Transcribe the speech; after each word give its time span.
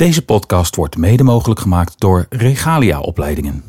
Deze 0.00 0.24
podcast 0.24 0.76
wordt 0.76 0.96
mede 0.96 1.22
mogelijk 1.22 1.60
gemaakt 1.60 1.94
door 1.98 2.26
Regalia 2.28 3.00
Opleidingen. 3.00 3.62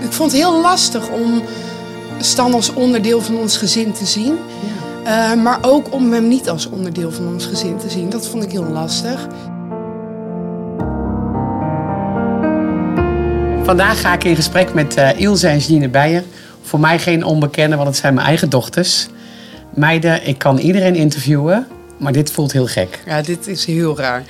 Ik 0.00 0.12
vond 0.12 0.32
het 0.32 0.40
heel 0.40 0.60
lastig 0.60 1.08
om 1.08 1.42
Stan 2.18 2.54
als 2.54 2.72
onderdeel 2.72 3.20
van 3.20 3.36
ons 3.36 3.56
gezin 3.56 3.92
te 3.92 4.06
zien. 4.06 4.38
Uh, 5.04 5.34
maar 5.34 5.58
ook 5.60 5.92
om 5.92 6.12
hem 6.12 6.28
niet 6.28 6.48
als 6.48 6.66
onderdeel 6.66 7.12
van 7.12 7.26
ons 7.26 7.46
gezin 7.46 7.78
te 7.78 7.90
zien. 7.90 8.10
Dat 8.10 8.28
vond 8.28 8.44
ik 8.44 8.50
heel 8.50 8.68
lastig. 8.68 9.26
Vandaag 13.62 14.00
ga 14.00 14.14
ik 14.14 14.24
in 14.24 14.36
gesprek 14.36 14.74
met 14.74 14.98
uh, 14.98 15.20
Ilse 15.20 15.48
en 15.48 15.58
Jeanne 15.58 15.88
Beijer. 15.88 16.24
Voor 16.62 16.80
mij 16.80 16.98
geen 16.98 17.24
onbekende, 17.24 17.76
want 17.76 17.88
het 17.88 17.96
zijn 17.96 18.14
mijn 18.14 18.26
eigen 18.26 18.50
dochters. 18.50 19.08
Meiden, 19.80 20.26
ik 20.26 20.38
kan 20.38 20.58
iedereen 20.58 20.94
interviewen, 20.94 21.66
maar 21.96 22.12
dit 22.12 22.30
voelt 22.30 22.52
heel 22.52 22.66
gek. 22.66 23.02
Ja, 23.06 23.22
dit 23.22 23.46
is 23.46 23.64
heel 23.64 23.96
raar. 23.96 24.22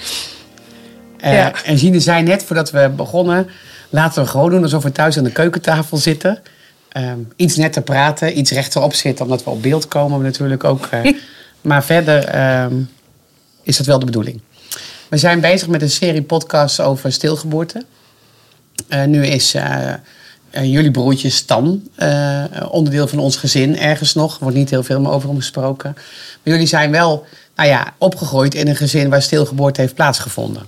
Uh, 1.24 1.32
ja. 1.32 1.52
En 1.64 1.76
Jeanne 1.76 2.00
zei 2.00 2.22
net 2.22 2.44
voordat 2.44 2.70
we 2.70 2.92
begonnen... 2.96 3.48
laten 3.88 4.22
we 4.22 4.28
gewoon 4.28 4.50
doen 4.50 4.62
alsof 4.62 4.82
we 4.82 4.92
thuis 4.92 5.18
aan 5.18 5.24
de 5.24 5.32
keukentafel 5.32 5.96
zitten... 5.96 6.38
Um, 6.96 7.28
iets 7.36 7.56
netter 7.56 7.82
praten, 7.82 8.38
iets 8.38 8.50
rechterop 8.50 8.94
zitten, 8.94 9.24
omdat 9.24 9.44
we 9.44 9.50
op 9.50 9.62
beeld 9.62 9.88
komen 9.88 10.22
natuurlijk 10.22 10.64
ook. 10.64 10.88
Uh, 10.94 11.12
maar 11.60 11.84
verder 11.84 12.50
um, 12.62 12.90
is 13.62 13.76
dat 13.76 13.86
wel 13.86 13.98
de 13.98 14.04
bedoeling. 14.04 14.40
We 15.08 15.16
zijn 15.16 15.40
bezig 15.40 15.68
met 15.68 15.82
een 15.82 15.90
serie 15.90 16.22
podcasts 16.22 16.80
over 16.80 17.12
stilgeboorte. 17.12 17.84
Uh, 18.88 19.04
nu 19.04 19.26
is 19.26 19.54
jullie 20.50 20.90
broertje 20.90 21.30
Stan 21.30 21.88
onderdeel 22.70 23.08
van 23.08 23.18
ons 23.18 23.36
gezin 23.36 23.78
ergens 23.78 24.14
nog. 24.14 24.34
Er 24.34 24.42
wordt 24.42 24.56
niet 24.56 24.70
heel 24.70 24.82
veel 24.82 25.00
meer 25.00 25.10
over 25.10 25.28
hem 25.28 25.38
gesproken. 25.38 25.92
Maar 25.94 26.52
jullie 26.52 26.66
zijn 26.66 26.90
wel 26.90 27.26
nou 27.56 27.68
ja, 27.68 27.94
opgegroeid 27.98 28.54
in 28.54 28.68
een 28.68 28.76
gezin 28.76 29.10
waar 29.10 29.22
stilgeboorte 29.22 29.80
heeft 29.80 29.94
plaatsgevonden. 29.94 30.66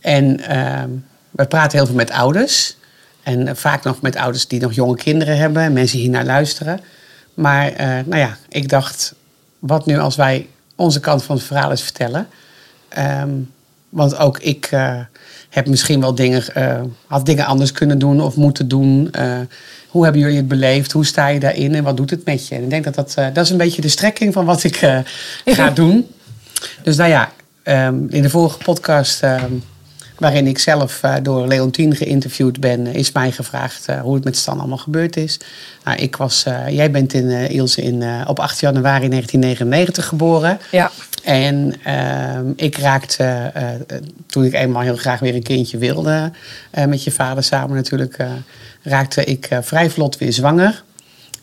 En 0.00 0.40
ehm, 0.40 0.88
we 1.30 1.46
praten 1.46 1.78
heel 1.78 1.86
veel 1.86 1.94
met 1.94 2.10
ouders. 2.10 2.76
En 3.22 3.56
vaak 3.56 3.84
nog 3.84 4.00
met 4.00 4.16
ouders 4.16 4.46
die 4.46 4.60
nog 4.60 4.72
jonge 4.72 4.96
kinderen 4.96 5.36
hebben 5.36 5.62
en 5.62 5.72
mensen 5.72 5.98
hier 5.98 6.10
naar 6.10 6.24
luisteren. 6.24 6.80
Maar 7.34 7.72
nou 8.06 8.16
ja, 8.16 8.36
ik 8.48 8.68
dacht, 8.68 9.14
wat 9.58 9.86
nu 9.86 9.98
als 9.98 10.16
wij 10.16 10.48
onze 10.74 11.00
kant 11.00 11.24
van 11.24 11.36
het 11.36 11.44
verhaal 11.44 11.70
eens 11.70 11.82
vertellen? 11.82 12.28
Um, 12.98 13.52
want 13.88 14.16
ook 14.16 14.38
ik 14.38 14.70
heb 15.54 15.66
misschien 15.66 16.00
wel 16.00 16.14
dingen, 16.14 16.44
uh, 16.56 16.80
had 17.06 17.26
dingen 17.26 17.46
anders 17.46 17.72
kunnen 17.72 17.98
doen 17.98 18.20
of 18.20 18.36
moeten 18.36 18.68
doen. 18.68 19.10
hoe 19.88 20.04
hebben 20.04 20.22
jullie 20.22 20.36
het 20.36 20.48
beleefd? 20.48 20.92
Hoe 20.92 21.06
sta 21.06 21.28
je 21.28 21.40
daarin 21.40 21.74
en 21.74 21.84
wat 21.84 21.96
doet 21.96 22.10
het 22.10 22.24
met 22.24 22.48
je? 22.48 22.54
En 22.54 22.62
ik 22.62 22.70
denk 22.70 22.84
dat 22.84 22.94
dat, 22.94 23.14
dat 23.32 23.44
is 23.44 23.50
een 23.50 23.56
beetje 23.56 23.82
de 23.82 23.88
strekking 23.88 24.32
van 24.32 24.44
wat 24.44 24.64
ik 24.64 24.76
ga 25.44 25.70
doen. 25.80 26.06
Dus 26.82 26.96
nou 26.96 27.10
ja, 27.10 27.32
um, 27.64 28.06
in 28.10 28.22
de 28.22 28.30
vorige 28.30 28.58
podcast 28.58 29.22
um, 29.22 29.62
waarin 30.18 30.46
ik 30.46 30.58
zelf 30.58 31.02
uh, 31.04 31.14
door 31.22 31.46
Leontien 31.46 31.96
geïnterviewd 31.96 32.60
ben, 32.60 32.86
is 32.86 33.12
mij 33.12 33.32
gevraagd 33.32 33.88
uh, 33.90 34.00
hoe 34.00 34.14
het 34.14 34.24
met 34.24 34.36
Stan 34.36 34.58
allemaal 34.58 34.78
gebeurd 34.78 35.16
is. 35.16 35.38
Nou, 35.84 35.98
ik 35.98 36.16
was, 36.16 36.44
uh, 36.48 36.68
jij 36.68 36.90
bent 36.90 37.12
in 37.12 37.30
Ilse 37.30 37.82
in, 37.82 38.04
op 38.26 38.38
8 38.38 38.60
januari 38.60 39.08
1999 39.08 40.06
geboren. 40.06 40.58
Ja. 40.70 40.90
En 41.22 41.74
ik 42.56 42.76
raakte, 42.76 43.52
toen 44.26 44.44
ik 44.44 44.52
eenmaal 44.52 44.82
heel 44.82 44.96
graag 44.96 45.20
weer 45.20 45.34
een 45.34 45.42
kindje 45.42 45.78
wilde, 45.78 46.32
met 46.88 47.04
je 47.04 47.10
vader 47.10 47.44
samen 47.44 47.76
natuurlijk, 47.76 48.16
raakte 48.82 49.24
ik 49.24 49.48
vrij 49.60 49.90
vlot 49.90 50.18
weer 50.18 50.32
zwanger. 50.32 50.82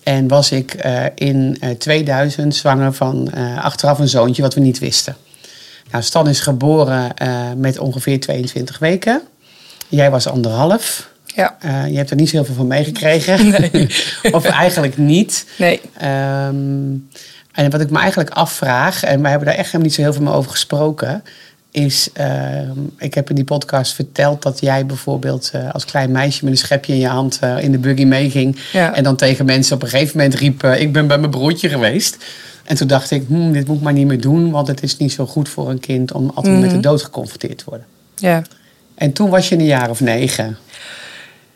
En 0.04 0.28
was 0.28 0.52
ik 0.52 0.74
in 1.16 1.62
2000 1.78 2.56
zwanger 2.56 2.94
van 2.94 3.34
achteraf 3.58 4.00
een 4.00 4.08
zoontje 4.08 4.42
wat 4.42 4.54
we 4.54 4.60
niet 4.60 4.80
wisten. 4.80 5.16
Nou, 5.92 6.04
Stan 6.04 6.28
is 6.28 6.40
geboren 6.40 7.12
uh, 7.22 7.52
met 7.58 7.80
ongeveer 7.80 8.20
22 8.20 8.80
weken. 8.80 9.22
Jij 9.88 10.12
was 10.12 10.28
anderhalf. 10.28 11.10
Ja. 11.26 11.58
Uh, 11.66 11.88
je 11.88 11.98
hebt 11.98 12.10
er 12.10 12.16
niet 12.16 12.30
zo 12.30 12.36
heel 12.36 12.46
veel 12.46 12.56
van 12.56 12.68
meegekregen. 12.68 13.50
Nee. 13.72 13.90
of 14.32 14.46
eigenlijk 14.46 14.98
niet. 14.98 15.46
Nee. 15.58 15.82
Um, 16.02 17.10
en 17.52 17.70
wat 17.70 17.82
ik 17.82 17.90
me 17.90 18.00
eigenlijk 18.00 18.30
afvraag, 18.30 19.04
en 19.04 19.22
wij 19.22 19.30
hebben 19.30 19.48
daar 19.48 19.58
echt 19.58 19.66
helemaal 19.66 19.86
niet 19.86 19.96
zo 19.96 20.02
heel 20.02 20.14
veel 20.14 20.24
meer 20.24 20.34
over 20.34 20.52
gesproken, 20.52 21.24
is, 21.72 22.10
uh, 22.20 22.70
ik 22.98 23.14
heb 23.14 23.30
in 23.30 23.36
die 23.36 23.44
podcast 23.44 23.94
verteld 23.94 24.42
dat 24.42 24.60
jij 24.60 24.86
bijvoorbeeld 24.86 25.52
uh, 25.56 25.70
als 25.74 25.86
klein 25.86 26.12
meisje 26.12 26.44
met 26.44 26.54
een 26.54 26.60
schepje 26.60 26.94
in 26.94 27.00
je 27.00 27.08
hand 27.08 27.40
uh, 27.44 27.64
in 27.64 27.72
de 27.72 27.78
buggy 27.78 28.06
meeging. 28.06 28.58
Ja. 28.72 28.96
En 28.96 29.04
dan 29.04 29.16
tegen 29.16 29.46
mensen 29.46 29.76
op 29.76 29.84
een 29.84 29.90
gegeven 29.90 30.18
moment 30.18 30.36
riep, 30.36 30.64
ik 30.64 30.94
ben 30.94 31.08
bij 31.08 31.18
mijn 31.18 31.32
broertje 31.32 31.70
geweest. 31.70 32.18
En 32.72 32.78
toen 32.78 32.88
dacht 32.88 33.12
ik, 33.12 33.24
hm, 33.28 33.52
dit 33.52 33.68
moet 33.68 33.78
ik 33.78 33.84
maar 33.84 33.94
niet 33.94 34.08
meer 34.08 34.22
doen, 34.22 34.52
want 34.52 34.68
het 34.68 34.84
is 34.84 34.98
niet 34.98 35.12
zo 35.12 35.26
goed 35.26 35.50
voor 35.50 35.70
een 35.70 35.80
kind 35.80 36.12
om 36.12 36.32
altijd 36.36 36.54
Mhm. 36.54 36.62
met 36.64 36.72
de 36.72 36.80
dood 36.80 37.04
geconfronteerd 37.04 37.58
te 37.58 37.64
worden. 37.68 37.86
Ja. 38.16 38.42
En 38.96 39.14
toen 39.14 39.30
was 39.30 39.50
je 39.50 39.56
een 39.56 39.66
jaar 39.66 39.90
of 39.90 40.00
negen. 40.00 40.58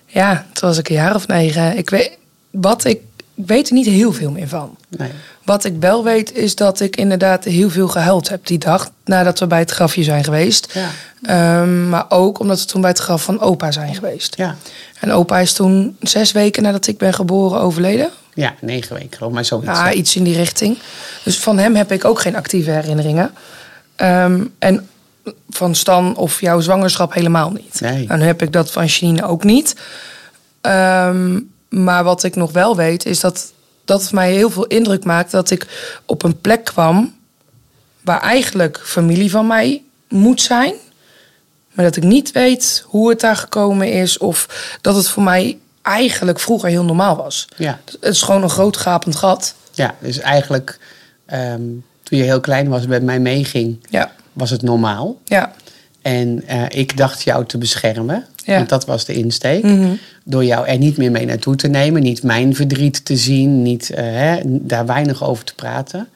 Ja, 0.06 0.46
toen 0.54 0.70
was 0.70 0.78
ik 0.78 0.90
een 0.90 0.96
jaar 0.96 1.16
of 1.16 1.28
negen. 1.28 1.78
Ik 1.78 1.90
weet, 1.90 2.18
wat 2.52 2.86
ik, 2.86 3.00
ik 3.36 3.46
weet 3.48 3.68
er 3.68 3.74
niet 3.74 3.86
heel 3.86 4.14
veel 4.14 4.31
meer 4.31 4.48
van. 4.48 4.78
Nee. 4.98 5.09
Wat 5.44 5.64
ik 5.64 5.74
wel 5.80 6.04
weet 6.04 6.34
is 6.34 6.56
dat 6.56 6.80
ik 6.80 6.96
inderdaad 6.96 7.44
heel 7.44 7.70
veel 7.70 7.88
gehuild 7.88 8.30
heb 8.30 8.46
die 8.48 8.58
dag 8.58 8.92
nadat 9.06 9.40
we 9.40 9.48
bij 9.48 9.59
het 9.59 9.72
grafje 9.72 10.04
zijn 10.04 10.24
geweest. 10.24 10.80
Ja. 11.22 11.62
Um, 11.62 11.90
maar 11.90 12.06
ook 12.09 12.40
omdat 12.40 12.59
we 12.59 12.66
toen 12.66 12.81
bij 12.81 12.90
het 12.90 13.00
graf 13.00 13.24
van 13.24 13.40
opa 13.40 13.72
zijn 13.72 13.96
geweest. 13.96 14.36
Ja. 14.38 14.56
En 15.00 15.12
opa 15.12 15.40
is 15.40 15.54
toen 15.54 15.96
zes 16.00 16.31
weken 16.31 16.64
nadat 16.64 16.88
ik 16.88 16.98
ben 16.98 17.14
geboren 17.14 17.59
overleden. 17.59 18.09
Ja, 18.35 18.56
negen 18.62 18.96
weken 18.96 19.13
geloof 19.13 19.29
ik, 19.29 19.35
maar 19.35 19.46
zoiets. 19.46 19.68
Ja, 19.68 19.94
iets 19.94 20.16
in 20.16 20.23
die 20.23 20.35
richting. 20.35 20.78
Dus 21.23 21.40
van 21.40 21.57
hem 21.57 21.75
heb 21.75 21.91
ik 21.91 22.06
ook 22.06 22.19
geen 22.19 22.35
actieve 22.35 22.72
herinneringen. 22.72 23.34
Um, 23.97 24.53
en 24.59 24.90
van 25.50 25.75
Stan 25.75 26.16
of 26.16 26.41
jouw 26.41 26.59
zwangerschap 26.59 27.13
helemaal 27.13 27.51
niet. 27.51 27.81
Nee. 27.81 28.06
En 28.07 28.19
nu 28.19 28.25
heb 28.25 28.41
ik 28.41 28.51
dat 28.51 28.72
van 28.72 28.85
Janine 28.85 29.28
ook 29.28 29.44
niet. 29.44 29.75
Um, 30.62 31.51
maar 31.69 32.03
wat 32.03 32.24
ik 32.24 32.35
nog 32.35 32.51
wel 32.51 32.75
weet, 32.75 33.06
is 33.06 33.19
dat 33.19 33.53
dat 33.85 34.01
het 34.01 34.12
mij 34.12 34.31
heel 34.31 34.50
veel 34.50 34.66
indruk 34.66 35.03
maakt 35.03 35.31
dat 35.31 35.50
ik 35.50 35.68
op 36.06 36.24
een 36.24 36.41
plek 36.41 36.63
kwam 36.63 37.16
waar 38.01 38.22
eigenlijk 38.22 38.81
familie 38.84 39.29
van 39.29 39.47
mij 39.47 39.84
moet 40.09 40.41
zijn. 40.41 40.74
Maar 41.72 41.85
dat 41.85 41.95
ik 41.95 42.03
niet 42.03 42.31
weet 42.31 42.84
hoe 42.88 43.09
het 43.09 43.19
daar 43.19 43.35
gekomen 43.35 43.91
is. 43.91 44.18
Of 44.18 44.47
dat 44.81 44.95
het 44.95 45.09
voor 45.09 45.24
mij 45.24 45.57
eigenlijk 45.85 46.40
vroeger 46.40 46.69
heel 46.69 46.84
normaal 46.84 47.16
was. 47.16 47.47
Ja. 47.57 47.79
Het 47.85 47.97
is 48.13 48.22
gewoon 48.22 48.44
een 48.44 48.50
groot 48.50 48.78
gapend 48.78 49.16
gat. 49.16 49.56
Ja, 49.72 49.96
dus 50.00 50.19
eigenlijk 50.19 50.79
um, 51.34 51.84
toen 52.03 52.18
je 52.18 52.23
heel 52.23 52.40
klein 52.40 52.68
was 52.69 52.88
met 52.88 53.03
mij 53.03 53.19
meeging, 53.19 53.85
Ja, 53.90 54.12
was 54.34 54.50
het 54.50 54.62
normaal. 54.62 55.18
ja, 55.24 55.53
En 56.01 56.44
uh, 56.50 56.63
ik 56.69 56.97
dacht 56.97 57.22
jou 57.24 57.45
te 57.45 57.57
beschermen. 57.57 58.25
Ja. 58.44 58.56
Want 58.56 58.69
dat 58.69 58.85
was 58.85 59.06
de 59.06 59.13
insteek. 59.13 59.63
Mhm. 59.63 59.94
Door 60.24 60.44
jou 60.45 60.68
er 60.68 60.78
niet 60.78 60.97
meer 60.97 61.12
mee 61.12 61.25
naartoe 61.25 61.56
te 61.56 61.68
nemen. 61.68 62.01
Niet 62.01 62.24
mijn 62.24 62.56
verdriet 62.56 63.06
te 63.06 63.18
zien. 63.18 63.62
Niet 63.62 63.90
uh, 63.91 63.97
hè, 63.97 64.40
daar 64.44 64.85
weinig 64.85 65.24
over 65.24 65.44
te 65.45 65.56
praten. 65.56 66.07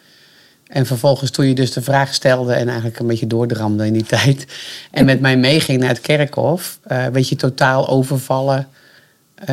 En 0.68 0.85
vervolgens 0.85 1.31
toen 1.31 1.47
je 1.47 1.56
dus 1.56 1.72
de 1.72 1.81
vraag 1.81 2.13
stelde 2.13 2.53
en 2.53 2.68
eigenlijk 2.68 3.00
een 3.00 3.08
beetje 3.08 3.28
doordramde 3.28 3.85
in 3.85 3.94
die 3.94 4.06
tijd. 4.18 4.46
En 4.91 5.06
met 5.06 5.19
mij 5.19 5.38
meeging 5.38 5.79
naar 5.79 5.90
het 5.90 6.02
kerkhof. 6.02 6.79
Uh, 6.91 7.06
werd 7.06 7.29
je 7.29 7.35
totaal 7.35 7.90
overvallen 7.90 8.68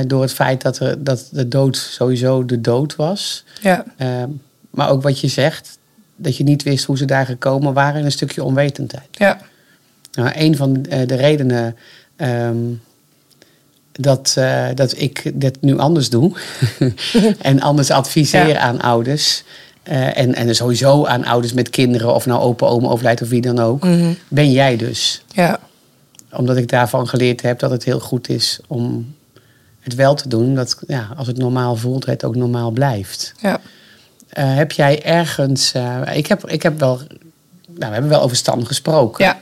door 0.07 0.23
het 0.23 0.33
feit 0.33 0.63
dat, 0.63 0.79
er, 0.79 1.05
dat 1.05 1.29
de 1.31 1.49
dood 1.49 1.77
sowieso 1.77 2.45
de 2.45 2.61
dood 2.61 2.97
was. 2.97 3.45
ja, 3.63 3.85
Ehm, 3.97 4.29
maar 4.71 4.89
ook 4.91 5.03
wat 5.03 5.21
je 5.21 5.29
zegt, 5.29 5.79
dat 6.17 6.37
je 6.37 6.45
niet 6.45 6.63
wist 6.63 6.85
hoe 6.85 6.97
ze 6.99 7.05
daar 7.05 7.27
gekomen 7.27 7.73
waren 7.73 7.99
en 8.01 8.05
een 8.05 8.13
stukje 8.13 8.45
onwetendheid. 8.45 9.09
ja, 9.11 9.39
Nou, 10.13 10.31
een 10.35 10.57
van 10.57 10.73
de, 10.73 11.07
de 11.07 11.15
redenen 11.15 11.77
ehm, 12.17 12.57
dat, 13.93 14.35
uh, 14.39 14.67
dat 14.75 14.99
ik 15.01 15.33
dit 15.35 15.61
nu 15.61 15.79
anders 15.79 16.11
doe 16.11 16.33
en 17.41 17.61
anders 17.61 17.91
adviseer 17.91 18.49
Ja. 18.49 18.59
aan 18.59 18.81
ouders. 18.81 19.43
uh, 19.89 20.19
en, 20.19 20.35
en 20.35 20.55
sowieso 20.55 21.05
aan 21.07 21.25
ouders 21.25 21.53
met 21.53 21.71
kinderen, 21.71 22.15
of 22.15 22.27
nou 22.27 22.41
opa, 22.41 22.67
oma 22.67 22.89
overlijdt 22.89 23.23
of 23.23 23.29
wie 23.29 23.41
dan 23.41 23.59
ook, 23.59 23.85
Mhm. 23.85 24.13
ben 24.29 24.53
jij 24.53 24.77
dus. 24.77 25.23
ja, 25.33 25.59
Omdat 26.33 26.57
ik 26.57 26.69
daarvan 26.69 27.09
geleerd 27.09 27.43
heb 27.43 27.59
dat 27.59 27.71
het 27.71 27.85
heel 27.85 28.01
goed 28.01 28.29
is 28.29 28.61
om 28.67 29.15
het 29.87 29.95
wel 29.95 30.15
te 30.15 30.29
doen. 30.29 30.55
Dat 30.55 30.77
ja, 30.87 31.09
als 31.17 31.27
het 31.27 31.39
normaal 31.39 31.77
voelt, 31.77 32.07
het 32.07 32.25
ook 32.25 32.37
normaal 32.37 32.71
blijft. 32.71 33.33
ja. 33.41 33.61
Uh, 34.39 34.55
heb 34.57 34.73
jij 34.73 35.03
ergens. 35.03 35.73
Uh, 35.77 36.01
ik, 36.13 36.27
heb, 36.27 36.51
ik 36.51 36.63
heb 36.63 36.79
wel. 36.79 37.01
Nou, 37.67 37.77
we 37.77 37.85
hebben 37.85 38.09
wel 38.09 38.23
over 38.23 38.37
Stan 38.37 38.67
gesproken. 38.67 39.25
Ja. 39.25 39.39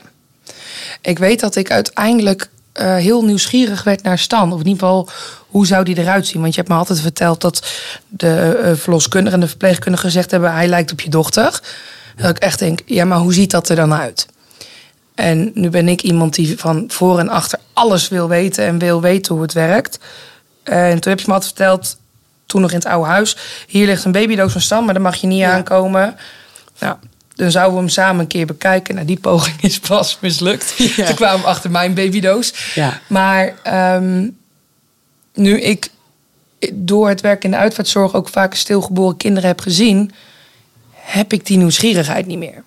Ik 1.01 1.19
weet 1.19 1.39
dat 1.39 1.55
ik 1.55 1.71
uiteindelijk 1.71 2.49
uh, 2.81 2.95
heel 2.95 3.23
nieuwsgierig 3.23 3.83
werd 3.83 4.03
naar 4.03 4.17
Stan. 4.17 4.53
Of 4.53 4.59
in 4.59 4.67
ieder 4.67 4.79
geval, 4.79 5.09
hoe 5.47 5.65
zou 5.67 5.83
die 5.83 5.97
eruit 5.97 6.27
zien? 6.27 6.41
Want 6.41 6.53
je 6.53 6.59
hebt 6.59 6.73
me 6.73 6.79
altijd 6.79 6.99
verteld 6.99 7.41
dat 7.41 7.67
de 8.07 8.73
verloskundige 8.75 9.35
en 9.35 9.41
de 9.41 9.47
verpleegkundige 9.47 10.05
gezegd 10.05 10.31
hebben... 10.31 10.53
hij 10.53 10.67
lijkt 10.67 10.91
op 10.91 11.01
je 11.01 11.09
dochter. 11.09 11.61
Dat 12.15 12.29
ik 12.29 12.37
echt 12.37 12.59
denk, 12.59 12.79
ja, 12.85 13.05
maar 13.05 13.19
hoe 13.19 13.33
ziet 13.33 13.51
dat 13.51 13.69
er 13.69 13.75
dan 13.75 13.93
uit? 13.93 14.27
En 15.15 15.51
nu 15.53 15.69
ben 15.69 15.87
ik 15.87 16.01
iemand 16.01 16.35
die 16.35 16.59
van 16.59 16.85
voor 16.87 17.19
en 17.19 17.29
achter 17.29 17.59
alles 17.73 18.07
wil 18.07 18.27
weten... 18.27 18.65
en 18.65 18.77
wil 18.77 19.01
weten 19.01 19.33
hoe 19.33 19.43
het 19.43 19.53
werkt. 19.53 19.99
En 20.65 20.99
toen 20.99 21.11
heb 21.11 21.19
je 21.19 21.25
me 21.27 21.33
altijd 21.33 21.53
verteld, 21.53 21.97
toen 22.45 22.61
nog 22.61 22.71
in 22.71 22.77
het 22.77 22.85
oude 22.87 23.09
huis... 23.09 23.37
hier 23.67 23.85
ligt 23.85 24.05
een 24.05 24.11
babydoos 24.11 24.51
van 24.51 24.61
Stan, 24.61 24.85
maar 24.85 24.93
daar 24.93 25.03
mag 25.03 25.15
je 25.15 25.27
niet 25.27 25.39
Ja. 25.39 25.51
aankomen... 25.53 26.17
Ja. 26.77 26.99
Dan 27.35 27.51
zouden 27.51 27.73
we 27.73 27.79
hem 27.79 27.89
samen 27.89 28.19
een 28.21 28.27
keer 28.27 28.45
bekijken. 28.45 28.95
Nou, 28.95 29.07
die 29.07 29.19
poging 29.19 29.61
is 29.61 29.79
pas 29.79 30.17
mislukt. 30.21 30.73
Ja. 30.77 31.05
Toen 31.05 31.15
kwamen 31.15 31.41
we 31.41 31.47
achter 31.47 31.71
mijn 31.71 31.93
babydoos. 31.93 32.53
Ja. 32.73 32.99
Maar 33.07 33.53
ehm, 33.63 34.27
nu 35.33 35.61
ik 35.61 35.89
door 36.73 37.09
het 37.09 37.21
werk 37.21 37.43
in 37.43 37.51
de 37.51 37.57
uitvaartzorg 37.57 38.13
ook 38.13 38.29
vaak 38.29 38.53
stilgeboren 38.53 39.17
kinderen 39.17 39.49
heb 39.49 39.59
gezien, 39.59 40.11
heb 40.93 41.33
ik 41.33 41.45
die 41.45 41.57
nieuwsgierigheid 41.57 42.25
niet 42.25 42.37
meer. 42.37 42.63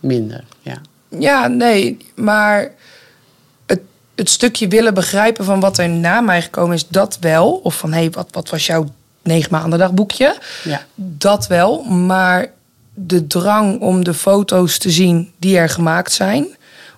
Minder, 0.00 0.44
ja. 0.60 0.80
Ja, 1.18 1.46
nee, 1.46 1.96
maar 2.14 2.70
het, 4.18 4.30
stukje 4.30 4.68
willen 4.68 4.94
begrijpen 4.94 5.44
van 5.44 5.60
wat 5.60 5.78
er 5.78 5.88
na 5.88 6.20
mij 6.20 6.42
gekomen 6.42 6.74
is, 6.74 6.86
dat 6.88 7.18
wel. 7.20 7.60
Of 7.62 7.74
van 7.76 7.92
hé, 7.92 7.98
hey, 7.98 8.10
wat, 8.10 8.28
wat 8.30 8.48
was 8.50 8.66
jouw 8.66 8.86
negen 9.22 9.48
maanden 9.50 9.78
dagboekje? 9.78 10.36
Ja. 10.64 10.82
Dat 10.94 11.46
wel, 11.46 11.82
maar 11.82 12.50
de 12.94 13.26
drang 13.26 13.80
om 13.80 14.04
de 14.04 14.14
foto's 14.14 14.78
te 14.78 14.90
zien 14.90 15.32
die 15.38 15.58
er 15.58 15.68
gemaakt 15.68 16.12
zijn, 16.12 16.46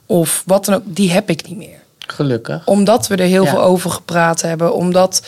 of 0.06 0.42
wat 0.46 0.64
dan 0.64 0.74
ook, 0.74 0.82
die 0.84 1.10
heb 1.10 1.30
ik 1.30 1.48
niet 1.48 1.56
meer. 1.56 1.78
Gelukkig. 1.98 2.66
Omdat 2.66 3.06
we 3.06 3.16
er 3.16 3.26
heel 3.26 3.44
Ja. 3.44 3.50
veel 3.50 3.62
over 3.62 3.90
gepraat 3.90 4.42
hebben. 4.42 4.74
Omdat, 4.74 5.22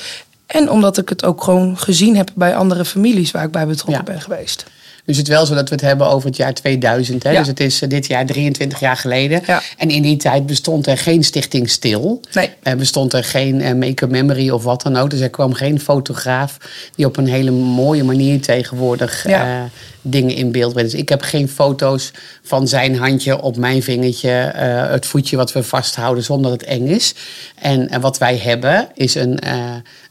en 0.46 0.70
omdat 0.70 0.98
ik 0.98 1.08
het 1.08 1.24
ook 1.24 1.44
gewoon 1.44 1.78
gezien 1.78 2.16
heb 2.16 2.30
bij 2.34 2.56
andere 2.56 2.84
families 2.84 3.30
waar 3.30 3.44
ik 3.44 3.50
bij 3.50 3.66
betrokken 3.66 4.04
Ja. 4.06 4.12
ben 4.12 4.20
geweest. 4.20 4.64
Dus 5.04 5.16
het 5.16 5.28
is 5.28 5.34
wel 5.34 5.46
zo 5.46 5.54
dat 5.54 5.68
we 5.68 5.74
het 5.74 5.84
hebben 5.84 6.06
over 6.06 6.28
het 6.28 6.36
jaar 6.36 6.54
2000. 6.54 7.22
Hè? 7.22 7.30
Ja. 7.30 7.38
Dus 7.38 7.46
het 7.48 7.60
is 7.60 7.82
eh, 7.82 7.88
dit 7.88 8.06
jaar 8.06 8.26
23 8.26 8.80
jaar 8.80 8.96
geleden. 8.96 9.42
Ja. 9.46 9.62
En 9.76 9.90
in 9.90 10.02
die 10.02 10.16
tijd 10.16 10.46
bestond 10.46 10.86
er 10.86 10.98
geen 10.98 11.24
stichting 11.24 11.70
Stil. 11.70 12.20
Nee. 12.32 12.50
Er 12.62 12.76
bestond 12.76 13.12
er 13.12 13.24
geen 13.24 13.60
eh, 13.60 13.74
make-up 13.74 14.10
memory 14.10 14.50
of 14.50 14.62
wat 14.62 14.82
dan 14.82 14.96
ook. 14.96 15.10
Dus 15.10 15.20
er 15.20 15.30
kwam 15.30 15.52
geen 15.52 15.80
fotograaf 15.80 16.56
die 16.94 17.06
op 17.06 17.16
een 17.16 17.26
hele 17.28 17.50
mooie 17.50 18.04
manier 18.04 18.40
tegenwoordig 18.40 19.28
Ja. 19.28 19.42
eh, 19.44 19.62
dingen 20.00 20.34
in 20.34 20.52
beeld 20.52 20.72
brengt. 20.72 20.90
Dus 20.90 21.00
ik 21.00 21.08
heb 21.08 21.22
geen 21.22 21.48
foto's 21.48 22.10
van 22.42 22.68
zijn 22.68 22.96
handje 22.96 23.42
op 23.42 23.56
mijn 23.56 23.82
vingertje. 23.82 24.28
het 24.28 25.06
voetje 25.06 25.36
wat 25.36 25.52
we 25.52 25.62
vasthouden 25.62 26.24
zonder 26.24 26.50
dat 26.50 26.60
het 26.60 26.68
eng 26.68 26.86
is. 26.86 27.14
En, 27.54 28.00
wat 28.00 28.18
wij 28.18 28.36
hebben 28.36 28.88
is 28.94 29.14
een, 29.14 29.38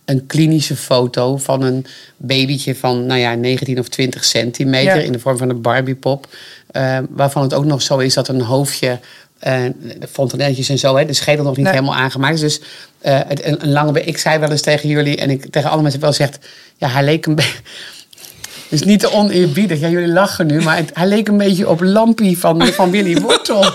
een 0.05 0.25
klinische 0.27 0.75
foto 0.75 1.37
van 1.37 1.61
een 1.61 1.85
babytje 2.17 2.75
van 2.75 3.05
nou 3.05 3.19
ja, 3.19 3.33
19 3.35 3.79
of 3.79 3.87
20 3.87 4.23
centimeter 4.25 4.95
Ja. 4.95 5.01
in 5.01 5.11
de 5.11 5.19
vorm 5.19 5.37
van 5.37 5.49
een 5.49 5.61
Barbiepop. 5.61 6.27
eh 6.71 6.97
waarvan 7.09 7.41
het 7.41 7.53
ook 7.53 7.65
nog 7.65 7.81
zo 7.81 7.97
is 7.97 8.13
dat 8.13 8.27
een 8.27 8.41
hoofdje, 8.41 8.99
eh 9.39 9.63
de 9.99 10.07
fontanelletjes 10.11 10.69
en 10.69 10.77
zo, 10.79 10.95
hè, 10.97 11.05
de 11.05 11.13
schedel 11.13 11.43
nog 11.43 11.55
niet 11.55 11.65
Nee. 11.65 11.73
helemaal 11.73 11.95
aangemaakt 11.95 12.33
is. 12.33 12.39
Dus 12.41 12.61
eh, 12.99 13.19
het, 13.27 13.45
een, 13.45 13.63
een 13.63 13.71
lange. 13.71 14.03
Ik 14.03 14.17
zei 14.17 14.39
wel 14.39 14.51
eens 14.51 14.61
tegen 14.61 14.89
jullie 14.89 15.17
en 15.17 15.29
ik 15.29 15.45
tegen 15.51 15.69
alle 15.69 15.81
mensen 15.81 15.99
wel 16.01 16.09
gezegd, 16.09 16.37
ja, 16.77 16.87
hij 16.87 17.03
leek 17.03 17.25
een 17.25 17.35
beetje. 17.35 17.59
Dus 18.69 18.83
niet 18.83 18.99
te 18.99 19.11
oneerbiedig. 19.11 19.79
Ja, 19.79 19.87
jullie 19.89 20.07
lachen 20.13 20.47
nu, 20.47 20.61
maar 20.61 20.77
het, 20.77 20.89
hij 20.93 21.07
leek 21.07 21.27
een 21.27 21.37
beetje 21.37 21.69
op 21.69 21.81
Lampie 21.81 22.37
van, 22.37 22.67
van 22.67 22.91
Willy 22.91 23.21
Wortel. 23.21 23.65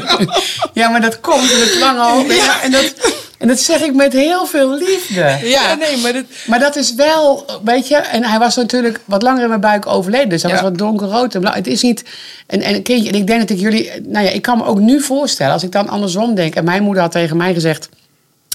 ja, 0.72 0.88
maar 0.88 1.00
dat 1.00 1.20
komt 1.20 1.50
in 1.50 1.60
het 1.60 1.78
lange 1.78 2.12
hoofd. 2.12 2.36
Ja, 2.36 2.62
en, 2.62 2.70
dat, 2.70 2.94
en 3.38 3.48
dat 3.48 3.58
zeg 3.58 3.80
ik 3.80 3.94
met 3.94 4.12
heel 4.12 4.46
veel 4.46 4.74
liefde. 4.78 5.36
Ja, 5.56 5.74
nee, 5.74 5.96
maar 5.96 6.12
dat, 6.12 6.24
Maar 6.46 6.58
dat 6.58 6.76
is 6.76 6.94
wel, 6.94 7.44
weet 7.64 7.88
je, 7.88 7.96
en 7.96 8.24
hij 8.24 8.38
was 8.38 8.56
natuurlijk 8.56 9.00
wat 9.04 9.22
langer 9.22 9.42
in 9.42 9.48
mijn 9.48 9.60
buik 9.60 9.86
overleden. 9.86 10.28
Dus 10.28 10.42
hij 10.42 10.50
Ja. 10.50 10.56
was 10.60 10.68
wat 10.70 10.78
donkerrood. 10.78 11.34
En 11.34 11.40
bla- 11.40 11.54
het 11.54 11.66
is 11.66 11.82
niet, 11.82 12.04
en, 12.46 12.60
en 12.60 12.82
kindje, 12.82 13.08
en 13.08 13.14
ik 13.14 13.26
denk 13.26 13.40
dat 13.40 13.50
ik 13.50 13.58
jullie, 13.58 13.90
nou 14.02 14.24
ja, 14.24 14.30
ik 14.30 14.42
kan 14.42 14.58
me 14.58 14.64
ook 14.64 14.78
nu 14.80 15.00
voorstellen, 15.00 15.52
als 15.52 15.62
ik 15.62 15.72
dan 15.72 15.88
andersom 15.88 16.34
denk. 16.34 16.54
En 16.54 16.64
mijn 16.64 16.82
moeder 16.82 17.02
had 17.02 17.12
tegen 17.12 17.36
mij 17.36 17.54
gezegd, 17.54 17.88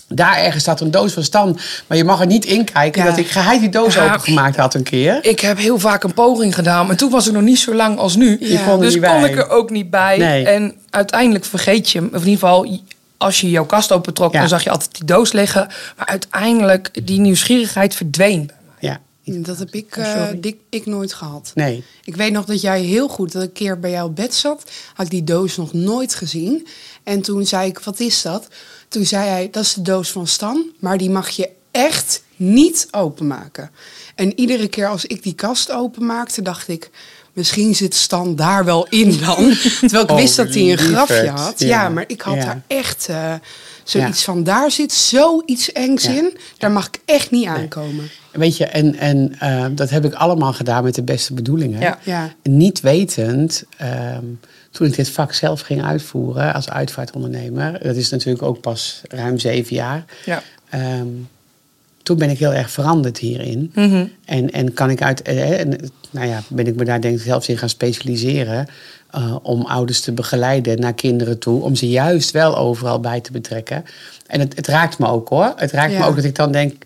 daar 0.08 0.38
ergens 0.38 0.64
staat 0.64 0.82
een 0.82 0.92
doos 0.92 1.14
van 1.14 1.24
Stan, 1.24 1.60
maar 1.88 1.98
je 1.98 2.04
mag 2.04 2.20
er 2.20 2.26
niet 2.26 2.46
in 2.46 2.64
kijken. 2.64 3.04
Ja. 3.04 3.10
Dat 3.10 3.18
ik 3.18 3.28
geheid 3.28 3.60
die 3.60 3.70
doos 3.70 3.94
Ja. 3.94 4.06
opengemaakt 4.06 4.56
had 4.56 4.74
een 4.74 4.84
keer. 4.84 5.20
ik 5.22 5.40
heb 5.40 5.58
heel 5.58 5.80
vaak 5.80 6.04
een 6.04 6.14
poging 6.14 6.56
gedaan, 6.56 6.88
maar 6.88 6.96
toen 6.96 7.10
was 7.12 7.28
ik 7.28 7.34
nog 7.34 7.42
niet 7.42 7.60
zo 7.60 7.74
lang 7.76 7.98
als 7.98 8.16
nu. 8.16 8.38
Je 8.40 8.64
kon 8.64 8.74
er 8.74 8.80
dus 8.82 8.94
niet 8.94 9.04
kon 9.06 9.22
bij. 9.22 9.30
ik 9.30 9.38
er 9.38 9.50
ook 9.50 9.70
niet 9.70 9.90
bij. 9.90 10.18
Nee. 10.18 10.46
En 10.46 10.76
uiteindelijk 10.90 11.46
vergeet 11.46 11.90
je 11.90 11.98
hem. 12.00 12.08
Of 12.14 12.22
in 12.22 12.30
ieder 12.30 12.40
geval, 12.48 12.80
als 13.22 13.42
je 13.42 13.50
jouw 13.50 13.66
kast 13.66 13.92
opentrok, 13.92 14.34
Ja. 14.34 14.40
dan 14.40 14.50
zag 14.50 14.64
je 14.64 14.70
altijd 14.70 14.96
die 14.96 15.06
doos 15.06 15.32
liggen. 15.32 15.68
Maar 15.98 16.06
uiteindelijk, 16.08 17.06
die 17.08 17.20
nieuwsgierigheid 17.20 17.96
verdween. 17.96 18.52
Ja, 18.80 19.00
Dat 19.24 19.58
heb 19.60 19.74
ik, 19.74 19.96
Oh, 19.98 20.04
eh, 20.06 20.28
dik- 20.38 20.60
ik 20.70 20.86
nooit 20.86 21.14
gehad. 21.14 21.52
nee. 21.56 21.84
Ik 22.04 22.16
weet 22.16 22.32
nog 22.32 22.46
dat 22.46 22.62
jij 22.62 22.82
heel 22.82 23.08
goed, 23.08 23.32
dat 23.32 23.42
ik 23.42 23.48
een 23.48 23.54
keer 23.54 23.80
bij 23.80 23.92
jou 23.92 24.10
op 24.10 24.16
bed 24.16 24.34
zat, 24.34 24.64
had 24.94 25.06
ik 25.06 25.12
die 25.12 25.24
doos 25.24 25.58
nog 25.58 25.74
nooit 25.74 26.16
gezien. 26.16 26.68
En 27.04 27.22
toen 27.22 27.46
zei 27.46 27.70
ik, 27.70 27.80
wat 27.80 28.00
is 28.00 28.22
dat? 28.22 28.48
Toen 28.88 29.06
zei 29.06 29.28
hij, 29.30 29.48
dat 29.52 29.64
is 29.64 29.74
de 29.74 29.82
doos 29.82 30.12
van 30.12 30.28
Stan, 30.28 30.66
maar 30.80 30.98
die 30.98 31.10
mag 31.10 31.30
je 31.30 31.50
echt 31.72 32.24
niet 32.36 32.88
openmaken. 32.92 33.72
En 34.16 34.40
iedere 34.40 34.68
keer 34.68 34.88
als 34.88 35.06
ik 35.06 35.24
die 35.24 35.34
kast 35.36 35.72
openmaakte, 35.72 36.42
dacht 36.42 36.68
ik, 36.68 36.90
misschien 37.34 37.76
zit 37.76 37.96
Stan 37.96 38.36
daar 38.36 38.66
wel 38.66 38.88
in 38.90 39.18
dan. 39.26 39.54
Terwijl 39.80 40.04
ik 40.04 40.10
Oh, 40.12 40.16
wist 40.16 40.36
dat 40.36 40.54
hij 40.54 40.72
een 40.72 40.78
grafje 40.78 41.30
had. 41.30 41.60
Ja. 41.60 41.68
Ja, 41.68 41.90
maar 41.90 42.04
ik 42.08 42.22
had 42.22 42.36
Ja. 42.36 42.46
daar 42.46 42.62
echt 42.68 43.08
eh, 43.10 43.34
zoiets 43.84 44.24
van, 44.24 44.44
daar 44.44 44.72
zit 44.72 44.92
zoiets 44.94 45.72
engs 45.72 46.04
Ja. 46.04 46.12
in. 46.12 46.38
Daar 46.58 46.72
mag 46.72 46.88
ik 46.88 47.00
echt 47.06 47.32
niet 47.32 47.46
aankomen. 47.48 48.10
Weet 48.32 48.58
je, 48.58 48.66
en, 48.66 48.96
en 48.96 49.36
eh, 49.40 49.66
dat 49.72 49.90
heb 49.90 50.06
ik 50.06 50.14
allemaal 50.14 50.54
gedaan 50.54 50.84
met 50.84 50.96
de 50.96 51.04
beste 51.04 51.34
bedoelingen. 51.34 51.80
Ja. 51.80 52.00
Ja. 52.04 52.34
Niet 52.44 52.80
wetend, 52.82 53.64
ehm, 53.78 54.24
toen 54.72 54.88
ik 54.88 54.96
dit 54.96 55.10
vak 55.10 55.34
zelf 55.34 55.62
ging 55.62 55.84
uitvoeren 55.84 56.54
als 56.54 56.70
uitvaartondernemer, 56.70 57.84
dat 57.84 57.96
is 57.96 58.10
natuurlijk 58.10 58.44
ook 58.44 58.62
pas 58.62 59.02
ruim 59.10 59.40
zeven 59.40 59.76
jaar. 59.76 60.06
Ja. 60.26 60.44
ehm, 60.70 61.08
toen 62.04 62.18
ben 62.18 62.30
ik 62.30 62.40
heel 62.40 62.54
erg 62.54 62.72
veranderd 62.72 63.18
hierin. 63.18 63.72
Mhm. 63.76 64.06
En, 64.26 64.52
en 64.52 64.74
kan 64.74 64.90
ik 64.90 65.02
uit, 65.02 65.22
eh, 65.22 65.60
en, 65.60 65.92
nou 66.10 66.28
ja, 66.28 66.42
ben 66.48 66.68
ik 66.68 66.76
me 66.76 66.86
daar 66.86 67.02
denk 67.02 67.16
ik 67.16 67.22
zelfs 67.22 67.48
in 67.48 67.58
gaan 67.58 67.70
specialiseren. 67.70 68.68
eh, 69.12 69.36
om 69.42 69.66
ouders 69.66 70.02
te 70.02 70.12
begeleiden 70.12 70.80
naar 70.80 70.94
kinderen 70.94 71.40
toe. 71.40 71.64
Om 71.64 71.76
ze 71.76 71.90
juist 71.90 72.32
wel 72.32 72.58
overal 72.58 73.00
bij 73.00 73.22
te 73.22 73.32
betrekken. 73.32 73.86
En 74.28 74.40
het, 74.40 74.56
het 74.56 74.68
raakt 74.68 75.00
me 75.00 75.08
ook 75.08 75.30
hoor. 75.30 75.54
Het 75.56 75.72
raakt 75.72 75.98
me 75.98 76.06
ook 76.06 76.16
dat 76.16 76.24
ik 76.24 76.36
dan 76.36 76.52
denk. 76.52 76.84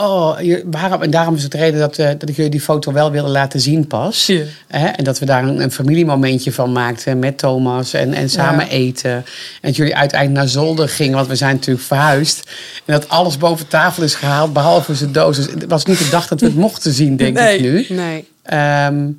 Oh, 0.00 0.40
je- 0.40 0.64
waarom, 0.70 1.02
en 1.02 1.10
daarom 1.10 1.34
is 1.34 1.42
het 1.42 1.52
de 1.52 1.58
reden 1.58 1.80
dat, 1.80 1.98
eh, 1.98 2.08
dat 2.18 2.28
ik 2.28 2.36
jullie 2.36 2.50
die 2.50 2.60
foto 2.60 2.92
wel 2.92 3.10
wilde 3.10 3.28
laten 3.30 3.60
zien 3.60 3.86
pas. 3.86 4.32
Hè? 4.68 4.86
En 4.86 5.04
dat 5.04 5.18
we 5.18 5.24
daar 5.26 5.44
een, 5.44 5.62
een 5.62 5.70
familiemomentje 5.72 6.52
van 6.52 6.72
maakten 6.72 7.18
met 7.18 7.38
Thomas 7.38 7.92
en, 7.92 8.12
en 8.14 8.30
samen 8.30 8.64
Ja. 8.64 8.70
eten. 8.70 9.10
En 9.10 9.24
dat 9.60 9.76
jullie 9.76 9.96
uiteindelijk 9.96 10.40
naar 10.40 10.48
zolder 10.48 10.88
gingen, 10.88 11.14
want 11.14 11.26
we 11.28 11.34
zijn 11.36 11.54
natuurlijk 11.54 11.86
verhuisd. 11.86 12.50
En 12.84 12.92
dat 12.92 13.08
alles 13.08 13.36
boven 13.36 13.68
tafel 13.68 14.02
is 14.02 14.14
gehaald, 14.14 14.52
behalve 14.52 14.94
zijn 14.94 15.12
doos. 15.12 15.36
Dus 15.36 15.46
het 15.46 15.64
was 15.68 15.84
niet 15.84 15.98
de 15.98 16.08
dag 16.08 16.28
dat 16.28 16.40
we 16.40 16.46
het 16.46 16.54
mochten 16.54 16.92
zien, 16.92 17.16
denk 17.16 17.36
Nee. 17.38 17.56
ik 17.56 17.62
nu. 17.62 17.96
Nee. 17.96 18.28
Ehm, 18.42 19.10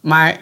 maar 0.00 0.38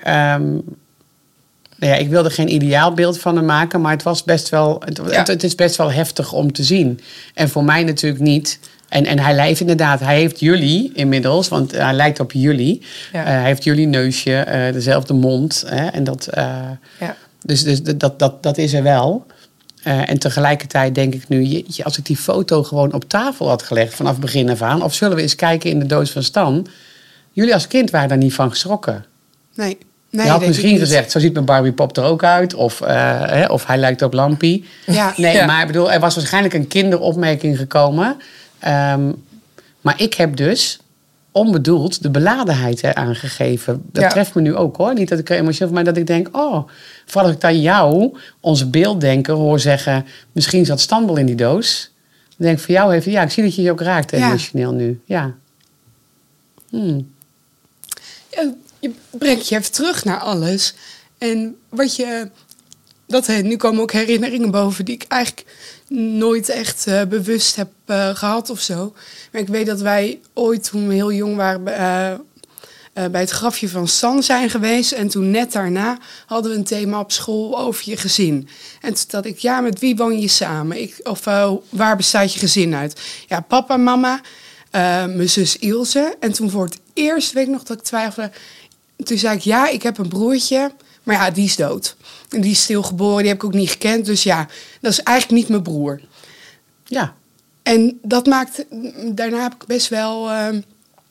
nou 1.76 1.92
ja, 1.92 1.94
ik 1.94 2.08
wilde 2.08 2.30
geen 2.30 2.52
ideaalbeeld 2.52 3.18
van 3.20 3.36
hem 3.36 3.44
maken, 3.44 3.80
maar 3.80 3.92
het, 3.92 4.02
was 4.02 4.24
best 4.24 4.48
wel, 4.48 4.82
het, 4.84 5.00
Ja. 5.10 5.18
het, 5.18 5.26
het 5.28 5.42
is 5.44 5.54
best 5.54 5.76
wel 5.76 5.92
heftig 5.92 6.32
om 6.32 6.52
te 6.52 6.62
zien. 6.64 7.00
En 7.34 7.48
voor 7.48 7.64
mij 7.64 7.84
natuurlijk 7.84 8.22
niet. 8.22 8.58
En, 8.90 9.06
en 9.06 9.18
hij 9.18 9.34
lijkt 9.34 9.60
inderdaad, 9.60 10.00
hij 10.00 10.16
heeft 10.18 10.40
jullie 10.40 10.90
inmiddels, 10.94 11.48
want 11.48 11.72
hij 11.72 11.92
lijkt 11.92 12.20
op 12.20 12.32
jullie. 12.32 12.82
Ja. 13.12 13.24
Eh, 13.24 13.30
hij 13.30 13.44
heeft 13.44 13.64
jullie 13.64 13.86
neusje, 13.86 14.36
eh, 14.36 14.72
dezelfde 14.72 15.14
mond. 15.14 15.64
Hè, 15.66 15.86
en 15.86 16.04
dat, 16.04 16.26
eh, 16.26 16.44
Ja. 17.00 17.16
dus 17.42 17.62
dus 17.62 17.82
dat, 17.82 18.18
dat, 18.18 18.42
dat 18.42 18.58
is 18.58 18.72
er 18.72 18.82
wel. 18.82 19.26
Eh, 19.82 20.10
en 20.10 20.18
tegelijkertijd 20.18 20.94
denk 20.94 21.14
ik 21.14 21.28
nu, 21.28 21.42
jeetje, 21.42 21.84
als 21.84 21.98
ik 21.98 22.04
die 22.04 22.16
foto 22.16 22.62
gewoon 22.62 22.92
op 22.92 23.08
tafel 23.08 23.48
had 23.48 23.62
gelegd 23.62 23.94
vanaf 23.94 24.18
begin 24.18 24.50
af 24.50 24.62
aan, 24.62 24.82
of 24.82 24.94
zullen 24.94 25.16
we 25.16 25.22
eens 25.22 25.34
kijken 25.34 25.70
in 25.70 25.78
de 25.78 25.86
doos 25.86 26.10
van 26.10 26.22
Stan? 26.22 26.66
Jullie 27.32 27.54
als 27.54 27.66
kind 27.66 27.90
waren 27.90 28.08
daar 28.08 28.18
niet 28.18 28.34
van 28.34 28.50
geschrokken. 28.50 29.04
Nee. 29.54 29.78
nee 30.10 30.24
je 30.24 30.30
had 30.30 30.46
misschien 30.46 30.78
gezegd, 30.78 31.10
zo 31.10 31.18
ziet 31.18 31.32
mijn 31.32 31.44
Barbie 31.44 31.72
Pop 31.72 31.96
er 31.96 32.04
ook 32.04 32.24
uit. 32.24 32.54
Of, 32.54 32.80
eh, 32.80 33.20
hè, 33.20 33.44
of 33.46 33.66
hij 33.66 33.76
lijkt 33.78 34.02
op 34.02 34.12
Lampie. 34.12 34.64
Ja. 34.86 35.12
Nee, 35.16 35.34
Ja. 35.34 35.46
maar 35.46 35.60
ik 35.60 35.66
bedoel, 35.66 35.92
er 35.92 36.00
was 36.00 36.14
waarschijnlijk 36.14 36.54
een 36.54 36.66
kinderopmerking 36.68 37.56
gekomen. 37.58 38.16
Ehm, 38.60 39.12
maar 39.80 40.00
ik 40.02 40.14
heb 40.14 40.36
dus 40.36 40.78
onbedoeld 41.32 42.02
de 42.02 42.10
beladenheid 42.10 42.82
eraan 42.82 43.14
gegeven. 43.16 43.82
Dat 43.92 44.02
Ja. 44.02 44.08
treft 44.08 44.34
me 44.34 44.40
nu 44.40 44.54
ook 44.56 44.76
hoor. 44.76 44.94
Niet 44.94 45.08
dat 45.08 45.18
ik 45.18 45.30
er 45.30 45.36
emotioneel 45.36 45.74
maar 45.74 45.84
dat 45.84 45.96
ik 45.96 46.06
denk, 46.06 46.28
oh, 46.36 46.68
vooral 47.06 47.24
als 47.26 47.34
ik 47.34 47.40
dan 47.40 47.60
jou, 47.60 48.16
onze 48.40 48.66
beelddenker, 48.70 49.34
hoor 49.34 49.60
zeggen, 49.60 50.06
misschien 50.32 50.64
zat 50.66 50.80
Stambel 50.80 51.16
in 51.16 51.26
die 51.26 51.34
doos. 51.34 51.90
Dan 52.36 52.46
denk 52.46 52.58
ik 52.58 52.64
voor 52.64 52.74
jou 52.74 52.92
even, 52.92 53.12
ja, 53.12 53.22
ik 53.22 53.30
zie 53.30 53.42
dat 53.42 53.54
je 53.54 53.62
je 53.62 53.70
ook 53.70 53.80
raakt 53.80 54.10
Ja. 54.10 54.26
emotioneel 54.26 54.72
nu. 54.72 55.00
Ja. 55.04 55.34
Hmm. 56.70 57.10
Ja, 58.30 58.52
je 58.78 58.90
brengt 59.10 59.48
je 59.48 59.56
even 59.56 59.72
terug 59.72 60.04
naar 60.04 60.18
alles. 60.18 60.74
En 61.18 61.56
wat 61.68 61.96
je. 61.96 62.28
Dat, 63.06 63.26
hè, 63.26 63.40
nu 63.42 63.56
komen 63.56 63.82
ook 63.82 63.92
herinneringen 63.92 64.50
boven 64.50 64.84
die 64.84 64.94
ik 64.94 65.04
eigenlijk 65.08 65.46
nooit 65.98 66.48
echt 66.48 66.86
eh, 66.86 67.02
bewust 67.02 67.56
heb 67.56 67.68
eh, 67.84 68.08
gehad 68.14 68.50
of 68.50 68.60
zo. 68.60 68.94
Maar 69.32 69.40
ik 69.40 69.48
weet 69.48 69.66
dat 69.66 69.80
wij 69.80 70.20
ooit, 70.34 70.70
toen 70.70 70.88
we 70.88 70.94
heel 70.94 71.12
jong 71.12 71.36
waren, 71.36 71.66
eh, 71.66 72.18
bij 73.10 73.20
het 73.20 73.30
grafje 73.30 73.68
van 73.68 73.88
Stan 73.88 74.22
zijn 74.22 74.50
geweest. 74.50 74.92
En 74.92 75.08
toen 75.08 75.30
net 75.30 75.52
daarna 75.52 75.98
hadden 76.26 76.50
we 76.50 76.56
een 76.56 76.64
thema 76.64 77.00
op 77.00 77.12
school 77.12 77.58
over 77.58 77.82
je 77.90 77.96
gezin. 77.96 78.48
En 78.80 78.94
toen 78.94 79.04
dacht 79.08 79.24
ik, 79.24 79.38
ja, 79.38 79.60
met 79.60 79.78
wie 79.78 79.96
woon 79.96 80.20
je 80.20 80.28
samen? 80.28 80.82
Ik, 80.82 81.00
of 81.02 81.24
waar 81.68 81.96
bestaat 81.96 82.32
je 82.32 82.38
gezin 82.38 82.74
uit? 82.74 83.00
Ja, 83.26 83.40
papa, 83.40 83.76
mama, 83.76 84.20
mijn 84.70 85.28
zus 85.28 85.58
Ilse. 85.58 86.16
En 86.20 86.32
toen 86.32 86.50
voor 86.50 86.64
het 86.64 86.78
eerst 86.92 87.32
weet 87.32 87.46
ik 87.46 87.52
nog 87.52 87.62
dat 87.62 87.76
ik 87.76 87.82
twijfelde... 87.82 88.30
toen 89.04 89.18
zei 89.18 89.36
ik, 89.36 89.42
ja, 89.42 89.68
ik 89.68 89.82
heb 89.82 89.98
een 89.98 90.08
broertje. 90.08 90.70
Maar 91.10 91.18
ja, 91.18 91.30
die 91.30 91.44
is 91.44 91.56
dood. 91.56 91.96
En 92.28 92.40
die 92.40 92.50
is 92.50 92.62
stilgeboren, 92.62 93.18
die 93.18 93.28
heb 93.28 93.36
ik 93.36 93.44
ook 93.44 93.52
niet 93.52 93.70
gekend. 93.70 94.06
Dus 94.06 94.22
ja, 94.22 94.48
dat 94.80 94.92
is 94.92 95.02
eigenlijk 95.02 95.38
niet 95.38 95.48
mijn 95.48 95.62
broer. 95.62 96.00
Ja. 96.84 97.14
En 97.62 97.98
dat 98.02 98.26
maakt, 98.26 98.64
daarna 99.12 99.42
heb 99.42 99.54
ik 99.54 99.66
best 99.66 99.88
wel 99.88 100.30
uh, 100.30 100.48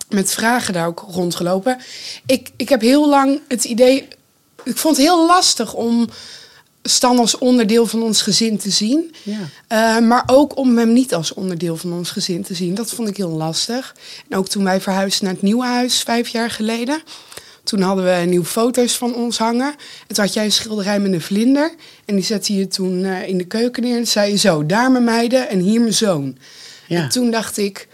met 0.09 0.33
vragen 0.33 0.73
daar 0.73 0.87
ook 0.87 1.05
rondgelopen. 1.09 1.77
Ik, 2.25 2.49
ik 2.55 2.69
heb 2.69 2.81
heel 2.81 3.09
lang 3.09 3.41
het 3.47 3.63
idee, 3.63 4.07
ik 4.63 4.77
vond 4.77 4.97
het 4.97 5.05
heel 5.05 5.27
lastig 5.27 5.73
om 5.73 6.09
Stan 6.83 7.19
als 7.19 7.37
onderdeel 7.37 7.85
van 7.85 8.03
ons 8.03 8.21
gezin 8.21 8.57
te 8.57 8.69
zien. 8.69 9.15
Ja. 9.23 9.99
Uh, 9.99 10.07
maar 10.07 10.23
ook 10.25 10.57
om 10.57 10.77
hem 10.77 10.93
niet 10.93 11.13
als 11.13 11.33
onderdeel 11.33 11.77
van 11.77 11.93
ons 11.93 12.11
gezin 12.11 12.43
te 12.43 12.53
zien. 12.53 12.75
Dat 12.75 12.91
vond 12.91 13.07
ik 13.07 13.17
heel 13.17 13.29
lastig. 13.29 13.95
En 14.29 14.37
ook 14.37 14.47
toen 14.47 14.63
wij 14.63 14.81
verhuisden 14.81 15.25
naar 15.25 15.33
het 15.33 15.43
nieuwe 15.43 15.65
huis 15.65 16.01
vijf 16.01 16.27
jaar 16.27 16.51
geleden. 16.51 17.01
Toen 17.69 17.81
hadden 17.81 18.05
we 18.05 18.25
nieuwe 18.25 18.45
foto's 18.45 18.97
van 18.97 19.15
ons 19.15 19.37
hangen. 19.37 19.75
En 20.07 20.15
toen 20.15 20.23
had 20.23 20.33
jij 20.33 20.45
een 20.45 20.51
schilderij 20.51 20.99
met 20.99 21.13
een 21.13 21.21
vlinder. 21.21 21.73
En 22.05 22.15
die 22.15 22.23
zette 22.23 22.55
je 22.55 22.67
toen 22.67 22.99
uh, 22.99 23.27
in 23.27 23.37
de 23.37 23.45
keuken 23.45 23.83
neer. 23.83 23.97
En 23.97 24.07
zei 24.07 24.31
je 24.31 24.37
zo, 24.37 24.65
daar 24.65 24.91
mijn 24.91 25.03
meiden 25.03 25.49
en 25.49 25.59
hier 25.59 25.81
mijn 25.81 25.93
zoon. 25.93 26.37
Ja. 26.87 27.01
En 27.01 27.09
toen 27.09 27.31
dacht 27.31 27.57
ik... 27.57 27.87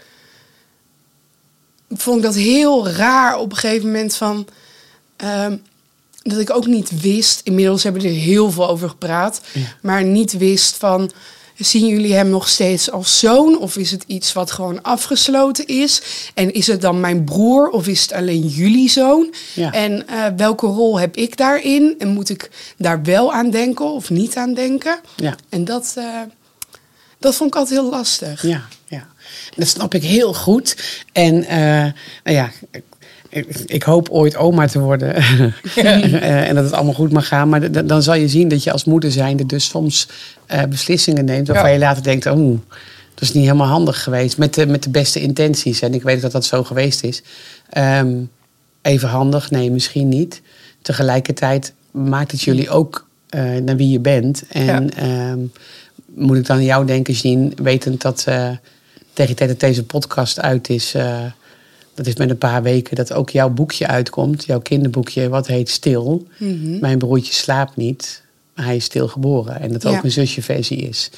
Vond 1.90 2.16
ik 2.16 2.22
dat 2.22 2.34
heel 2.34 2.88
raar 2.88 3.38
op 3.38 3.50
een 3.50 3.56
gegeven 3.56 3.86
moment 3.86 4.16
van... 4.16 4.46
Uh, 5.24 5.46
dat 6.22 6.38
ik 6.38 6.50
ook 6.50 6.66
niet 6.66 7.00
wist... 7.00 7.40
Inmiddels 7.44 7.82
hebben 7.82 8.02
we 8.02 8.08
er 8.08 8.14
heel 8.14 8.50
veel 8.50 8.68
over 8.68 8.88
gepraat. 8.88 9.40
Ja. 9.52 9.60
Maar 9.82 10.04
niet 10.04 10.32
wist 10.32 10.76
van... 10.76 11.10
Zien 11.58 11.86
jullie 11.86 12.14
hem 12.14 12.28
nog 12.28 12.48
steeds 12.48 12.90
als 12.90 13.18
zoon? 13.18 13.58
Of 13.58 13.76
is 13.76 13.90
het 13.90 14.04
iets 14.06 14.32
wat 14.32 14.50
gewoon 14.50 14.82
afgesloten 14.82 15.66
is? 15.66 16.02
En 16.34 16.52
is 16.52 16.66
het 16.66 16.80
dan 16.80 17.00
mijn 17.00 17.24
broer 17.24 17.68
of 17.68 17.86
is 17.86 18.02
het 18.02 18.12
alleen 18.12 18.46
jullie 18.46 18.90
zoon? 18.90 19.34
Ja. 19.54 19.72
En 19.72 20.04
uh, 20.10 20.26
welke 20.36 20.66
rol 20.66 21.00
heb 21.00 21.16
ik 21.16 21.36
daarin? 21.36 21.94
En 21.98 22.08
moet 22.08 22.28
ik 22.28 22.50
daar 22.76 23.02
wel 23.02 23.32
aan 23.32 23.50
denken 23.50 23.84
of 23.84 24.10
niet 24.10 24.36
aan 24.36 24.54
denken? 24.54 25.00
Ja. 25.16 25.36
En 25.48 25.64
dat, 25.64 25.94
uh, 25.98 26.20
dat 27.18 27.34
vond 27.34 27.54
ik 27.54 27.60
altijd 27.60 27.80
heel 27.80 27.90
lastig. 27.90 28.42
Ja, 28.42 28.68
ja. 28.86 29.06
Dat 29.56 29.68
snap 29.68 29.94
ik 29.94 30.02
heel 30.02 30.34
goed. 30.34 30.76
En 31.12 31.34
uh, 31.34 31.48
nou 31.48 31.92
ja, 32.36 32.50
ik, 33.66 33.82
hoop 33.82 34.08
ooit 34.08 34.36
oma 34.36 34.66
te 34.66 34.78
worden. 34.78 35.14
en 36.46 36.54
dat 36.54 36.64
het 36.64 36.72
allemaal 36.72 36.94
goed 36.94 37.12
mag 37.12 37.28
gaan. 37.28 37.48
Maar 37.48 37.86
dan 37.86 38.02
zal 38.02 38.14
je 38.14 38.28
zien 38.28 38.48
dat 38.48 38.62
je 38.62 38.72
als 38.72 38.84
moeder 38.84 39.12
zijnde 39.12 39.46
dus 39.46 39.68
soms 39.68 40.08
uh, 40.54 40.62
beslissingen 40.62 41.24
neemt 41.24 41.46
waarvan 41.46 41.68
ja. 41.68 41.74
je 41.74 41.80
later 41.80 42.02
denkt, 42.02 42.26
oh, 42.26 42.58
dat 43.14 43.22
is 43.28 43.32
niet 43.32 43.44
helemaal 43.44 43.66
handig 43.66 44.02
geweest. 44.02 44.38
Met 44.38 44.54
de, 44.54 44.66
met 44.66 44.82
de 44.82 44.90
beste 44.90 45.20
intenties. 45.20 45.80
En 45.80 45.94
ik 45.94 46.02
weet 46.02 46.22
dat 46.22 46.32
dat 46.32 46.44
zo 46.44 46.64
geweest 46.64 47.02
is. 47.02 47.22
Um, 47.78 48.30
even 48.82 49.08
handig, 49.08 49.50
nee, 49.50 49.70
misschien 49.70 50.08
niet. 50.08 50.42
Tegelijkertijd 50.82 51.72
maakt 51.90 52.32
het 52.32 52.42
jullie 52.42 52.70
ook 52.70 53.06
uh, 53.30 53.56
naar 53.56 53.76
wie 53.76 53.90
je 53.90 54.00
bent. 54.00 54.44
En 54.48 54.90
ja. 54.96 55.30
um, 55.30 55.52
moet 56.14 56.36
ik 56.36 56.46
dan 56.46 56.56
aan 56.56 56.64
jou 56.64 56.86
denken, 56.86 57.14
Jean, 57.14 57.52
wetend 57.62 58.02
dat 58.02 58.24
uh, 58.28 58.50
tegen 59.12 59.30
de 59.30 59.38
tijd 59.38 59.50
dat 59.50 59.60
deze 59.60 59.84
podcast 59.84 60.40
uit 60.40 60.68
is 60.68 60.94
dat 61.96 62.06
is 62.06 62.16
met 62.16 62.30
een 62.30 62.38
paar 62.38 62.62
weken 62.62 62.96
dat 62.96 63.12
ook 63.12 63.30
jouw 63.30 63.48
boekje 63.48 63.86
uitkomt. 63.86 64.44
Jouw 64.44 64.60
kinderboekje, 64.60 65.28
wat 65.28 65.46
heet 65.46 65.70
Stil. 65.70 66.26
Mhm. 66.38 66.50
Mm 66.50 66.62
-hmm. 66.62 66.80
Mijn 66.80 66.98
broertje 66.98 67.32
slaapt 67.32 67.76
niet, 67.76 68.22
maar 68.54 68.64
hij 68.64 68.76
is 68.76 68.84
stil 68.84 69.08
geboren. 69.08 69.60
En 69.60 69.72
dat 69.72 69.82
ja. 69.82 69.90
ook 69.90 70.04
een 70.04 70.10
zusjeversie 70.10 70.78
is. 70.78 71.10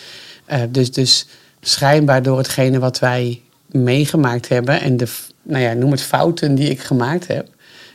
Uh, 0.52 0.60
dus, 0.70 0.92
dus 0.92 1.26
schijnbaar 1.60 2.22
door 2.22 2.38
hetgene 2.38 2.78
wat 2.78 2.98
wij 2.98 3.40
meegemaakt 3.66 4.48
hebben... 4.48 4.80
en 4.80 4.96
de, 4.96 5.06
nou 5.42 5.62
ja, 5.62 5.72
noem 5.72 5.90
het 5.90 6.02
fouten 6.02 6.54
die 6.54 6.70
ik 6.70 6.80
gemaakt 6.80 7.26
heb... 7.26 7.48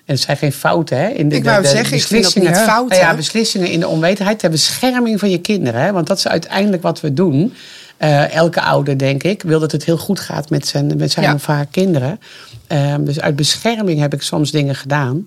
En 0.05 0.13
het 0.13 0.23
zijn 0.23 0.37
geen 0.37 0.51
fouten, 0.51 0.97
hè? 0.97 1.07
In 1.07 1.29
de, 1.29 1.35
ik 1.35 1.43
wou 1.43 1.57
de, 1.57 1.61
de 1.61 1.69
zeggen, 1.69 1.97
beslissingen, 1.97 2.47
ik 2.47 2.55
vind 2.55 2.67
fouten. 2.67 2.97
Ja, 2.97 3.15
beslissingen 3.15 3.69
in 3.69 3.79
de 3.79 3.87
onwetendheid 3.87 4.39
ter 4.39 4.49
bescherming 4.49 5.19
van 5.19 5.29
je 5.29 5.41
kinderen. 5.41 5.81
Hè? 5.81 5.91
Want 5.91 6.07
dat 6.07 6.17
is 6.17 6.27
uiteindelijk 6.27 6.81
wat 6.81 7.01
we 7.01 7.13
doen. 7.13 7.53
Uh, 7.99 8.35
elke 8.35 8.61
ouder, 8.61 8.97
denk 8.97 9.23
ik, 9.23 9.41
wil 9.41 9.59
dat 9.59 9.71
het 9.71 9.85
heel 9.85 9.97
goed 9.97 10.19
gaat 10.19 10.49
met 10.49 10.67
zijn, 10.67 10.97
met 10.97 11.11
zijn 11.11 11.25
ja. 11.25 11.33
of 11.33 11.45
haar 11.45 11.65
kinderen. 11.65 12.19
Uh, 12.71 12.95
dus 12.99 13.19
uit 13.19 13.35
bescherming 13.35 13.99
heb 13.99 14.13
ik 14.13 14.21
soms 14.21 14.51
dingen 14.51 14.75
gedaan. 14.75 15.25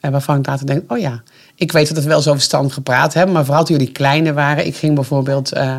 Uh, 0.00 0.10
waarvan 0.10 0.38
ik 0.38 0.46
later 0.46 0.66
denk, 0.66 0.92
oh 0.92 0.98
ja, 0.98 1.22
ik 1.54 1.72
weet 1.72 1.88
dat 1.88 1.96
het 1.96 2.06
wel 2.06 2.20
zo 2.20 2.32
verstandig 2.32 2.74
gepraat 2.74 3.14
hebben. 3.14 3.34
Maar 3.34 3.44
vooral 3.44 3.64
toen 3.64 3.76
jullie 3.76 3.92
kleiner 3.92 4.34
waren. 4.34 4.66
Ik 4.66 4.76
ging 4.76 4.94
bijvoorbeeld 4.94 5.52
eh, 5.52 5.76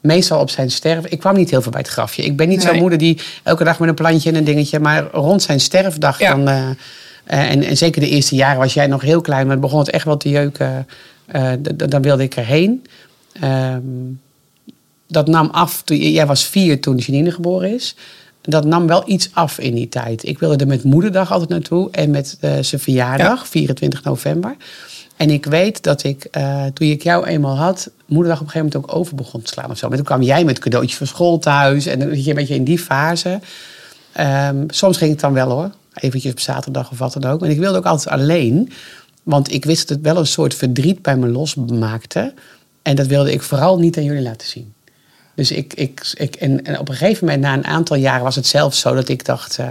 meestal 0.00 0.40
op 0.40 0.50
zijn 0.50 0.70
sterf. 0.70 1.06
Ik 1.06 1.18
kwam 1.18 1.34
niet 1.34 1.50
heel 1.50 1.62
veel 1.62 1.70
bij 1.70 1.80
het 1.80 1.90
grafje. 1.90 2.22
Ik 2.22 2.36
ben 2.36 2.48
niet 2.48 2.58
nee. 2.62 2.66
zo'n 2.66 2.78
moeder 2.78 2.98
die 2.98 3.20
elke 3.42 3.64
dag 3.64 3.78
met 3.78 3.88
een 3.88 3.94
plantje 3.94 4.30
en 4.30 4.36
een 4.36 4.44
dingetje. 4.44 4.80
Maar 4.80 5.04
rond 5.12 5.42
zijn 5.42 5.60
sterfdag 5.60 6.18
Ja. 6.18 6.30
dan... 6.34 6.48
eh, 6.48 6.68
eh, 7.24 7.50
en, 7.50 7.62
en 7.62 7.76
zeker 7.76 8.00
de 8.00 8.08
eerste 8.08 8.34
jaren 8.34 8.58
was 8.58 8.74
jij 8.74 8.86
nog 8.86 9.02
heel 9.02 9.20
klein, 9.20 9.46
maar 9.46 9.58
begon 9.58 9.78
het 9.78 9.90
echt 9.90 10.04
wel 10.04 10.16
te 10.16 10.28
jeuken. 10.28 10.86
Eh, 11.26 11.52
dan 11.76 12.02
wilde 12.02 12.22
ik 12.22 12.36
erheen. 12.36 12.84
Ehm, 13.40 13.80
dat 15.06 15.26
nam 15.26 15.48
af, 15.52 15.82
toen, 15.82 15.96
jij 15.96 16.26
was 16.26 16.44
vier 16.44 16.80
toen 16.80 16.96
Janine 16.96 17.30
geboren 17.30 17.74
is. 17.74 17.96
Dat 18.42 18.64
nam 18.64 18.86
wel 18.86 19.02
iets 19.06 19.30
af 19.32 19.58
in 19.58 19.74
die 19.74 19.88
tijd. 19.88 20.26
Ik 20.28 20.38
wilde 20.38 20.56
er 20.56 20.66
met 20.66 20.84
moederdag 20.84 21.32
altijd 21.32 21.50
naartoe 21.50 21.90
en 21.90 22.10
met 22.10 22.36
eh, 22.40 22.52
zijn 22.60 22.80
verjaardag, 22.80 23.48
24 23.48 24.04
november. 24.04 24.56
En 25.16 25.30
ik 25.30 25.46
weet 25.46 25.82
dat 25.82 26.04
ik, 26.04 26.24
eh, 26.24 26.64
toen 26.64 26.88
ik 26.88 27.02
jou 27.02 27.26
eenmaal 27.26 27.56
had, 27.56 27.90
moederdag 28.06 28.40
op 28.40 28.46
een 28.46 28.52
gegeven 28.52 28.72
moment 28.74 28.90
ook 28.90 29.00
over 29.00 29.14
begon 29.14 29.42
te 29.42 29.52
slaan 29.52 29.70
of 29.70 29.78
zo. 29.78 29.88
Maar 29.88 29.96
toen 29.96 30.06
kwam 30.06 30.22
jij 30.22 30.44
met 30.44 30.58
cadeautjes 30.58 30.96
van 30.96 31.06
school 31.06 31.38
thuis 31.38 31.86
en 31.86 31.98
dan 31.98 32.08
zit 32.08 32.24
je 32.24 32.30
een 32.30 32.36
beetje 32.36 32.54
in 32.54 32.64
die 32.64 32.78
fase. 32.78 33.40
Ehm, 34.12 34.64
soms 34.68 34.96
ging 34.96 35.10
het 35.10 35.20
dan 35.20 35.32
wel 35.32 35.50
hoor, 35.50 35.70
eventjes 35.94 36.32
op 36.32 36.40
zaterdag 36.40 36.90
of 36.90 36.98
wat 36.98 37.12
dan 37.12 37.24
ook. 37.24 37.42
En 37.42 37.50
ik 37.50 37.58
wilde 37.58 37.78
ook 37.78 37.86
altijd 37.86 38.08
alleen, 38.08 38.72
want 39.22 39.52
ik 39.52 39.64
wist 39.64 39.88
dat 39.88 39.96
het 39.96 40.06
wel 40.06 40.16
een 40.16 40.26
soort 40.26 40.54
verdriet 40.54 41.02
bij 41.02 41.16
me 41.16 41.28
losmaakte. 41.28 42.34
En 42.82 42.96
dat 42.96 43.06
wilde 43.06 43.32
ik 43.32 43.42
vooral 43.42 43.78
niet 43.78 43.96
aan 43.96 44.04
jullie 44.04 44.22
laten 44.22 44.48
zien. 44.48 44.74
Dus 45.36 45.50
ik, 45.50 45.74
ik, 45.74 46.12
ik 46.14 46.34
en, 46.34 46.64
en 46.64 46.78
op 46.78 46.88
een 46.88 46.94
gegeven 46.94 47.26
moment, 47.26 47.42
na 47.42 47.54
een 47.54 47.64
aantal 47.64 47.96
jaren, 47.96 48.24
was 48.24 48.36
het 48.36 48.46
zelfs 48.46 48.80
zo 48.80 48.94
dat 48.94 49.08
ik 49.08 49.24
dacht. 49.24 49.58
eh, 49.58 49.68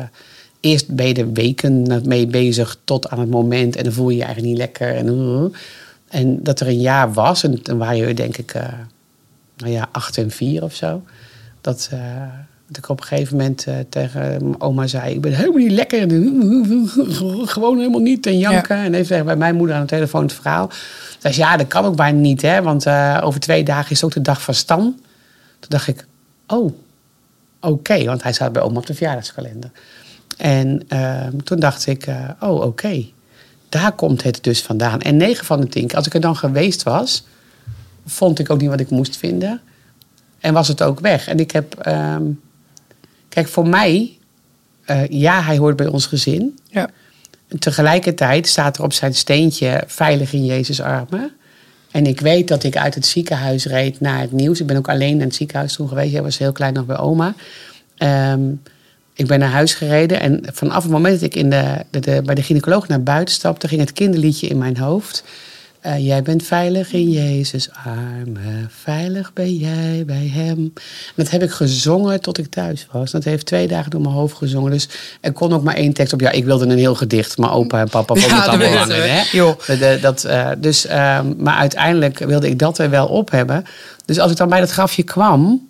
eerst 0.60 0.96
ben 0.96 1.08
je 1.08 1.14
er 1.14 1.32
weken 1.34 2.02
mee 2.06 2.28
bezig 2.28 2.78
tot 2.84 3.10
aan 3.10 3.20
het 3.20 3.30
moment. 3.30 3.76
En 3.76 3.84
dan 3.84 3.94
voel 3.94 4.10
je 4.10 4.18
je 4.18 4.24
eigenlijk 4.24 4.54
niet 4.54 4.62
lekker. 4.62 4.96
En, 4.96 5.08
uh, 5.08 5.60
en 6.22 6.44
dat 6.44 6.60
er 6.60 6.68
een 6.68 6.82
jaar 6.82 7.14
was, 7.14 7.44
en 7.44 7.60
dan 7.64 7.78
waren 7.78 8.08
je 8.08 8.14
denk 8.14 8.38
ik, 8.38 8.54
eh, 8.54 8.64
nou 9.58 9.72
ja, 9.72 9.88
acht 9.92 10.18
en 10.18 10.32
vier 10.32 10.64
of 10.64 10.76
zo. 10.76 11.02
Dat, 11.62 11.90
eh, 11.92 12.00
dat 12.68 12.78
ik 12.78 12.90
op 12.90 13.00
een 13.00 13.06
gegeven 13.06 13.38
moment 13.38 13.66
eh, 13.68 13.76
tegen 13.90 14.22
mijn 14.22 14.62
oma 14.62 14.88
zei: 14.88 15.14
Ik 15.14 15.22
ben 15.22 15.34
helemaal 15.34 15.58
niet 15.58 15.72
lekker. 15.72 16.00
Gewoon 17.54 17.78
helemaal 17.78 18.00
niet. 18.00 18.26
En 18.26 18.38
janken. 18.38 18.78
En 18.78 18.94
even 18.94 19.26
bij 19.26 19.36
mijn 19.36 19.56
moeder 19.56 19.76
aan 19.76 19.82
de 19.82 19.88
telefoon 19.88 20.22
het 20.24 20.34
verhaal. 20.34 20.70
Zei 21.20 21.34
ze, 21.34 21.40
ja, 21.40 21.58
dat 21.58 21.68
kan 21.68 21.86
ook 21.86 21.96
bijna 21.96 22.20
niet, 22.20 22.42
hè? 22.42 22.62
Want 22.62 22.86
eh, 22.86 23.22
over 23.24 23.40
twee 23.40 23.64
dagen 23.64 23.92
is 23.92 24.04
ook 24.04 24.14
de 24.14 24.22
dag 24.22 24.42
van 24.42 24.54
Stan. 24.54 25.00
Toen 25.68 25.78
dacht 25.78 25.88
ik: 25.88 26.06
Oh, 26.48 26.74
oké. 27.60 28.04
Want 28.04 28.24
hij 28.24 28.34
staat 28.34 28.54
bij 28.54 28.62
oma 28.62 28.78
op 28.78 28.86
de 28.86 28.94
verjaardagskalender. 28.94 29.72
En 30.38 30.84
uh, 30.90 31.28
toen 31.44 31.60
dacht 31.60 31.88
ik: 31.88 32.08
uh, 32.08 32.30
Oh, 32.40 32.62
oké. 32.62 33.06
Daar 33.70 33.92
komt 33.92 34.24
het 34.24 34.44
dus 34.44 34.62
vandaan. 34.62 35.02
En 35.02 35.18
9 35.18 35.46
van 35.46 35.62
de 35.62 35.68
10 35.68 35.88
keer, 35.88 35.98
als 35.98 36.06
ik 36.08 36.14
er 36.14 36.22
dan 36.22 36.36
geweest 36.36 36.84
was, 36.84 37.26
vond 38.06 38.40
ik 38.40 38.50
ook 38.50 38.62
niet 38.62 38.70
wat 38.70 38.80
ik 38.80 38.90
moest 38.90 39.18
vinden. 39.18 39.62
En 40.40 40.54
was 40.54 40.68
het 40.68 40.82
ook 40.82 41.00
weg. 41.00 41.28
En 41.28 41.40
ik 41.40 41.52
heb. 41.52 41.88
Um, 41.88 42.42
kijk, 43.30 43.48
voor 43.48 43.68
mij. 43.68 44.18
Uh, 44.90 45.08
ja, 45.08 45.42
hij 45.42 45.58
hoort 45.58 45.76
bij 45.76 45.88
ons 45.88 46.06
gezin. 46.06 46.60
Ja. 46.64 46.90
En 47.48 47.60
tegelijkertijd 47.60 48.48
staat 48.48 48.78
er 48.78 48.84
op 48.84 48.94
zijn 48.94 49.16
steentje 49.16 49.84
veilig 49.88 50.34
in 50.34 50.46
Jezus' 50.46 50.82
armen. 50.82 51.32
En 51.96 52.06
ik 52.06 52.20
weet 52.20 52.48
dat 52.48 52.64
ik 52.64 52.78
uit 52.78 52.96
het 52.96 53.06
ziekenhuis 53.06 53.66
reed 53.66 54.00
naar 54.00 54.20
het 54.20 54.32
nieuws. 54.32 54.60
Ik 54.60 54.68
ben 54.68 54.78
ook 54.78 54.90
alleen 54.90 55.18
naar 55.18 55.26
het 55.26 55.36
ziekenhuis 55.36 55.74
toen 55.74 55.88
geweest. 55.88 56.12
Jij 56.12 56.22
was 56.22 56.38
heel 56.38 56.52
klein 56.52 56.74
nog 56.74 56.86
bij 56.86 56.98
oma. 56.98 57.36
Um, 57.98 58.62
ik 59.14 59.28
ben 59.28 59.40
naar 59.40 59.50
huis 59.50 59.74
gereden. 59.74 60.20
En 60.20 60.42
vanaf 60.52 60.84
het 60.84 60.92
moment 60.92 61.14
dat 61.14 61.30
ik 61.30 61.36
in 61.36 61.50
de, 61.50 61.86
de, 61.90 62.22
bij 62.26 62.36
de 62.36 62.44
gynaecoloog 62.44 62.88
naar 62.88 63.04
buiten 63.04 63.36
stapte, 63.36 63.68
ging 63.68 63.82
het 63.82 63.94
kinderliedje 63.94 64.48
in 64.48 64.58
mijn 64.58 64.78
hoofd. 64.78 65.24
Uh, 65.86 66.06
jij 66.06 66.22
bent 66.22 66.44
veilig 66.44 66.94
in 66.94 67.10
Jezus' 67.12 67.70
armen, 67.86 68.70
veilig 68.84 69.34
ben 69.34 69.56
jij 69.56 70.04
bij 70.06 70.32
hem. 70.34 70.58
En 70.58 70.74
dat 71.16 71.30
heb 71.30 71.44
ik 71.44 71.52
gezongen 71.52 72.22
tot 72.22 72.38
ik 72.38 72.50
thuis 72.50 72.88
was. 72.92 73.12
Dat 73.12 73.24
heeft 73.24 73.46
twee 73.46 73.68
dagen 73.68 73.92
door 73.92 74.02
mijn 74.02 74.14
hoofd 74.14 74.36
gezongen. 74.38 74.72
Dus 74.72 74.88
er 75.22 75.32
kon 75.32 75.54
ook 75.54 75.64
maar 75.64 75.76
één 75.76 75.94
tekst 75.94 76.14
op. 76.14 76.20
Ja, 76.20 76.32
ik 76.32 76.46
wilde 76.46 76.66
een 76.66 76.78
heel 76.78 76.96
gedicht, 76.96 77.38
maar 77.38 77.54
opa 77.54 77.80
en 77.80 77.90
papa 77.90 78.14
vonden 78.14 78.30
Ja, 78.30 78.36
het 78.42 78.48
allemaal. 78.48 78.88
Hè? 78.88 79.78
De- 79.78 79.98
dat, 80.02 80.26
uh, 80.26 80.50
dus, 80.58 80.86
uh, 80.86 81.20
maar 81.38 81.56
uiteindelijk 81.58 82.20
wilde 82.20 82.50
ik 82.50 82.60
dat 82.60 82.78
er 82.78 82.90
wel 82.90 83.08
op 83.08 83.32
hebben. 83.32 83.66
Dus 84.06 84.20
als 84.20 84.32
ik 84.32 84.38
dan 84.38 84.50
bij 84.50 84.60
dat 84.60 84.72
grafje 84.72 85.04
kwam, 85.04 85.68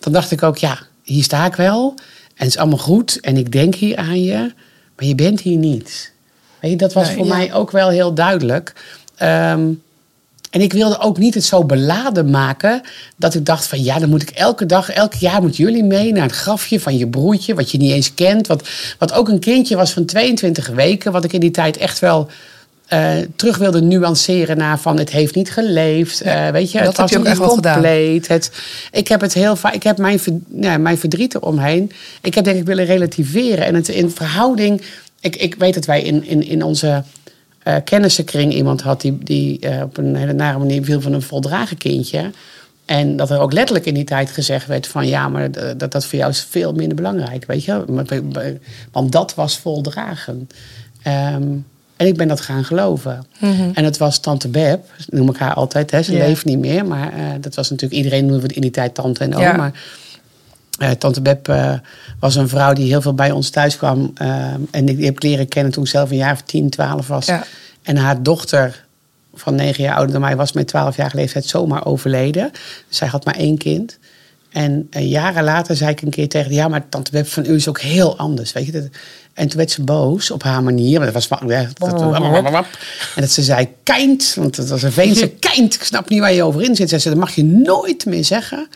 dan 0.00 0.12
dacht 0.12 0.30
ik 0.30 0.42
ook, 0.42 0.56
ja, 0.58 0.78
hier 1.02 1.22
sta 1.22 1.46
ik 1.46 1.54
wel. 1.54 1.94
En 2.26 2.44
het 2.44 2.48
is 2.48 2.56
allemaal 2.58 2.78
goed 2.78 3.20
en 3.20 3.36
ik 3.36 3.52
denk 3.52 3.74
hier 3.74 3.96
aan 3.96 4.22
je, 4.22 4.52
maar 4.96 5.06
je 5.06 5.14
bent 5.14 5.40
hier 5.40 5.58
niet. 5.58 6.12
Weet 6.60 6.70
je, 6.70 6.76
dat 6.76 6.92
was 6.92 7.06
Nee, 7.06 7.16
voor 7.16 7.26
ja. 7.26 7.36
mij 7.36 7.52
ook 7.52 7.70
wel 7.70 7.88
heel 7.88 8.14
duidelijk. 8.14 8.72
Um, 9.22 9.82
En 10.50 10.60
ik 10.60 10.72
wilde 10.72 10.98
ook 10.98 11.18
niet 11.18 11.34
het 11.34 11.44
zo 11.44 11.64
beladen 11.64 12.30
maken 12.30 12.82
dat 13.16 13.34
ik 13.34 13.46
dacht 13.46 13.66
van 13.66 13.82
ja, 13.82 13.98
dan 13.98 14.08
moet 14.08 14.22
ik 14.22 14.30
elke 14.30 14.66
dag, 14.66 14.90
elk 14.90 15.14
jaar 15.14 15.42
moet 15.42 15.56
jullie 15.56 15.84
mee 15.84 16.12
naar 16.12 16.22
het 16.22 16.32
grafje 16.32 16.80
van 16.80 16.96
je 16.96 17.08
broertje, 17.08 17.54
wat 17.54 17.70
je 17.70 17.78
niet 17.78 17.92
eens 17.92 18.14
kent. 18.14 18.46
Wat, 18.46 18.68
wat 18.98 19.12
ook 19.12 19.28
een 19.28 19.38
kindje 19.38 19.76
was 19.76 19.92
van 19.92 20.04
22 20.04 20.68
weken, 20.68 21.12
wat 21.12 21.24
ik 21.24 21.32
in 21.32 21.40
die 21.40 21.50
tijd 21.50 21.76
echt 21.76 21.98
wel 21.98 22.28
uh, 22.92 23.12
terug 23.36 23.56
wilde 23.56 23.80
nuanceren 23.80 24.56
naar 24.56 24.78
van 24.78 24.98
het 24.98 25.10
heeft 25.10 25.34
niet 25.34 25.50
geleefd. 25.50 26.24
Uh, 26.24 26.48
weet 26.48 26.70
je, 26.70 26.78
dat 26.78 26.86
het 26.86 26.96
was 26.96 27.10
je 27.10 27.16
ook 27.16 27.22
niet 27.22 27.32
echt 27.32 27.40
wel 27.40 27.54
gedaan. 27.54 27.72
compleet. 27.72 28.28
Het, 28.28 28.50
ik 28.90 29.08
heb 29.08 29.20
het 29.20 29.34
heel 29.34 29.56
vaak, 29.56 29.74
ik 29.74 29.82
heb 29.82 29.98
mijn, 29.98 30.20
ja, 30.60 30.78
mijn 30.78 30.98
verdriet 30.98 31.34
eromheen. 31.34 31.92
Ik 32.22 32.34
heb 32.34 32.44
denk 32.44 32.58
ik 32.58 32.66
willen 32.66 32.84
relativeren. 32.84 33.64
En 33.64 33.74
het 33.74 33.88
in 33.88 34.10
verhouding. 34.10 34.82
Ik, 35.20 35.36
ik 35.36 35.54
weet 35.54 35.74
dat 35.74 35.84
wij 35.84 36.02
in, 36.02 36.24
in, 36.24 36.46
in 36.46 36.62
onze 36.62 37.02
eh 37.62 37.76
kennissenkring 37.84 38.52
iemand 38.54 38.80
had 38.80 39.00
die, 39.00 39.18
die 39.18 39.58
eh, 39.58 39.82
op 39.82 39.96
een 39.96 40.16
hele 40.16 40.32
nare 40.32 40.58
manier 40.58 40.84
viel 40.84 41.00
van 41.00 41.12
een 41.12 41.22
voldragen 41.22 41.76
kindje. 41.76 42.30
En 42.84 43.16
dat 43.16 43.30
er 43.30 43.40
ook 43.40 43.52
letterlijk 43.52 43.86
in 43.86 43.94
die 43.94 44.04
tijd 44.04 44.30
gezegd 44.30 44.66
werd 44.66 44.86
van 44.86 45.06
ja, 45.06 45.28
maar 45.28 45.50
dat, 45.76 45.92
dat 45.92 46.06
voor 46.06 46.18
jou 46.18 46.30
is 46.30 46.46
veel 46.50 46.72
minder 46.72 46.96
belangrijk, 46.96 47.44
weet 47.46 47.64
je. 47.64 47.84
Want 48.92 49.12
dat 49.12 49.34
was 49.34 49.58
voldragen. 49.58 50.48
Ehm, 51.02 51.48
en 51.96 52.06
ik 52.06 52.16
ben 52.16 52.28
dat 52.28 52.40
gaan 52.40 52.64
geloven. 52.64 53.26
En 53.74 53.84
het 53.84 53.96
was 53.96 54.18
tante 54.18 54.48
Beb, 54.48 54.84
noem 55.06 55.28
ik 55.28 55.36
haar 55.36 55.54
altijd. 55.54 55.90
Hè. 55.90 56.02
Ze 56.02 56.12
leeft 56.12 56.44
niet 56.44 56.58
meer, 56.58 56.86
maar 56.86 57.12
eh, 57.12 57.24
dat 57.40 57.54
was 57.54 57.70
natuurlijk... 57.70 58.02
Iedereen 58.02 58.26
noemde 58.26 58.54
in 58.54 58.60
die 58.60 58.70
tijd 58.70 58.94
tante 58.94 59.24
en 59.24 59.34
oom. 59.34 59.42
Ja. 59.42 59.72
Eh, 60.78 60.90
tante 60.90 61.20
Beb 61.20 61.48
eh, 61.48 61.72
was 62.20 62.34
een 62.34 62.48
vrouw 62.48 62.72
die 62.72 62.86
heel 62.86 63.00
veel 63.02 63.14
bij 63.14 63.30
ons 63.30 63.50
thuis 63.50 63.76
kwam. 63.76 64.10
eh, 64.14 64.28
en 64.70 64.84
die 64.84 65.04
heb 65.04 65.14
ik 65.14 65.22
leren 65.22 65.48
kennen 65.48 65.72
toen 65.72 65.82
ik 65.84 65.88
zelf 65.90 66.10
een 66.10 66.16
jaar 66.16 66.32
of 66.32 66.40
10, 66.42 66.70
12 66.70 67.06
was. 67.06 67.26
Ja. 67.26 67.44
En 67.82 67.96
haar 67.96 68.22
dochter 68.22 68.84
van 69.34 69.54
negen 69.54 69.82
jaar 69.84 69.94
ouder 69.94 70.12
dan 70.12 70.20
mij 70.20 70.36
was 70.36 70.52
met 70.52 70.66
12 70.68 70.96
jaar 70.96 71.10
leeftijd 71.14 71.44
zomaar 71.46 71.84
overleden. 71.86 72.50
Dus 72.88 72.96
zij 72.98 73.08
had 73.08 73.24
maar 73.24 73.36
één 73.36 73.58
kind. 73.58 73.98
En 74.50 74.88
jaren 74.90 75.44
later 75.44 75.76
zei 75.76 75.90
ik 75.90 76.02
een 76.02 76.10
keer 76.10 76.28
tegen 76.28 76.46
haar, 76.46 76.54
ja, 76.56 76.68
maar 76.68 76.88
tante 76.88 77.10
Beb 77.10 77.26
van 77.26 77.44
u 77.46 77.54
is 77.54 77.68
ook 77.68 77.80
heel 77.80 78.18
anders, 78.18 78.52
weet 78.52 78.66
je. 78.66 78.72
Dat- 78.72 78.88
En 79.34 79.48
toen 79.48 79.56
werd 79.58 79.70
ze 79.70 79.82
boos 79.82 80.30
op 80.30 80.42
haar 80.42 80.62
manier. 80.62 80.96
Maar 81.00 81.12
dat 81.12 81.28
was 81.28 81.38
ja, 81.48 81.60
dat- 81.62 81.78
dat- 82.00 82.00
en 83.14 83.20
dat 83.20 83.30
ze 83.30 83.42
zei, 83.42 83.68
kind, 83.82 84.34
want 84.34 84.56
het 84.56 84.68
was 84.68 84.82
een 84.82 84.92
Veense 84.92 85.28
kind. 85.54 85.74
Ik 85.74 85.82
snap 85.84 86.08
niet 86.08 86.20
waar 86.20 86.32
je 86.32 86.42
over 86.42 86.62
in 86.62 86.76
zit. 86.76 86.88
Zei 86.88 87.00
ze, 87.00 87.08
dat 87.08 87.18
mag 87.18 87.34
je 87.34 87.44
nooit 87.44 88.04
meer 88.06 88.24
zeggen. 88.24 88.68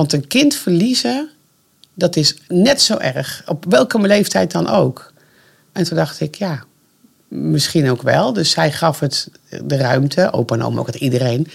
Want 0.00 0.12
een 0.12 0.26
kind 0.26 0.54
verliezen, 0.54 1.30
dat 1.94 2.16
is 2.16 2.36
net 2.48 2.80
zo 2.80 2.96
erg. 2.96 3.42
Op 3.46 3.64
welke 3.68 4.00
leeftijd 4.00 4.50
dan 4.50 4.68
ook. 4.68 5.12
En 5.72 5.84
toen 5.84 5.96
dacht 5.96 6.20
ik, 6.20 6.34
ja, 6.34 6.64
misschien 7.28 7.90
ook 7.90 8.02
wel. 8.02 8.32
Dus 8.32 8.50
zij 8.50 8.72
gaf 8.72 9.00
het 9.00 9.30
de 9.64 9.76
ruimte, 9.76 10.32
opa 10.32 10.54
en 10.54 10.62
oma 10.62 10.80
ook, 10.80 10.86
het 10.86 10.94
iedereen. 10.94 11.46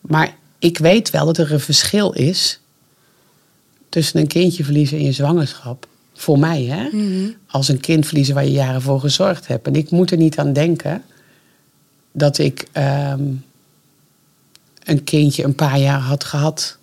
Maar 0.00 0.34
ik 0.58 0.78
weet 0.78 1.10
wel 1.10 1.26
dat 1.26 1.38
er 1.38 1.52
een 1.52 1.60
verschil 1.60 2.12
is 2.12 2.60
tussen 3.88 4.20
een 4.20 4.26
kindje 4.26 4.64
verliezen 4.64 4.98
in 4.98 5.04
je 5.04 5.12
zwangerschap. 5.12 5.86
Voor 6.14 6.38
mij, 6.38 6.62
hè? 6.62 6.88
Als 7.46 7.68
een 7.68 7.80
kind 7.80 8.06
verliezen 8.06 8.34
waar 8.34 8.44
je 8.44 8.52
jaren 8.52 8.82
voor 8.82 9.00
gezorgd 9.00 9.46
hebt. 9.46 9.66
En 9.66 9.74
ik 9.74 9.90
moet 9.90 10.10
er 10.10 10.16
niet 10.16 10.38
aan 10.38 10.52
denken 10.52 11.04
dat 12.12 12.38
ik 12.38 12.68
ehm, 12.72 13.24
een 14.84 15.04
kindje 15.04 15.44
een 15.44 15.54
paar 15.54 15.78
jaar 15.78 16.00
had 16.00 16.24
gehad. 16.24 16.78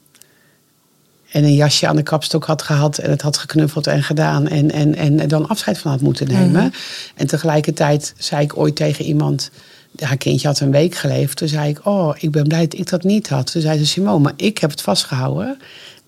En 1.34 1.44
een 1.44 1.56
jasje 1.56 1.88
aan 1.88 1.96
de 1.96 2.04
kapstok 2.04 2.46
had 2.46 2.62
gehad 2.62 2.98
en 2.98 3.10
het 3.10 3.22
had 3.22 3.38
geknuffeld 3.38 3.88
en 3.88 4.04
gedaan. 4.04 4.48
En, 4.48 4.72
en, 4.72 4.96
en 4.96 5.28
dan 5.28 5.48
afscheid 5.48 5.78
van 5.78 5.92
had 5.92 6.02
moeten 6.02 6.28
nemen. 6.28 6.74
En 7.16 7.28
tegelijkertijd 7.28 8.14
zei 8.18 8.44
ik 8.44 8.58
ooit 8.58 8.76
tegen 8.76 9.06
iemand. 9.06 9.52
Haar 10.00 10.18
kindje 10.18 10.48
had 10.48 10.60
een 10.60 10.72
week 10.72 10.96
geleefd. 10.96 11.38
Toen 11.38 11.48
zei 11.48 11.70
ik, 11.70 11.80
oh, 11.84 12.16
ik 12.20 12.32
ben 12.32 12.48
blij 12.48 12.62
dat 12.62 12.80
ik 12.80 12.90
dat 12.90 13.04
niet 13.04 13.30
had. 13.30 13.52
Toen 13.52 13.62
zei 13.62 13.78
ze, 13.78 13.86
Simone, 13.86 14.20
maar 14.20 14.34
ik 14.36 14.58
heb 14.58 14.70
het 14.70 14.82
vastgehouden. 14.82 15.58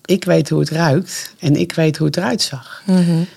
Ik 0.04 0.24
weet 0.24 0.48
hoe 0.48 0.60
het 0.60 0.70
ruikt 0.70 1.34
en 1.38 1.56
ik 1.56 1.72
weet 1.72 1.96
hoe 1.96 2.06
het 2.06 2.16
eruit 2.16 2.42
zag. 2.42 2.82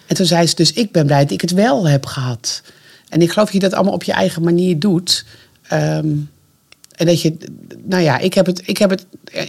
En 0.07 0.15
toen 0.15 0.25
zei 0.25 0.47
ze, 0.47 0.55
dus 0.55 0.73
ik 0.73 0.91
ben 0.91 1.05
blij 1.05 1.21
dat 1.21 1.31
ik 1.31 1.41
het 1.41 1.51
wel 1.51 1.87
heb 1.87 2.05
gehad. 2.05 2.61
En 3.09 3.21
ik 3.21 3.31
geloof 3.31 3.45
dat 3.51 3.61
je 3.61 3.69
dat 3.69 3.73
allemaal 3.73 3.93
op 3.93 4.03
je 4.03 4.13
eigen 4.13 4.41
manier 4.41 4.79
doet. 4.79 5.25
Ehm, 5.67 6.07
en 6.95 7.05
dat 7.05 7.21
je, 7.21 7.37
nou 7.83 8.03
ja, 8.03 8.17
ik 8.17 8.33
heb 8.33 8.45
het, 8.45 8.61
ik 8.65 8.77
heb 8.77 8.89
het 8.89 9.05
eh, 9.23 9.43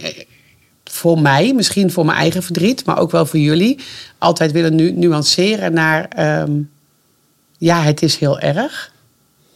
voor 1.01 1.21
mij, 1.21 1.53
misschien 1.53 1.91
voor 1.91 2.05
mijn 2.05 2.17
eigen 2.17 2.43
verdriet, 2.43 2.85
maar 2.85 2.99
ook 2.99 3.11
wel 3.11 3.25
voor 3.25 3.39
jullie, 3.39 3.79
altijd 4.17 4.51
willen 4.51 4.75
nu 4.75 4.91
nuanceren 4.91 5.73
naar, 5.73 6.07
ehm, 6.09 6.51
ja, 7.57 7.81
het 7.81 8.01
is 8.01 8.17
heel 8.17 8.39
erg, 8.39 8.91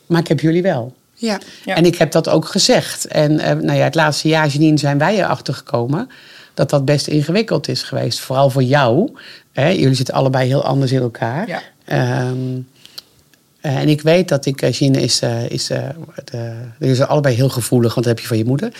maar 0.05 0.19
ik 0.19 0.27
heb 0.27 0.39
jullie 0.39 0.61
wel. 0.61 0.95
Ja. 1.13 1.39
Ja. 1.65 1.75
En 1.75 1.85
ik 1.85 1.95
heb 1.95 2.11
dat 2.11 2.29
ook 2.29 2.45
gezegd. 2.45 3.07
En 3.07 3.39
eh, 3.39 3.55
nou 3.55 3.77
ja, 3.77 3.83
het 3.83 3.95
laatste 3.95 4.27
jaar, 4.27 4.47
Janine, 4.47 4.77
zijn 4.77 4.97
wij 4.97 5.17
erachter 5.17 5.53
gekomen 5.53 6.09
dat 6.53 6.69
dat 6.69 6.85
best 6.85 7.07
ingewikkeld 7.07 7.67
is 7.67 7.83
geweest. 7.83 8.19
Vooral 8.19 8.49
voor 8.49 8.63
jou. 8.63 9.11
Hè? 9.51 9.69
Jullie 9.69 9.95
zitten 9.95 10.15
allebei 10.15 10.47
heel 10.47 10.63
anders 10.63 10.91
in 10.91 11.01
elkaar. 11.01 11.47
Ja. 11.47 11.61
Ehm, 11.85 12.59
eh, 13.65 13.75
en 13.75 13.89
ik 13.89 14.01
weet 14.01 14.27
dat 14.27 14.45
ik, 14.45 14.65
Gine 14.65 15.01
is, 15.01 15.19
eh, 15.19 15.49
is, 15.49 15.69
eh, 15.69 15.89
de, 16.23 16.53
die 16.79 16.95
zijn 16.95 17.07
allebei 17.07 17.35
heel 17.35 17.49
gevoelig, 17.49 17.93
want 17.93 18.05
dat 18.05 18.15
heb 18.15 18.19
je 18.19 18.27
van 18.27 18.37
je 18.37 18.45
moeder. 18.45 18.73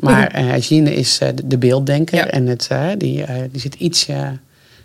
Maar 0.00 0.26
eh 0.26 0.52
Gine 0.58 0.94
is 0.94 1.18
de, 1.18 1.46
de 1.46 1.58
beelddenker 1.58 2.16
Ja. 2.16 2.26
en 2.26 2.46
het, 2.46 2.68
die, 2.98 3.24
die 3.50 3.60
zit 3.60 3.74
iets, 3.74 4.06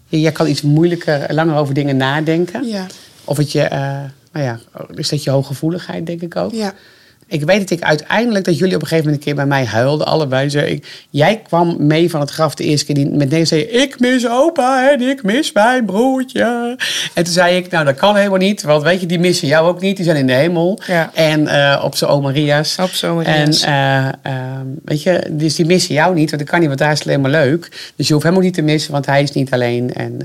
jij 0.07 0.31
kan 0.31 0.47
iets 0.47 0.61
moeilijker, 0.61 1.33
langer 1.33 1.55
over 1.55 1.73
dingen 1.73 1.97
nadenken. 1.97 2.67
Ja. 2.67 2.85
Of 3.23 3.37
het 3.37 3.51
je, 3.51 3.67
nou 4.31 4.45
ja, 4.45 4.59
is 4.93 5.09
dat 5.09 5.23
je 5.23 5.29
hooggevoeligheid, 5.29 6.05
denk 6.05 6.21
ik 6.21 6.35
ook. 6.35 6.53
Ja. 6.53 6.73
Ik 7.29 7.43
weet 7.43 7.59
dat 7.59 7.69
ik 7.69 7.81
uiteindelijk, 7.81 8.45
dat 8.45 8.57
jullie 8.57 8.75
op 8.75 8.81
een 8.81 8.87
gegeven 8.87 9.09
moment 9.09 9.25
een 9.25 9.33
keer 9.33 9.45
bij 9.45 9.57
mij 9.57 9.65
huilden, 9.65 10.07
allebei. 10.07 10.49
Zei 10.49 10.71
ik, 10.71 11.05
jij 11.09 11.41
kwam 11.47 11.75
mee 11.79 12.09
van 12.09 12.19
het 12.19 12.29
graf 12.29 12.55
de 12.55 12.63
eerste 12.63 12.85
keer 12.85 12.95
die 12.95 13.09
met 13.09 13.29
nee 13.29 13.45
zei, 13.45 13.61
ik 13.61 13.99
mis 13.99 14.27
opa 14.27 14.91
en 14.91 15.01
ik 15.01 15.23
mis 15.23 15.51
mijn 15.51 15.85
broertje. 15.85 16.75
En 17.13 17.23
toen 17.23 17.33
zei 17.33 17.55
ik, 17.57 17.69
nou 17.69 17.85
dat 17.85 17.95
kan 17.95 18.15
helemaal 18.15 18.37
niet, 18.37 18.61
want 18.61 18.83
weet 18.83 19.01
je, 19.01 19.05
die 19.05 19.19
missen 19.19 19.47
jou 19.47 19.67
ook 19.67 19.81
niet, 19.81 19.95
die 19.95 20.05
zijn 20.05 20.17
in 20.17 20.27
de 20.27 20.33
hemel. 20.33 20.79
Ja. 20.87 21.11
En 21.13 21.47
eh, 21.47 21.83
op 21.83 21.95
zijn 21.95 22.11
oma 22.11 22.27
Maria's. 22.27 22.77
Op 22.79 23.15
Maria's. 23.15 23.61
En 23.61 24.13
eh, 24.23 24.33
eh, 24.33 24.59
weet 24.85 25.03
je, 25.03 25.27
dus 25.31 25.55
die 25.55 25.65
missen 25.65 25.93
jou 25.93 26.15
niet, 26.15 26.29
want 26.29 26.41
dat 26.41 26.51
kan 26.51 26.59
niet, 26.59 26.67
want 26.67 26.79
daar 26.79 26.91
is 26.91 26.99
het 26.99 27.07
alleen 27.07 27.21
maar 27.21 27.31
leuk. 27.31 27.91
Dus 27.95 28.07
je 28.07 28.13
hoeft 28.13 28.25
hem 28.25 28.35
ook 28.35 28.41
niet 28.41 28.53
te 28.53 28.61
missen, 28.61 28.91
want 28.91 29.05
hij 29.05 29.21
is 29.21 29.31
niet 29.31 29.51
alleen. 29.51 29.93
En, 29.93 30.21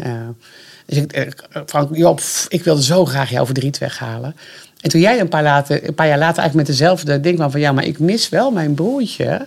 dus 0.86 0.98
ik, 0.98 1.36
Frank, 1.66 1.96
Job, 1.96 2.20
ik 2.48 2.64
wilde 2.64 2.82
zo 2.82 3.04
graag 3.04 3.30
jouw 3.30 3.44
verdriet 3.44 3.78
weghalen. 3.78 4.36
En 4.82 4.90
toen 4.90 5.00
jij 5.00 5.20
een 5.20 5.28
paar, 5.28 5.42
later, 5.42 5.88
een 5.88 5.94
paar 5.94 6.06
jaar 6.06 6.18
later 6.18 6.38
eigenlijk 6.38 6.68
met 6.68 6.78
dezelfde 6.78 7.20
ding 7.20 7.36
kwam 7.36 7.50
van... 7.50 7.60
ja, 7.60 7.72
maar 7.72 7.84
ik 7.84 7.98
mis 7.98 8.28
wel 8.28 8.50
mijn 8.50 8.74
broertje. 8.74 9.46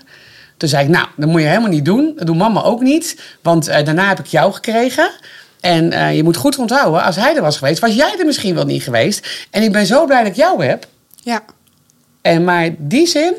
Toen 0.58 0.70
zei 0.70 0.84
ik, 0.84 0.90
nou, 0.90 1.08
dat 1.18 1.30
moet 1.30 1.42
je 1.42 1.48
helemaal 1.48 1.70
niet 1.70 1.86
doen. 1.86 2.14
Dat 2.16 2.28
doet 2.28 2.38
mama 2.38 2.62
ook 2.62 2.82
niet. 2.82 3.22
Want 3.42 3.68
eh, 3.68 3.86
daarna 3.86 4.08
heb 4.08 4.20
ik 4.20 4.26
jou 4.26 4.54
gekregen. 4.54 5.12
En 5.60 5.92
eh, 5.92 6.16
je 6.16 6.24
moet 6.24 6.38
goed 6.38 6.58
onthouden, 6.58 7.04
als 7.04 7.16
hij 7.16 7.36
er 7.36 7.42
was 7.42 7.58
geweest... 7.58 7.80
was 7.80 7.94
jij 7.94 8.16
er 8.20 8.26
misschien 8.26 8.56
wel 8.56 8.66
niet 8.66 8.84
geweest. 8.84 9.48
En 9.50 9.64
ik 9.64 9.72
ben 9.72 9.86
zo 9.86 10.06
blij 10.06 10.20
dat 10.20 10.32
ik 10.32 10.36
jou 10.36 10.66
heb. 10.66 10.88
Ja. 11.24 11.44
En 12.22 12.44
maar 12.44 12.70
die 12.78 13.08
zin, 13.08 13.34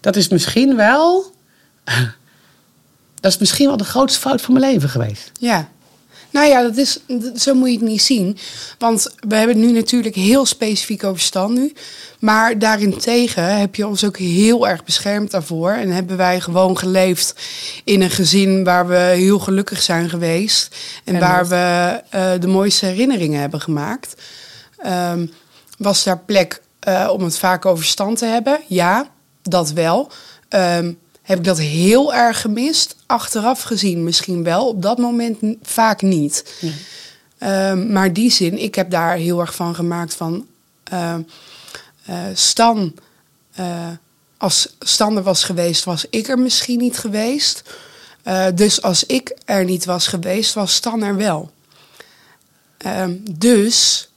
dat 0.00 0.16
is 0.16 0.28
misschien 0.28 0.76
wel... 0.76 1.24
dat 3.20 3.32
is 3.32 3.38
misschien 3.38 3.66
wel 3.66 3.76
de 3.76 3.84
grootste 3.84 4.20
fout 4.20 4.40
van 4.40 4.54
mijn 4.54 4.72
leven 4.72 4.88
geweest. 4.88 5.30
Ja. 5.40 5.68
Nou 6.34 6.46
ja, 6.46 6.62
dat 6.62 6.76
is, 6.76 6.98
dat- 7.06 7.40
zo 7.40 7.54
moet 7.54 7.68
je 7.68 7.74
het 7.78 7.84
niet 7.88 8.02
zien. 8.02 8.38
Want 8.78 9.14
we 9.28 9.36
hebben 9.36 9.56
het 9.56 9.66
nu 9.66 9.72
natuurlijk 9.72 10.14
heel 10.14 10.46
specifiek 10.46 11.04
over 11.04 11.20
Stan 11.20 11.52
nu. 11.52 11.72
Maar 12.20 12.58
daarentegen 12.58 13.58
heb 13.58 13.74
je 13.74 13.86
ons 13.86 14.04
ook 14.04 14.16
heel 14.18 14.68
erg 14.68 14.84
beschermd 14.84 15.30
daarvoor. 15.30 15.70
En 15.70 15.90
hebben 15.90 16.16
wij 16.16 16.40
gewoon 16.40 16.78
geleefd 16.78 17.34
in 17.84 18.02
een 18.02 18.10
gezin 18.10 18.64
waar 18.64 18.86
we 18.88 18.94
heel 18.96 19.38
gelukkig 19.38 19.82
zijn 19.82 20.08
geweest. 20.08 20.76
En 21.04 21.14
En 21.14 21.20
waar 21.20 21.48
we 21.48 22.00
eh, 22.10 22.32
de 22.40 22.46
mooiste 22.46 22.86
herinneringen 22.86 23.40
hebben 23.40 23.60
gemaakt. 23.60 24.14
Ehm, 24.78 25.26
was 25.78 26.04
daar 26.04 26.18
plek 26.18 26.62
eh, 26.80 27.08
om 27.12 27.22
het 27.22 27.38
vaak 27.38 27.66
over 27.66 27.84
Stan 27.84 28.14
te 28.14 28.26
hebben? 28.26 28.60
Ja, 28.66 29.06
dat 29.42 29.70
wel. 29.72 30.10
Ehm, 30.48 30.92
heb 31.24 31.38
ik 31.38 31.44
dat 31.44 31.58
heel 31.58 32.14
erg 32.14 32.40
gemist? 32.40 32.96
Achteraf 33.06 33.62
gezien 33.62 34.04
misschien 34.04 34.42
wel. 34.42 34.68
Op 34.68 34.82
dat 34.82 34.98
moment 34.98 35.38
vaak 35.62 36.02
niet. 36.02 36.54
Ehm, 37.38 37.92
maar 37.92 38.12
die 38.12 38.30
zin, 38.30 38.58
ik 38.58 38.74
heb 38.74 38.90
daar 38.90 39.16
heel 39.16 39.40
erg 39.40 39.54
van 39.54 39.74
gemaakt 39.74 40.14
van... 40.14 40.46
ehm, 40.84 41.20
eh, 42.04 42.22
Stan, 42.34 42.94
eh, 43.54 43.88
als 44.36 44.76
Stan 44.78 45.16
er 45.16 45.22
was 45.22 45.44
geweest, 45.44 45.84
was 45.84 46.06
ik 46.10 46.28
er 46.28 46.38
misschien 46.38 46.78
niet 46.78 46.98
geweest. 46.98 47.62
Eh, 48.22 48.46
dus 48.54 48.82
als 48.82 49.04
ik 49.06 49.36
er 49.44 49.64
niet 49.64 49.84
was 49.84 50.06
geweest, 50.06 50.54
was 50.54 50.74
Stan 50.74 51.02
er 51.02 51.16
wel. 51.16 51.50
Ehm, 52.76 53.16
dus 53.30 54.08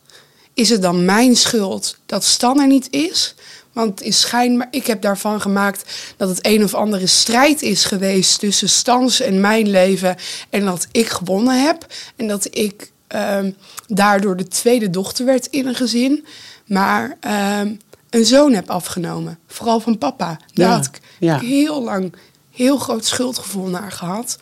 is 0.54 0.70
het 0.70 0.82
dan 0.82 1.06
mijn 1.06 1.36
schuld 1.36 1.98
dat 2.06 2.24
Stan 2.24 2.60
er 2.60 2.68
niet 2.68 2.88
is? 2.92 3.36
Want 3.78 4.00
het 4.00 4.08
is 4.08 4.20
schijnbaar, 4.20 4.68
ik 4.72 4.88
heb 4.88 5.02
daarvan 5.02 5.42
gemaakt 5.42 6.14
dat 6.18 6.30
het 6.30 6.46
een 6.46 6.64
of 6.64 6.74
andere 6.74 7.08
strijd 7.08 7.62
is 7.62 7.86
geweest 7.86 8.40
tussen 8.40 8.70
Stans 8.70 9.20
en 9.20 9.42
mijn 9.42 9.70
leven. 9.70 10.16
En 10.50 10.66
dat 10.66 10.88
ik 10.92 11.08
gewonnen 11.10 11.64
heb. 11.66 11.86
En 12.16 12.28
dat 12.28 12.48
ik 12.52 12.92
ehm, 13.08 13.52
daardoor 13.88 14.38
de 14.38 14.48
tweede 14.48 14.90
dochter 14.90 15.26
werd 15.26 15.48
in 15.48 15.68
een 15.68 15.76
gezin. 15.76 16.26
Maar 16.66 17.18
ehm, 17.20 17.74
een 18.10 18.26
zoon 18.26 18.54
heb 18.54 18.70
afgenomen. 18.70 19.40
Vooral 19.48 19.80
van 19.80 19.98
papa. 19.98 20.40
Daar 20.54 20.68
Ja, 20.68 20.76
had 20.76 20.86
ik 20.86 21.00
ja. 21.20 21.40
heel 21.40 21.84
lang 21.84 22.14
heel 22.52 22.78
groot 22.78 23.06
schuldgevoel 23.06 23.68
naar 23.68 23.92
gehad. 23.92 24.38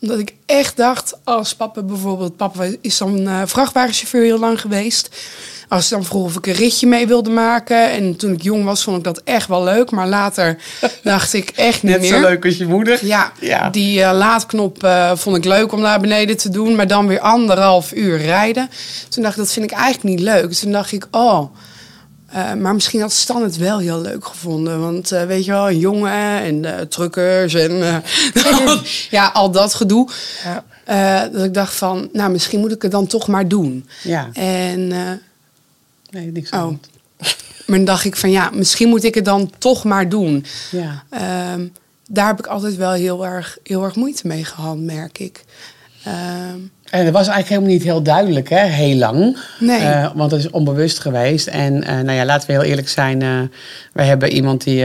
Omdat 0.00 0.18
ik 0.18 0.34
echt 0.46 0.76
dacht, 0.76 1.14
als 1.24 1.54
papa 1.54 1.82
bijvoorbeeld... 1.82 2.36
Papa 2.36 2.66
is 2.80 2.98
dan 2.98 3.26
eh, 3.26 3.42
vrachtwagenchauffeur 3.44 4.22
heel 4.22 4.38
lang 4.38 4.60
geweest. 4.60 5.08
Als 5.72 5.88
ze 5.88 5.94
dan 5.94 6.04
vroeg 6.04 6.24
of 6.24 6.36
ik 6.36 6.46
een 6.46 6.52
ritje 6.52 6.86
mee 6.86 7.06
wilde 7.06 7.30
maken. 7.30 7.90
En 7.90 8.16
toen 8.16 8.32
ik 8.32 8.42
jong 8.42 8.64
was, 8.64 8.82
vond 8.82 8.96
ik 8.96 9.04
dat 9.04 9.20
echt 9.24 9.48
wel 9.48 9.64
leuk. 9.64 9.90
Maar 9.90 10.08
later 10.08 10.56
dacht 11.02 11.32
ik 11.32 11.50
echt 11.50 11.82
niet 11.82 11.92
Net 11.92 12.00
meer. 12.00 12.10
zo 12.10 12.20
leuk 12.20 12.44
als 12.44 12.56
je 12.56 12.66
moeder. 12.66 13.06
Ja, 13.06 13.32
Ja. 13.40 13.70
die 13.70 14.02
eh, 14.02 14.16
laadknop 14.16 14.84
eh, 14.84 15.12
vond 15.14 15.36
ik 15.36 15.44
leuk 15.44 15.72
om 15.72 15.80
naar 15.80 16.00
beneden 16.00 16.36
te 16.36 16.48
doen. 16.48 16.74
Maar 16.74 16.86
dan 16.86 17.06
weer 17.06 17.20
anderhalf 17.20 17.92
uur 17.92 18.18
rijden. 18.18 18.70
Toen 19.08 19.22
dacht 19.22 19.34
ik, 19.36 19.42
dat 19.42 19.52
vind 19.52 19.64
ik 19.70 19.76
eigenlijk 19.76 20.04
niet 20.04 20.20
leuk. 20.20 20.52
Toen 20.52 20.72
dacht 20.72 20.92
ik, 20.92 21.06
oh... 21.10 21.54
eh, 22.32 22.52
maar 22.54 22.74
misschien 22.74 23.00
had 23.00 23.12
Stan 23.12 23.42
het 23.42 23.56
wel 23.56 23.78
heel 23.78 24.00
leuk 24.00 24.24
gevonden. 24.26 24.80
Want 24.80 25.08
weet 25.08 25.44
je 25.44 25.50
wel, 25.50 25.68
een 25.68 25.78
jongen 25.78 26.12
en 26.42 26.88
truckers 26.88 27.54
en 27.54 28.02
ja, 29.10 29.30
al 29.32 29.50
dat 29.50 29.74
gedoe. 29.74 30.08
Ja. 30.44 31.28
Dat 31.28 31.44
ik 31.44 31.54
dacht 31.54 31.74
van, 31.74 32.08
nou, 32.12 32.30
misschien 32.30 32.60
moet 32.60 32.72
ik 32.72 32.82
het 32.82 32.90
dan 32.92 33.06
toch 33.06 33.26
maar 33.28 33.48
doen. 33.48 33.88
Ja. 34.02 34.28
En, 34.32 34.92
Nee, 36.12 36.26
niks 36.32 36.50
aan. 36.50 36.68
oh. 36.68 37.26
Maar 37.66 37.76
dan 37.76 37.84
dacht 37.86 38.04
ik 38.04 38.16
van, 38.16 38.30
ja, 38.30 38.50
misschien 38.54 38.88
moet 38.88 39.04
ik 39.04 39.14
het 39.14 39.24
dan 39.24 39.50
toch 39.58 39.84
maar 39.84 40.08
doen. 40.08 40.44
Ja. 40.70 41.02
Ehm, 41.10 41.66
daar 42.08 42.26
heb 42.26 42.38
ik 42.38 42.46
altijd 42.46 42.76
wel 42.76 42.92
heel 42.92 43.26
erg, 43.26 43.58
heel 43.62 43.84
erg 43.84 43.94
moeite 43.96 44.26
mee 44.26 44.44
gehad, 44.44 44.76
merk 44.78 45.18
ik. 45.18 45.44
Ehm, 46.04 46.58
En 46.90 47.04
dat 47.04 47.12
was 47.12 47.26
eigenlijk 47.26 47.48
helemaal 47.48 47.70
niet 47.70 47.82
heel 47.82 48.02
duidelijk, 48.02 48.48
hè? 48.48 48.58
Heel 48.66 48.96
lang. 48.96 49.36
Nee. 49.60 49.78
Eh, 49.80 50.10
want 50.14 50.30
het 50.30 50.40
is 50.40 50.50
onbewust 50.50 50.98
geweest. 50.98 51.46
En 51.46 51.82
eh, 51.84 51.94
nou 51.94 52.12
ja, 52.12 52.24
laten 52.24 52.46
we 52.46 52.52
heel 52.52 52.62
eerlijk 52.62 52.88
zijn. 52.88 53.22
eh 53.22 53.40
we 53.92 54.02
hebben 54.02 54.32
iemand 54.32 54.64
die 54.64 54.84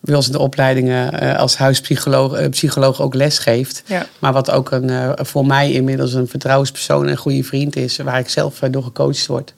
bij 0.00 0.14
ons 0.14 0.26
in 0.26 0.32
de 0.32 0.38
opleidingen 0.38 1.36
als 1.36 1.56
huispsycholoog 1.56 2.48
psycholoog 2.48 3.00
ook 3.00 3.14
les 3.14 3.38
geeft. 3.38 3.82
Ja. 3.86 4.06
Maar 4.18 4.32
wat 4.32 4.50
ook 4.50 4.70
een, 4.70 5.14
voor 5.26 5.46
mij 5.46 5.72
inmiddels 5.72 6.12
een 6.12 6.28
vertrouwenspersoon 6.28 7.08
en 7.08 7.16
goede 7.16 7.44
vriend 7.44 7.76
is. 7.76 7.96
Waar 7.96 8.18
ik 8.18 8.28
zelf 8.28 8.58
door 8.58 8.82
gecoacht 8.82 9.26
word. 9.26 9.54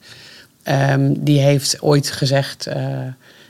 Ehm, 0.63 1.13
die 1.17 1.39
heeft 1.39 1.81
ooit 1.81 2.11
gezegd, 2.11 2.67
eh, 2.67 2.85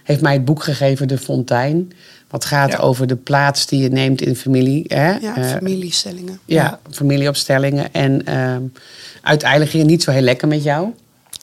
heeft 0.03 0.21
mij 0.21 0.33
het 0.33 0.45
boek 0.45 0.63
gegeven, 0.63 1.07
De 1.07 1.17
Fontein. 1.17 1.91
Wat 2.29 2.45
gaat 2.45 2.71
Ja. 2.71 2.77
over 2.77 3.07
de 3.07 3.15
plaats 3.15 3.65
die 3.65 3.81
je 3.81 3.89
neemt 3.89 4.21
in 4.21 4.35
familie. 4.35 4.83
Hè? 4.87 5.11
ja, 5.11 5.35
Eh, 5.37 5.49
familiestellingen. 5.49 6.39
ja, 6.45 6.79
familieopstellingen. 6.91 7.93
En 7.93 8.25
ehm, 8.25 8.61
uiteindelijk 9.21 9.71
ging 9.71 9.83
het 9.83 9.91
niet 9.91 10.03
zo 10.03 10.11
heel 10.11 10.21
lekker 10.21 10.47
met 10.47 10.63
jou. 10.63 10.87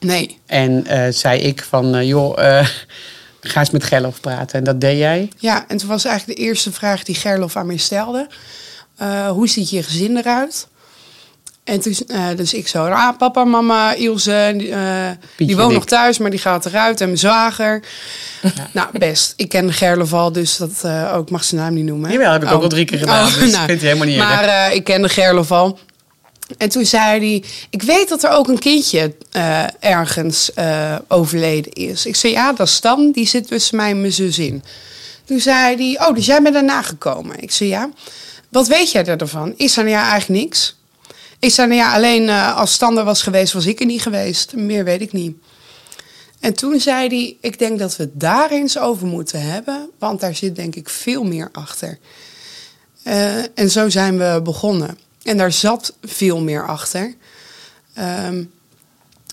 Nee, 0.00 0.38
En 0.46 0.86
eh, 0.86 1.12
zei 1.12 1.40
ik 1.40 1.62
van, 1.62 2.06
joh, 2.06 2.36
ga 3.40 3.60
eens 3.60 3.70
met 3.70 3.84
Gerlof 3.84 4.20
praten. 4.20 4.58
En 4.58 4.64
dat 4.64 4.80
deed 4.80 4.98
jij. 4.98 5.28
ja, 5.38 5.64
en 5.68 5.76
toen 5.76 5.88
was 5.88 6.04
eigenlijk 6.04 6.38
de 6.38 6.44
eerste 6.44 6.72
vraag 6.72 7.02
die 7.04 7.14
Gerlof 7.14 7.56
aan 7.56 7.66
mij 7.66 7.76
stelde. 7.76 8.28
Hoe 9.30 9.48
ziet 9.48 9.70
je 9.70 9.82
gezin 9.82 10.16
eruit? 10.16 10.68
En 11.70 11.80
toen, 11.80 11.94
eh, 12.06 12.26
dus 12.36 12.54
ik 12.54 12.68
zo, 12.68 12.84
ah, 12.84 13.16
papa, 13.18 13.44
mama, 13.44 13.94
Ilse, 13.94 14.32
eh, 14.70 15.46
die 15.46 15.56
woont 15.56 15.72
nog 15.72 15.84
thuis, 15.84 16.18
maar 16.18 16.30
die 16.30 16.38
gaat 16.38 16.66
eruit. 16.66 17.00
En 17.00 17.06
mijn 17.06 17.18
zwager. 17.18 17.82
nou, 18.72 18.88
best. 18.98 19.32
Ik 19.36 19.48
ken 19.48 19.72
Gerlof 19.72 20.12
al, 20.12 20.32
dus 20.32 20.56
dat 20.56 20.70
eh, 20.82 21.12
ook 21.16 21.30
mag 21.30 21.44
zijn 21.44 21.60
naam 21.60 21.74
niet 21.74 21.84
noemen. 21.84 22.10
Jawel, 22.12 22.32
heb 22.32 22.42
ik 22.42 22.48
ook 22.48 22.56
Oh. 22.56 22.62
al 22.62 22.68
drie 22.68 22.84
keer 22.84 22.98
gedaan, 22.98 23.24
dus 23.24 23.34
vindt 23.34 23.54
hij 23.54 23.76
helemaal 23.76 24.06
niet 24.06 24.16
Maar 24.16 24.74
ik 24.74 24.84
kende 24.84 25.08
Gerlof 25.08 25.52
al. 25.52 25.78
En 26.58 26.68
toen 26.68 26.84
zei 26.84 27.18
hij, 27.18 27.44
ik 27.70 27.82
weet 27.82 28.08
dat 28.08 28.24
er 28.24 28.30
ook 28.30 28.48
een 28.48 28.58
kindje 28.58 29.14
ergens 29.80 30.50
overleden 31.08 31.72
is. 31.72 32.06
Ik 32.06 32.16
zei, 32.16 32.32
ja, 32.32 32.52
dat 32.52 32.66
is 32.66 32.74
Stan, 32.74 33.10
die 33.12 33.26
zit 33.26 33.46
tussen 33.46 33.76
mij 33.76 33.90
en 33.90 34.00
mijn 34.00 34.12
zus 34.12 34.38
in. 34.38 34.62
Toen 35.24 35.40
zei 35.40 35.76
hij, 35.76 36.08
oh, 36.08 36.14
dus 36.14 36.26
jij 36.26 36.42
bent 36.42 36.54
daarna 36.54 36.82
gekomen. 36.82 37.42
Ik 37.42 37.50
zei, 37.50 37.68
ja. 37.70 37.90
Wat 38.48 38.68
weet 38.68 38.92
jij 38.92 39.04
ervan? 39.04 39.54
Is 39.56 39.76
er 39.76 39.84
nou 39.84 39.96
ja 39.96 40.10
eigenlijk 40.10 40.42
niks? 40.42 40.78
Ik 41.40 41.50
zei, 41.50 41.68
nou 41.68 41.80
ja, 41.80 41.94
alleen 41.94 42.28
eh, 42.28 42.56
als 42.56 42.72
Stan 42.72 42.98
er 42.98 43.04
was 43.04 43.22
geweest, 43.22 43.52
was 43.52 43.66
ik 43.66 43.80
er 43.80 43.86
niet 43.86 44.02
geweest. 44.02 44.54
Meer 44.54 44.84
weet 44.84 45.00
ik 45.00 45.12
niet. 45.12 45.36
En 46.40 46.54
toen 46.54 46.80
zei 46.80 47.08
hij, 47.08 47.36
ik 47.40 47.58
denk 47.58 47.78
dat 47.78 47.96
we 47.96 48.02
het 48.02 48.20
daar 48.20 48.50
eens 48.50 48.78
over 48.78 49.06
moeten 49.06 49.40
hebben. 49.42 49.90
Want 49.98 50.20
daar 50.20 50.34
zit 50.34 50.56
denk 50.56 50.74
ik 50.74 50.88
veel 50.88 51.24
meer 51.24 51.48
achter. 51.52 51.98
Eh, 53.02 53.58
en 53.58 53.70
zo 53.70 53.88
zijn 53.88 54.18
we 54.18 54.40
begonnen. 54.44 54.98
En 55.22 55.36
daar 55.36 55.52
zat 55.52 55.94
veel 56.02 56.40
meer 56.40 56.66
achter. 56.66 57.14
Ehm, 57.94 58.44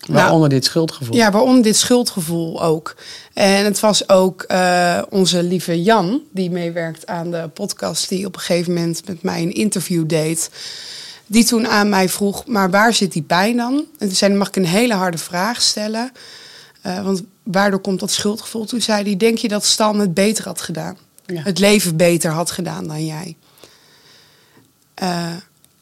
Waaronder 0.06 0.48
dit 0.48 0.64
schuldgevoel. 0.64 1.16
ja, 1.16 1.30
waaronder 1.30 1.62
dit 1.62 1.76
schuldgevoel 1.76 2.62
ook. 2.62 2.96
En 3.34 3.64
het 3.64 3.80
was 3.80 4.08
ook 4.08 4.42
eh, 4.42 5.02
onze 5.10 5.42
lieve 5.42 5.82
Jan, 5.82 6.22
die 6.32 6.50
meewerkt 6.50 7.06
aan 7.06 7.30
de 7.30 7.50
podcast, 7.54 8.08
die 8.08 8.26
op 8.26 8.34
een 8.34 8.40
gegeven 8.40 8.72
moment 8.72 9.06
met 9.06 9.22
mij 9.22 9.42
een 9.42 9.52
interview 9.54 10.08
deed. 10.08 10.50
Die 11.28 11.44
toen 11.44 11.66
aan 11.66 11.88
mij 11.88 12.08
vroeg, 12.08 12.46
maar 12.46 12.70
waar 12.70 12.94
zit 12.94 13.12
die 13.12 13.22
pijn 13.22 13.56
dan? 13.56 13.74
En 13.98 14.06
toen 14.06 14.16
zei 14.16 14.34
mag 14.34 14.48
ik 14.48 14.56
een 14.56 14.66
hele 14.66 14.94
harde 14.94 15.18
vraag 15.18 15.62
stellen? 15.62 16.12
Eh, 16.82 17.02
want 17.02 17.22
waardoor 17.42 17.80
komt 17.80 18.00
dat 18.00 18.10
schuldgevoel? 18.10 18.64
Toen 18.64 18.80
zei 18.80 19.02
hij, 19.02 19.16
denk 19.16 19.38
je 19.38 19.48
dat 19.48 19.64
Stan 19.64 20.00
het 20.00 20.14
beter 20.14 20.44
had 20.44 20.60
gedaan? 20.60 20.98
Ja. 21.26 21.42
Het 21.42 21.58
leven 21.58 21.96
beter 21.96 22.30
had 22.30 22.50
gedaan 22.50 22.86
dan 22.86 23.06
jij? 23.06 23.36
Eh, 24.94 25.32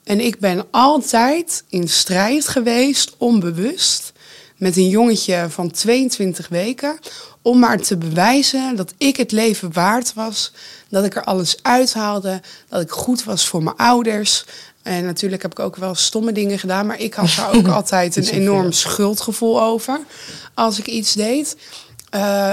en 0.05 0.21
ik 0.21 0.39
ben 0.39 0.67
altijd 0.71 1.65
in 1.69 1.89
strijd 1.89 2.49
geweest, 2.49 3.15
onbewust, 3.19 4.13
met 4.57 4.77
een 4.77 4.89
jongetje 4.89 5.47
van 5.49 5.71
22 5.71 6.49
weken, 6.49 6.99
om 7.43 7.59
maar 7.59 7.81
te 7.81 7.97
bewijzen 7.97 8.77
dat 8.77 8.95
ik 8.97 9.17
het 9.17 9.33
leven 9.33 9.73
waard 9.73 10.15
was, 10.15 10.53
dat 10.89 11.05
ik 11.05 11.17
er 11.17 11.25
alles 11.25 11.57
uithaalde, 11.63 12.41
dat 12.69 12.81
ik 12.81 12.91
goed 12.91 13.25
was 13.25 13.47
voor 13.47 13.63
mijn 13.63 13.77
ouders. 13.77 14.45
En 14.87 15.05
natuurlijk 15.05 15.43
heb 15.43 15.51
ik 15.51 15.59
ook 15.59 15.77
wel 15.77 15.95
stomme 15.95 16.33
dingen 16.33 16.59
gedaan, 16.59 16.87
maar 16.87 17.01
ik 17.01 17.15
had 17.15 17.35
daar 17.37 17.55
ook 17.57 17.69
altijd 17.69 18.17
een 18.17 18.29
enorm 18.29 18.73
schuldgevoel 18.73 19.63
over 19.63 20.01
als 20.55 20.79
ik 20.79 20.87
iets 20.87 21.13
deed. 21.15 21.57
Eh, 22.11 22.53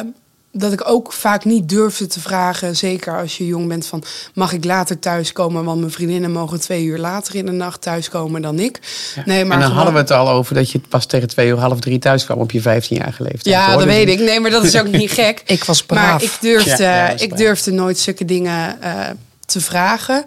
dat 0.55 0.73
ik 0.73 0.89
ook 0.89 1.13
vaak 1.13 1.45
niet 1.45 1.69
durfde 1.69 2.07
te 2.07 2.19
vragen, 2.19 2.75
zeker 2.75 3.17
als 3.19 3.37
je 3.37 3.45
jong 3.45 3.67
bent, 3.67 3.85
van 3.85 4.03
mag 4.33 4.51
ik 4.53 4.65
later 4.65 4.99
thuiskomen? 4.99 5.63
Want 5.63 5.79
mijn 5.79 5.91
vriendinnen 5.91 6.31
mogen 6.31 6.59
twee 6.59 6.83
uur 6.83 6.97
later 6.97 7.35
in 7.35 7.45
de 7.45 7.51
nacht 7.51 7.81
thuiskomen 7.81 8.41
dan 8.41 8.59
ik. 8.59 8.79
Ja. 9.15 9.21
Nee, 9.25 9.45
maar 9.45 9.53
en 9.57 9.59
dan 9.59 9.59
gewoon- 9.61 9.75
hadden 9.75 9.93
we 9.93 9.99
het 9.99 10.11
al 10.11 10.29
over 10.29 10.55
dat 10.55 10.71
je 10.71 10.79
pas 10.89 11.05
tegen 11.05 11.27
twee 11.27 11.47
uur, 11.47 11.57
half 11.57 11.79
drie 11.79 11.99
thuis 11.99 12.25
kwam 12.25 12.37
op 12.39 12.51
je 12.51 12.61
15-jarige 12.61 13.23
leeftijd. 13.23 13.43
Ja, 13.45 13.65
hoor. 13.65 13.73
dat 13.77 13.83
Dus- 13.83 13.93
weet 13.95 14.09
ik. 14.09 14.19
Nee, 14.19 14.39
maar 14.39 14.51
dat 14.51 14.63
is 14.63 14.77
ook 14.79 14.87
niet 14.91 15.11
gek. 15.21 15.41
Ik 15.45 15.63
was 15.63 15.85
Maar 15.85 15.97
braaf. 15.99 16.21
ik 16.23 16.37
durfde, 16.41 16.69
Ja, 16.83 17.07
ja, 17.07 17.09
ik 17.17 17.37
durfde 17.37 17.71
nooit 17.71 17.99
zulke 17.99 18.25
dingen 18.25 18.81
eh, 18.81 19.09
te 19.45 19.61
vragen. 19.61 20.25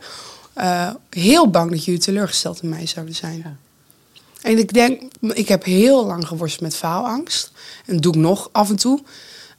Eh, 0.57 0.91
heel 1.11 1.51
bang 1.51 1.71
dat 1.71 1.85
jullie 1.85 2.01
teleurgesteld 2.01 2.63
in 2.63 2.69
mij 2.69 2.87
zouden 2.87 3.15
zijn. 3.15 3.39
Ja. 3.39 3.57
En 4.43 4.59
ik 4.59 4.73
denk, 4.73 5.03
ik 5.21 5.49
heb 5.49 5.65
heel 5.65 6.07
lang 6.07 6.27
geworsteld 6.27 6.63
met 6.63 6.77
faalangst. 6.77 7.53
En 7.87 7.93
dat 7.95 8.03
doe 8.03 8.13
ik 8.15 8.19
nog 8.19 8.49
af 8.53 8.69
en 8.71 8.77
toe. 8.77 9.03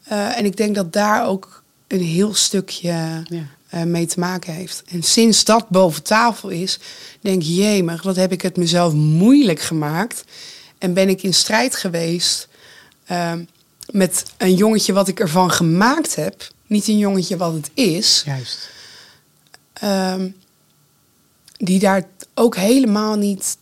Eh, 0.03 0.37
en 0.37 0.45
ik 0.45 0.57
denk 0.57 0.75
dat 0.75 0.93
daar 0.93 1.27
ook 1.27 1.63
een 1.87 2.01
heel 2.01 2.33
stukje 2.33 2.87
Ja. 2.89 3.23
eh, 3.69 3.83
mee 3.83 4.05
te 4.05 4.19
maken 4.19 4.53
heeft. 4.53 4.83
En 4.89 5.03
sinds 5.03 5.43
dat 5.43 5.69
boven 5.69 6.03
tafel 6.03 6.49
is, 6.49 6.79
denk 7.21 7.41
ik, 7.41 7.47
jemig, 7.47 8.03
wat 8.03 8.15
heb 8.15 8.31
ik 8.31 8.41
het 8.41 8.57
mezelf 8.57 8.93
moeilijk 8.93 9.59
gemaakt. 9.61 10.23
En 10.77 10.93
ben 10.93 11.09
ik 11.09 11.23
in 11.23 11.33
strijd 11.33 11.75
geweest 11.75 12.47
eh, 13.05 13.33
met 13.91 14.23
een 14.37 14.53
jongetje 14.55 14.93
wat 14.93 15.07
ik 15.07 15.19
ervan 15.19 15.51
gemaakt 15.51 16.15
heb. 16.15 16.47
Niet 16.67 16.87
een 16.87 16.97
jongetje 16.97 17.37
wat 17.37 17.53
het 17.53 17.71
is. 17.73 18.21
Juist. 18.25 18.69
Ehm, 19.73 20.29
die 21.57 21.79
daar 21.79 22.03
ook 22.33 22.55
helemaal 22.55 23.15
niet 23.15 23.57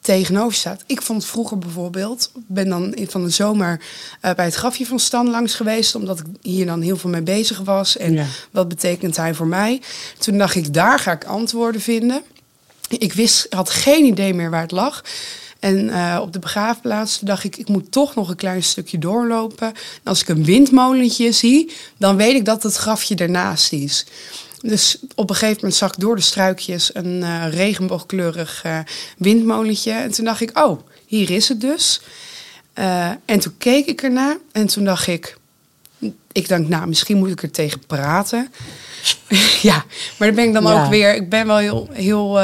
tegenover 0.00 0.54
staat. 0.54 0.82
Ik 0.86 1.02
vond 1.02 1.24
vroeger 1.24 1.58
bijvoorbeeld, 1.58 2.30
ben 2.46 2.68
dan 2.68 2.94
in- 2.94 3.10
van 3.10 3.24
de 3.24 3.30
zomer 3.30 3.80
eh, 4.20 4.34
bij 4.34 4.44
het 4.44 4.54
grafje 4.54 4.86
van 4.86 4.98
Stan 4.98 5.30
langs 5.30 5.54
geweest, 5.54 5.94
omdat 5.94 6.18
ik 6.18 6.24
hier 6.42 6.66
dan 6.66 6.80
heel 6.80 6.96
veel 6.96 7.10
mee 7.10 7.22
bezig 7.22 7.58
was. 7.58 7.96
En 7.96 8.12
Ja. 8.12 8.24
wat 8.50 8.68
betekent 8.68 9.16
hij 9.16 9.34
voor 9.34 9.46
mij? 9.46 9.80
Toen 10.18 10.38
dacht 10.38 10.54
ik, 10.54 10.74
daar 10.74 10.98
ga 10.98 11.12
ik 11.12 11.24
antwoorden 11.24 11.80
vinden. 11.80 12.22
Ik 12.88 13.12
wist, 13.12 13.46
had 13.50 13.70
geen 13.70 14.04
idee 14.04 14.34
meer 14.34 14.50
waar 14.50 14.62
het 14.62 14.70
lag. 14.70 15.04
En 15.60 15.90
eh, 15.90 16.18
op 16.22 16.32
de 16.32 16.38
begraafplaats 16.38 17.18
dacht 17.20 17.44
ik, 17.44 17.56
ik 17.56 17.68
moet 17.68 17.92
toch 17.92 18.14
nog 18.14 18.28
een 18.28 18.36
klein 18.36 18.62
stukje 18.62 18.98
doorlopen. 18.98 19.66
En 19.68 19.74
als 20.04 20.20
ik 20.20 20.28
een 20.28 20.44
windmolentje 20.44 21.32
zie, 21.32 21.72
dan 21.96 22.16
weet 22.16 22.34
ik 22.34 22.44
dat 22.44 22.62
het 22.62 22.74
grafje 22.74 23.14
ernaast 23.14 23.72
is. 23.72 24.06
Dus 24.60 24.98
op 25.14 25.30
een 25.30 25.36
gegeven 25.36 25.56
moment 25.60 25.74
zag 25.78 25.92
ik 25.92 26.00
door 26.00 26.16
de 26.16 26.22
struikjes 26.22 26.90
een 26.94 27.22
eh, 27.22 27.44
regenboogkleurig 27.50 28.60
eh, 28.64 28.78
windmolentje. 29.18 29.92
En 29.92 30.10
toen 30.10 30.24
dacht 30.24 30.40
ik, 30.40 30.58
oh, 30.58 30.80
hier 31.06 31.30
is 31.30 31.48
het 31.48 31.60
dus. 31.60 32.00
Eh, 32.72 33.10
en 33.24 33.38
toen 33.40 33.54
keek 33.58 33.86
ik 33.86 34.02
ernaar 34.02 34.36
en 34.52 34.66
toen 34.66 34.84
dacht 34.84 35.06
ik, 35.06 35.36
ik 36.32 36.48
dacht, 36.48 36.68
nou, 36.68 36.86
misschien 36.86 37.16
moet 37.18 37.30
ik 37.30 37.42
er 37.42 37.50
tegen 37.50 37.86
praten. 37.86 38.48
ja, 39.62 39.84
maar 40.16 40.28
dan 40.28 40.36
ben 40.36 40.44
ik 40.46 40.52
dan 40.52 40.62
Ja. 40.62 40.84
ook 40.84 40.90
weer, 40.90 41.14
ik 41.14 41.28
ben 41.28 41.46
wel 41.46 41.56
heel, 41.56 41.88
heel, 41.92 42.40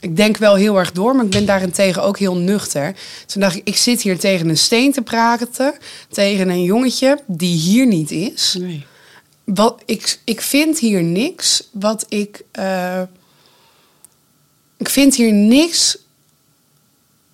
ik 0.00 0.16
denk 0.16 0.36
wel 0.36 0.54
heel 0.54 0.78
erg 0.78 0.92
door, 0.92 1.16
maar 1.16 1.24
ik 1.24 1.30
ben 1.30 1.46
daarentegen 1.46 2.02
ook 2.02 2.18
heel 2.18 2.36
nuchter. 2.36 2.94
Toen 3.26 3.40
dacht 3.40 3.56
ik, 3.56 3.68
ik 3.68 3.76
zit 3.76 4.02
hier 4.02 4.18
tegen 4.18 4.48
een 4.48 4.58
steen 4.58 4.92
te 4.92 5.02
praten, 5.02 5.74
tegen 6.10 6.48
een 6.48 6.62
jongetje 6.62 7.20
die 7.26 7.56
hier 7.56 7.86
niet 7.86 8.10
is. 8.10 8.56
Nee. 8.58 8.86
Ik, 9.84 10.18
ik 10.24 10.40
vind 10.40 10.78
hier 10.78 11.02
niks 11.02 11.68
wat 11.72 12.06
ik. 12.08 12.42
eh, 12.50 13.02
ik 14.76 14.88
vind 14.88 15.14
hier 15.14 15.32
niks. 15.32 15.96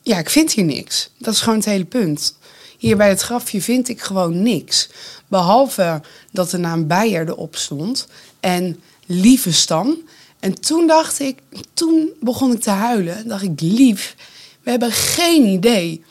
Ja, 0.03 0.18
ik 0.18 0.31
vind 0.31 0.53
hier 0.53 0.64
niks. 0.64 1.11
Dat 1.18 1.35
is 1.35 1.40
gewoon 1.40 1.59
het 1.59 1.66
hele 1.68 1.85
punt. 1.85 2.38
Hier 2.79 2.96
bij 2.96 3.09
het 3.09 3.20
grafje 3.20 3.61
vind 3.62 3.88
ik 3.88 4.01
gewoon 4.01 4.42
niks. 4.42 4.88
Behalve 5.29 6.03
dat 6.33 6.51
de 6.51 6.59
naam 6.59 6.87
Beijer 6.87 7.29
erop 7.29 7.57
stond. 7.57 8.07
En 8.40 8.81
lieve 9.07 9.53
Stan. 9.53 9.96
En 10.40 10.61
toen 10.61 10.87
dacht 10.87 11.20
ik, 11.20 11.38
toen 11.75 12.11
begon 12.20 12.53
ik 12.53 12.61
te 12.61 12.70
huilen. 12.70 13.29
Dacht 13.29 13.42
ik, 13.42 13.61
lief, 13.61 14.16
we 14.62 14.70
hebben 14.70 14.92
geen 14.92 15.44
idee 15.44 16.05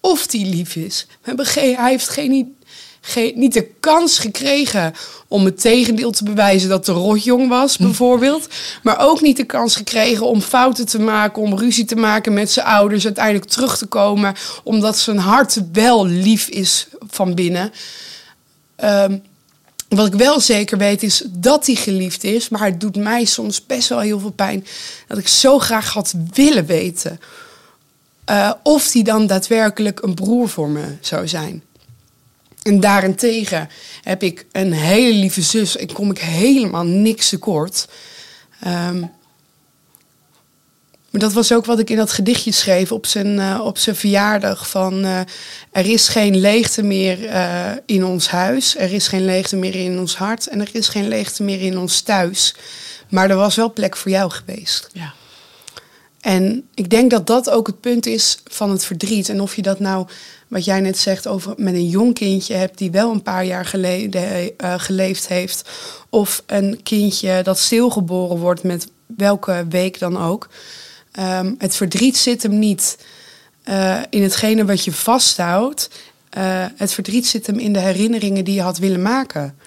of 0.00 0.26
die 0.26 0.46
lief 0.46 0.76
is. 0.76 1.06
We 1.08 1.16
hebben 1.22 1.46
geen, 1.46 1.76
hij 1.76 1.90
heeft 1.90 2.08
geen, 2.08 2.32
i- 2.32 2.46
geen, 2.46 2.55
niet 3.34 3.52
de 3.52 3.68
kans 3.80 4.18
gekregen 4.18 4.94
om 5.28 5.44
het 5.44 5.60
tegendeel 5.60 6.10
te 6.10 6.24
bewijzen 6.24 6.68
dat 6.68 6.86
de 6.86 6.92
rotjong 6.92 7.48
was, 7.48 7.76
bijvoorbeeld. 7.76 8.48
Maar 8.82 8.98
ook 9.00 9.20
niet 9.20 9.36
de 9.36 9.44
kans 9.44 9.76
gekregen 9.76 10.26
om 10.26 10.40
fouten 10.40 10.86
te 10.86 11.00
maken, 11.00 11.42
om 11.42 11.58
ruzie 11.58 11.84
te 11.84 11.96
maken 11.96 12.32
met 12.34 12.50
zijn 12.50 12.66
ouders, 12.66 13.04
uiteindelijk 13.04 13.50
terug 13.50 13.78
te 13.78 13.86
komen, 13.86 14.34
omdat 14.64 14.98
zijn 14.98 15.18
hart 15.18 15.60
wel 15.72 16.06
lief 16.06 16.48
is 16.48 16.88
van 17.08 17.34
binnen. 17.34 17.72
Ehm, 18.76 19.18
wat 19.88 20.06
ik 20.06 20.14
wel 20.14 20.40
zeker 20.40 20.78
weet 20.78 21.02
is 21.02 21.22
dat 21.28 21.66
hij 21.66 21.74
geliefd 21.74 22.24
is, 22.24 22.48
maar 22.48 22.64
het 22.64 22.80
doet 22.80 22.96
mij 22.96 23.24
soms 23.24 23.66
best 23.66 23.88
wel 23.88 24.00
heel 24.00 24.20
veel 24.20 24.30
pijn 24.30 24.66
dat 25.06 25.18
ik 25.18 25.28
zo 25.28 25.58
graag 25.58 25.92
had 25.92 26.14
willen 26.32 26.66
weten 26.66 27.20
eh, 28.24 28.52
of 28.62 28.92
hij 28.92 29.02
dan 29.02 29.26
daadwerkelijk 29.26 30.02
een 30.02 30.14
broer 30.14 30.48
voor 30.48 30.68
me 30.68 30.96
zou 31.00 31.28
zijn. 31.28 31.62
En 32.66 32.80
daarentegen 32.80 33.68
heb 34.02 34.22
ik 34.22 34.46
een 34.52 34.72
hele 34.72 35.18
lieve 35.18 35.42
zus 35.42 35.76
en 35.76 35.92
kom 35.92 36.10
ik 36.10 36.18
helemaal 36.18 36.84
niks 36.84 37.28
tekort. 37.28 37.88
Ehm, 38.60 39.00
maar 41.10 41.20
dat 41.20 41.32
was 41.32 41.52
ook 41.52 41.64
wat 41.64 41.78
ik 41.78 41.90
in 41.90 41.96
dat 41.96 42.12
gedichtje 42.12 42.52
schreef 42.52 42.92
op 42.92 43.06
zijn, 43.06 43.38
eh, 43.38 43.60
op 43.64 43.78
zijn 43.78 43.96
verjaardag. 43.96 44.68
Van 44.68 45.04
eh, 45.04 45.20
er 45.70 45.86
is 45.86 46.08
geen 46.08 46.36
leegte 46.36 46.82
meer 46.82 47.26
eh, 47.26 47.70
in 47.86 48.04
ons 48.04 48.28
huis. 48.28 48.76
Er 48.76 48.92
is 48.92 49.08
geen 49.08 49.24
leegte 49.24 49.56
meer 49.56 49.74
in 49.74 49.98
ons 49.98 50.16
hart. 50.16 50.46
En 50.46 50.60
er 50.60 50.70
is 50.72 50.88
geen 50.88 51.08
leegte 51.08 51.42
meer 51.42 51.60
in 51.60 51.78
ons 51.78 52.00
thuis. 52.00 52.54
Maar 53.08 53.30
er 53.30 53.36
was 53.36 53.56
wel 53.56 53.72
plek 53.72 53.96
voor 53.96 54.10
jou 54.10 54.30
geweest. 54.30 54.88
Ja. 54.92 55.14
En 56.26 56.68
ik 56.74 56.90
denk 56.90 57.10
dat 57.10 57.26
dat 57.26 57.50
ook 57.50 57.66
het 57.66 57.80
punt 57.80 58.06
is 58.06 58.38
van 58.44 58.70
het 58.70 58.84
verdriet. 58.84 59.28
En 59.28 59.40
of 59.40 59.56
je 59.56 59.62
dat 59.62 59.80
nou, 59.80 60.06
wat 60.48 60.64
jij 60.64 60.80
net 60.80 60.98
zegt, 60.98 61.26
over 61.26 61.54
met 61.56 61.74
een 61.74 61.88
jong 61.88 62.14
kindje 62.14 62.54
hebt 62.54 62.78
die 62.78 62.90
wel 62.90 63.10
een 63.10 63.22
paar 63.22 63.44
jaar 63.44 63.64
geleden 63.64 64.56
eh, 64.58 64.74
geleefd 64.76 65.28
heeft. 65.28 65.70
Of 66.10 66.42
een 66.46 66.80
kindje 66.82 67.42
dat 67.42 67.58
stilgeboren 67.58 68.38
wordt 68.38 68.62
met 68.62 68.88
welke 69.16 69.66
week 69.68 69.98
dan 69.98 70.18
ook. 70.18 70.48
Ehm, 71.12 71.54
het 71.58 71.76
verdriet 71.76 72.16
zit 72.16 72.42
hem 72.42 72.58
niet 72.58 72.98
eh, 73.62 74.00
in 74.10 74.22
hetgene 74.22 74.64
wat 74.64 74.84
je 74.84 74.92
vasthoudt. 74.92 75.90
Eh, 76.30 76.64
het 76.76 76.92
verdriet 76.92 77.26
zit 77.26 77.46
hem 77.46 77.58
in 77.58 77.72
de 77.72 77.80
herinneringen 77.80 78.44
die 78.44 78.54
je 78.54 78.62
had 78.62 78.78
willen 78.78 79.02
maken. 79.02 79.58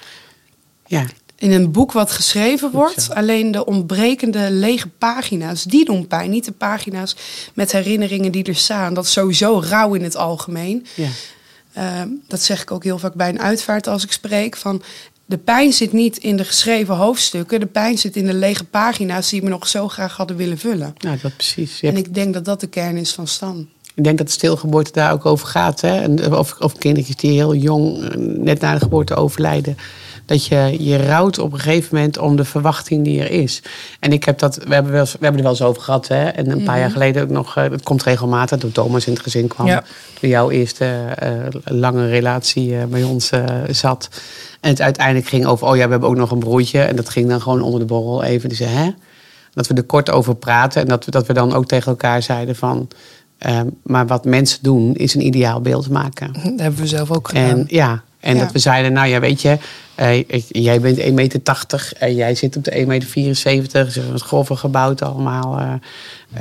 Ja. 0.86 1.06
In 1.40 1.52
een 1.52 1.72
boek 1.72 1.92
wat 1.92 2.12
geschreven 2.12 2.72
wordt, 2.72 3.10
alleen 3.14 3.52
de 3.52 3.66
ontbrekende 3.66 4.52
lege 4.52 4.88
pagina's, 4.88 5.64
die 5.64 5.86
doen 5.86 6.08
pijn. 6.08 6.30
Niet 6.30 6.46
de 6.46 6.52
pagina's 6.52 7.16
met 7.54 7.72
herinneringen 7.72 8.32
die 8.32 8.44
er 8.44 8.56
staan. 8.56 8.94
Dat 8.94 9.06
is 9.06 9.12
sowieso 9.12 9.62
rauw 9.66 9.94
in 9.94 10.04
het 10.04 10.16
algemeen. 10.16 10.86
ja. 10.96 11.08
Ehm, 11.74 12.08
dat 12.28 12.42
zeg 12.42 12.62
ik 12.62 12.72
ook 12.72 12.84
heel 12.84 13.00
vaak 13.00 13.14
bij 13.14 13.30
een 13.30 13.42
uitvaart 13.42 13.88
als 13.88 14.04
ik 14.04 14.12
spreek. 14.12 14.58
Van, 14.58 14.82
de 15.26 15.38
pijn 15.38 15.74
zit 15.74 15.94
niet 15.94 16.18
in 16.18 16.38
de 16.38 16.46
geschreven 16.46 16.96
hoofdstukken. 16.96 17.60
De 17.60 17.66
pijn 17.66 17.98
zit 17.98 18.16
in 18.16 18.26
de 18.26 18.34
lege 18.34 18.64
pagina's 18.64 19.30
die 19.30 19.42
we 19.42 19.50
nog 19.50 19.68
zo 19.68 19.88
graag 19.88 20.18
hadden 20.18 20.38
willen 20.38 20.58
vullen. 20.58 20.96
Nou, 20.98 21.18
dat 21.22 21.36
precies. 21.36 21.82
En 21.82 21.98
ik 21.98 22.14
denk 22.14 22.34
dat 22.34 22.46
dat 22.46 22.60
de 22.60 22.68
kern 22.68 22.98
is 22.98 23.12
van 23.12 23.28
Stan. 23.28 23.70
Ik 24.00 24.06
denk 24.06 24.18
dat 24.18 24.28
de 24.28 24.34
stilgeboorte 24.34 24.92
daar 24.92 25.12
ook 25.12 25.26
over 25.26 25.48
gaat. 25.48 25.82
Hè? 25.82 26.02
En 26.02 26.36
Of, 26.36 26.56
of 26.60 26.78
kindertjes 26.78 27.16
die 27.16 27.32
heel 27.32 27.56
jong, 27.56 28.04
eh, 28.04 28.18
net 28.18 28.60
na 28.60 28.74
de 28.74 28.80
geboorte 28.80 29.16
overlijden. 29.16 29.78
Dat 30.26 30.46
je, 30.46 30.76
je 30.80 31.06
rouwt 31.06 31.40
op 31.40 31.54
een 31.54 31.60
gegeven 31.60 31.96
moment 31.96 32.18
om 32.18 32.36
de 32.36 32.46
verwachting 32.46 33.04
die 33.04 33.22
er 33.22 33.32
is. 33.32 33.62
En 34.00 34.12
ik 34.12 34.24
heb 34.24 34.40
dat, 34.40 34.56
we 34.56 34.74
hebben, 34.74 34.92
wel, 34.92 35.04
we 35.04 35.10
hebben 35.12 35.36
er 35.36 35.42
wel 35.42 35.52
eens 35.52 35.62
over 35.62 35.82
gehad. 35.82 36.08
Hè? 36.08 36.26
En 36.26 36.52
een 36.52 36.64
paar 36.64 36.80
jaar 36.80 36.92
geleden 36.92 37.24
ook 37.24 37.30
nog, 37.30 37.58
eh, 37.58 37.64
het 37.64 37.84
komt 37.84 38.04
regelmatig 38.04 38.60
toen 38.60 38.72
Thomas 38.72 39.06
in 39.06 39.14
het 39.14 39.22
gezin 39.22 39.48
kwam. 39.48 39.68
Ja. 39.68 39.84
Toen 40.20 40.30
jouw 40.30 40.50
eerste 40.50 40.86
eh, 40.86 41.32
lange 41.64 42.08
relatie 42.08 42.78
eh, 42.78 42.86
bij 42.86 43.04
ons 43.04 43.30
eh, 43.30 43.44
zat. 43.70 44.10
En 44.62 44.70
het 44.70 44.82
uiteindelijk 44.82 45.28
ging 45.28 45.46
over, 45.46 45.68
oh 45.68 45.76
ja, 45.76 45.86
we 45.86 45.92
hebben 45.92 46.10
ook 46.10 46.16
nog 46.16 46.32
een 46.32 46.40
broertje. 46.40 46.82
En 46.82 46.96
dat 46.96 47.10
ging 47.10 47.30
dan 47.30 47.42
gewoon 47.42 47.62
onder 47.62 47.80
de 47.80 47.86
borrel 47.86 48.24
even. 48.24 48.50
Dus 48.50 48.60
hè? 48.60 48.90
Dat 49.54 49.68
we 49.68 49.74
er 49.74 49.84
kort 49.84 50.10
over 50.12 50.36
praten. 50.36 50.82
En 50.82 50.88
dat 50.88 51.06
we, 51.06 51.12
dat 51.12 51.28
we 51.28 51.34
dan 51.34 51.54
ook 51.54 51.66
tegen 51.66 51.92
elkaar 51.92 52.24
zeiden 52.24 52.56
van... 52.56 52.88
Ehm, 53.40 53.68
maar 53.84 54.08
wat 54.08 54.26
mensen 54.26 54.60
doen, 54.62 54.96
is 54.96 55.14
een 55.16 55.26
ideaal 55.26 55.62
beeld 55.62 55.90
maken. 55.90 56.34
Dat 56.34 56.44
hebben 56.60 56.80
we 56.80 56.88
zelf 56.88 57.12
ook 57.12 57.28
gedaan. 57.28 57.44
En 57.50 57.66
ja, 57.68 58.04
en 58.20 58.36
Ja. 58.36 58.42
dat 58.44 58.52
we 58.52 58.60
zeiden, 58.60 58.94
nou 58.94 59.08
ja, 59.08 59.20
weet 59.20 59.42
je, 59.42 59.58
ik- 60.28 60.46
jij 60.48 60.80
bent 60.82 60.98
1,80 61.00 61.14
meter 61.14 61.42
en 62.00 62.16
jij 62.16 62.36
zit 62.36 62.56
op 62.58 62.64
de 62.64 62.78
1,74 62.80 62.86
meter. 63.62 63.92
Zeg, 63.92 64.04
wat 64.12 64.22
grove 64.22 64.56
gebouwd 64.56 65.02
allemaal. 65.02 65.58
eh, 65.60 65.74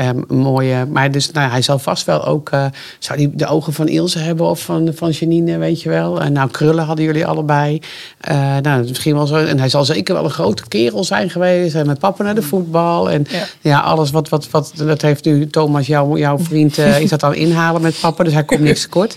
ehm, 0.08 0.22
mooie. 0.28 0.86
Maar 0.86 1.10
dus, 1.10 1.30
nou, 1.30 1.50
hij 1.50 1.62
zal 1.62 1.78
vast 1.78 2.06
wel 2.06 2.24
ook. 2.24 2.50
eh, 2.50 2.66
zou 2.98 3.18
hij 3.18 3.30
de 3.34 3.46
ogen 3.46 3.72
van 3.72 3.88
Ilse 3.88 4.18
hebben 4.18 4.46
of 4.46 4.60
van, 4.62 4.90
van 4.94 5.10
Janine, 5.10 5.58
weet 5.58 5.82
je 5.82 5.88
wel? 5.88 6.20
En 6.20 6.32
nou, 6.32 6.50
krullen 6.50 6.84
hadden 6.84 7.04
jullie 7.04 7.26
allebei. 7.26 7.80
Eh, 8.20 8.56
nou, 8.62 8.82
misschien 8.88 9.14
wel 9.14 9.26
zo. 9.26 9.34
En 9.36 9.58
hij 9.58 9.68
zal 9.68 9.84
zeker 9.84 10.14
wel 10.14 10.24
een 10.24 10.30
grote 10.30 10.68
kerel 10.68 11.04
zijn 11.04 11.30
geweest. 11.30 11.74
En 11.74 11.86
met 11.86 11.98
papa 11.98 12.22
naar 12.22 12.34
de 12.34 12.42
voetbal. 12.42 13.10
En 13.10 13.26
Ja. 13.30 13.44
ja, 13.60 13.80
alles 13.80 14.10
wat, 14.10 14.28
wat, 14.28 14.50
wat. 14.50 14.72
Dat 14.76 15.02
heeft 15.02 15.24
nu 15.24 15.46
Thomas, 15.46 15.86
jouw, 15.86 16.16
jouw 16.16 16.38
vriend, 16.38 16.78
eh, 16.78 17.00
is 17.00 17.10
dat 17.10 17.22
aan 17.22 17.34
inhalen 17.34 17.82
met 17.82 18.00
papa. 18.00 18.24
Dus 18.24 18.32
hij 18.32 18.44
komt 18.44 18.60
niks 18.60 18.82
tekort. 18.82 19.16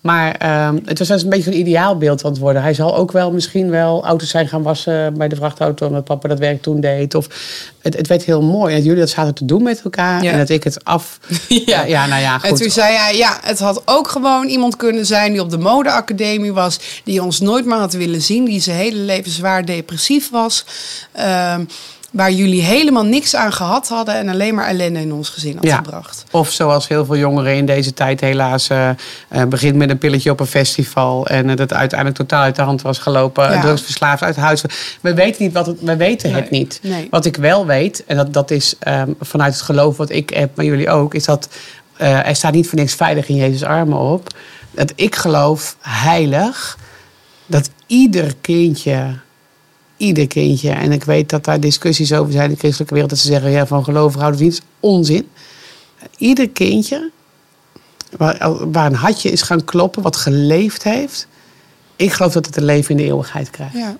Maar 0.00 0.34
ehm, 0.34 0.78
het 0.84 0.98
was 0.98 1.22
een 1.22 1.28
beetje 1.28 1.50
een 1.50 1.58
ideaalbeeld 1.58 2.24
aan 2.24 2.30
het 2.30 2.40
worden. 2.40 2.62
Hij 2.62 2.74
zal 2.74 2.96
ook 2.96 3.12
wel 3.12 3.32
misschien 3.32 3.70
wel 3.70 4.04
auto's 4.04 4.28
zijn 4.28 4.48
gaan 4.48 4.62
wassen 4.62 5.14
bij 5.14 5.28
de 5.28 5.36
vrachtauto. 5.36 5.86
Omdat 5.86 6.04
papa 6.04 6.28
dat 6.28 6.38
werk 6.38 6.62
toen 6.62 6.80
deed. 6.80 7.14
Of 7.14 7.26
het, 7.80 7.96
het 7.96 8.06
werd 8.06 8.24
heel 8.24 8.42
mooi. 8.42 8.70
En 8.70 8.76
dat 8.76 8.84
jullie 8.84 9.00
dat 9.00 9.10
zaten 9.10 9.34
te 9.34 9.44
doen 9.44 9.62
met 9.62 9.82
elkaar. 9.84 10.22
Ja. 10.22 10.32
En 10.32 10.38
dat 10.38 10.48
ik 10.48 10.64
het 10.64 10.84
af... 10.84 11.18
Ja, 11.66 11.84
ja 11.84 12.06
nou 12.06 12.20
ja, 12.20 12.34
En 12.42 12.48
goed. 12.48 12.60
toen 12.60 12.70
zei 12.70 12.96
hij, 12.96 13.16
ja, 13.16 13.38
het 13.42 13.58
had 13.58 13.82
ook 13.84 14.08
gewoon 14.08 14.46
iemand 14.48 14.76
kunnen 14.76 15.06
zijn 15.06 15.32
die 15.32 15.40
op 15.40 15.50
de 15.50 15.58
modeacademie 15.58 16.52
was, 16.52 16.80
die 17.04 17.22
ons 17.22 17.40
nooit 17.40 17.64
meer 17.64 17.76
had 17.76 17.92
willen 17.92 18.22
zien, 18.22 18.44
die 18.44 18.60
zijn 18.60 18.76
hele 18.76 18.98
leven 18.98 19.30
zwaar 19.30 19.64
depressief 19.64 20.30
was, 20.30 20.64
ehm, 21.12 21.64
waar 22.10 22.32
jullie 22.32 22.62
helemaal 22.62 23.04
niks 23.04 23.36
aan 23.36 23.52
gehad 23.52 23.88
hadden 23.88 24.14
en 24.14 24.28
alleen 24.28 24.54
maar 24.54 24.66
ellende 24.66 25.00
in 25.00 25.12
ons 25.12 25.28
gezin 25.28 25.54
had 25.54 25.64
Ja. 25.64 25.76
gebracht. 25.76 26.24
Of 26.30 26.50
zoals 26.50 26.88
heel 26.88 27.04
veel 27.04 27.16
jongeren 27.16 27.54
in 27.56 27.66
deze 27.66 27.94
tijd 27.94 28.20
helaas 28.20 28.68
eh, 28.68 28.90
begint 29.48 29.76
met 29.76 29.90
een 29.90 29.98
pilletje 29.98 30.30
op 30.30 30.40
een 30.40 30.46
festival. 30.46 31.26
En 31.26 31.56
dat 31.56 31.72
uiteindelijk 31.72 32.18
totaal 32.18 32.42
uit 32.42 32.56
de 32.56 32.62
hand 32.62 32.82
was 32.82 32.98
gelopen. 32.98 33.52
Ja. 33.52 33.60
Drugsverslaafd 33.60 34.22
uit 34.22 34.36
huis. 34.36 34.62
We 35.00 35.14
weten, 35.14 35.42
niet 35.42 35.52
wat 35.52 35.66
het, 35.66 35.80
we 35.80 35.96
weten 35.96 36.32
het 36.34 36.50
niet. 36.50 36.78
Nee. 36.82 37.06
Wat 37.10 37.24
ik 37.24 37.36
wel 37.36 37.66
weet, 37.66 38.04
en 38.06 38.16
dat, 38.16 38.32
dat 38.32 38.50
is 38.50 38.74
ehm, 38.78 39.10
vanuit 39.20 39.52
het 39.52 39.62
geloof 39.62 39.96
wat 39.96 40.10
ik 40.10 40.30
heb, 40.30 40.56
maar 40.56 40.64
jullie 40.64 40.90
ook, 40.90 41.14
is 41.14 41.24
dat 41.24 41.48
eh, 41.96 42.26
er 42.28 42.36
staat 42.36 42.52
niet 42.52 42.68
voor 42.68 42.78
niks 42.78 42.94
veilig 42.94 43.28
in 43.28 43.36
Jezus' 43.36 43.62
armen 43.64 43.98
op. 43.98 44.26
Dat 44.70 44.92
ik 44.94 45.14
geloof 45.14 45.76
heilig 45.80 46.78
dat 47.46 47.70
ieder 47.86 48.34
kindje, 48.40 49.14
ieder 50.00 50.26
kindje, 50.26 50.70
en 50.70 50.92
ik 50.92 51.04
weet 51.04 51.30
dat 51.30 51.44
daar 51.44 51.60
discussies 51.60 52.12
over 52.12 52.32
zijn 52.32 52.44
in 52.44 52.50
de 52.50 52.58
christelijke 52.58 52.94
wereld, 52.94 53.12
dat 53.12 53.20
ze 53.20 53.26
zeggen, 53.26 53.50
ja, 53.50 53.66
van 53.66 53.84
geloven 53.84 54.20
houden 54.20 54.42
niet, 54.42 54.62
onzin. 54.80 55.28
Ieder 56.16 56.48
kindje 56.48 57.10
waar, 58.16 58.70
waar 58.70 58.86
een 58.86 58.94
hartje 58.94 59.30
is 59.30 59.42
gaan 59.42 59.64
kloppen, 59.64 60.02
wat 60.02 60.16
geleefd 60.16 60.82
heeft, 60.82 61.28
ik 61.96 62.12
geloof 62.12 62.32
dat 62.32 62.46
het 62.46 62.56
een 62.56 62.64
leven 62.64 62.90
in 62.90 62.96
de 62.96 63.04
eeuwigheid 63.04 63.50
krijgt. 63.50 63.74
Ja. 63.74 63.96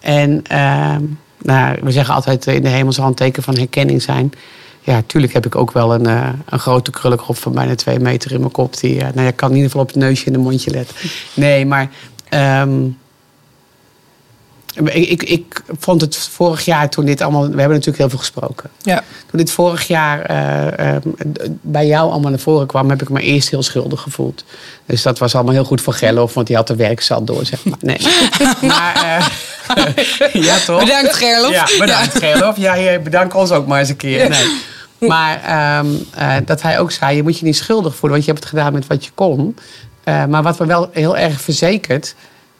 En 0.00 0.42
ehm, 0.46 1.02
nou, 1.42 1.78
we 1.82 1.90
zeggen 1.90 2.14
altijd 2.14 2.46
in 2.46 2.62
de 2.62 2.68
hemelse 2.68 3.00
handteken 3.00 3.42
van 3.42 3.56
herkenning 3.56 4.02
zijn. 4.02 4.32
Ja, 4.80 5.02
tuurlijk 5.06 5.32
heb 5.32 5.46
ik 5.46 5.56
ook 5.56 5.72
wel 5.72 5.94
een, 5.94 6.06
eh, 6.06 6.28
een 6.48 6.58
grote 6.58 6.90
krullenkop 6.90 7.36
van 7.36 7.52
bijna 7.52 7.74
twee 7.74 7.98
meter 7.98 8.32
in 8.32 8.40
mijn 8.40 8.52
kop. 8.52 8.78
Die, 8.78 9.00
eh, 9.00 9.12
nou, 9.14 9.26
ja, 9.26 9.30
kan 9.30 9.48
in 9.48 9.54
ieder 9.54 9.70
geval 9.70 9.84
op 9.84 9.92
het 9.92 10.02
neusje 10.02 10.26
en 10.26 10.34
een 10.34 10.40
mondje 10.40 10.70
letten. 10.70 10.96
Nee, 11.34 11.66
maar 11.66 11.90
ehm, 12.28 12.88
ik, 14.74 15.08
ik, 15.08 15.22
ik 15.22 15.62
vond 15.78 16.00
het 16.00 16.16
vorig 16.16 16.64
jaar 16.64 16.90
toen 16.90 17.04
dit 17.04 17.20
allemaal... 17.20 17.42
We 17.42 17.48
hebben 17.48 17.68
natuurlijk 17.68 17.98
heel 17.98 18.08
veel 18.08 18.18
gesproken. 18.18 18.70
Ja. 18.82 19.02
Toen 19.30 19.38
dit 19.38 19.50
vorig 19.50 19.86
jaar 19.86 20.20
eh, 20.20 20.94
eh, 20.94 21.02
bij 21.60 21.86
jou 21.86 22.10
allemaal 22.10 22.30
naar 22.30 22.38
voren 22.38 22.66
kwam, 22.66 22.90
heb 22.90 23.02
ik 23.02 23.08
me 23.08 23.20
eerst 23.20 23.50
heel 23.50 23.62
schuldig 23.62 24.00
gevoeld. 24.00 24.44
Dus 24.86 25.02
dat 25.02 25.18
was 25.18 25.34
allemaal 25.34 25.54
heel 25.54 25.64
goed 25.64 25.80
voor 25.80 25.92
Gerlof, 25.92 26.34
want 26.34 26.46
die 26.46 26.56
had 26.56 26.66
de 26.66 26.76
werkzal 26.76 27.24
door, 27.24 27.46
zeg 27.46 27.64
maar. 27.64 27.78
Nee. 27.80 27.98
maar, 28.72 28.94
eh, 28.94 29.26
ja 30.48 30.56
toch? 30.58 30.80
Bedankt 30.80 31.14
Gerlof. 31.14 31.52
Ja, 31.52 31.66
bedankt 31.78 32.18
Gerlof. 32.18 32.56
Ja, 32.56 32.78
jij 32.78 33.02
bedankt 33.02 33.34
ons 33.34 33.50
ook 33.50 33.66
maar 33.66 33.78
eens 33.78 33.88
een 33.88 33.96
keer. 33.96 34.28
Nee. 34.28 34.46
Maar 35.08 35.42
ehm, 35.44 35.86
eh, 36.14 36.36
dat 36.44 36.62
hij 36.62 36.78
ook 36.78 36.90
zei, 36.90 37.16
je 37.16 37.22
moet 37.22 37.38
je 37.38 37.44
niet 37.44 37.56
schuldig 37.56 37.94
voelen, 37.94 38.10
want 38.10 38.24
je 38.24 38.30
hebt 38.30 38.44
het 38.44 38.52
gedaan 38.54 38.72
met 38.72 38.86
wat 38.86 39.04
je 39.04 39.10
kon. 39.14 39.56
Eh, 40.04 40.24
maar 40.24 40.42
wat 40.42 40.58
me 40.58 40.66
wel 40.66 40.90
heel 40.92 41.16
erg 41.16 41.40
verzekert 41.40 42.14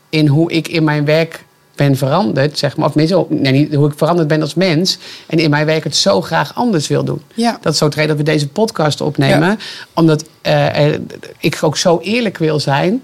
in 0.09 0.27
hoe 0.27 0.53
ik 0.53 0.69
in 0.69 0.85
mijn 0.85 1.05
werk 1.05 1.45
ben 1.75 1.97
veranderd, 1.97 2.59
zeg 2.59 2.77
maar. 2.77 2.89
Of 2.89 2.95
mensen, 2.95 3.27
nee, 3.29 3.53
niet 3.53 3.75
hoe 3.75 3.89
ik 3.89 3.99
veranderd 3.99 4.29
ben 4.29 4.41
als 4.41 4.55
mens. 4.55 4.99
En 5.27 5.39
in 5.39 5.51
mijn 5.51 5.67
werk 5.67 5.85
het 5.85 5.97
zo 5.97 6.21
graag 6.21 6.55
anders 6.55 6.89
wil 6.89 7.05
doen. 7.05 7.23
Ja. 7.35 7.59
Dat 7.61 7.73
is 7.73 7.79
zo 7.79 7.85
het 7.85 7.95
reden 7.95 8.17
dat 8.17 8.27
we 8.27 8.33
deze 8.33 8.49
podcast 8.49 9.01
opnemen. 9.01 9.59
Omdat 9.95 10.25
eh, 10.41 10.93
ik 11.39 11.59
ook 11.61 11.77
zo 11.77 11.99
eerlijk 12.03 12.39
wil 12.39 12.61
zijn. 12.61 13.03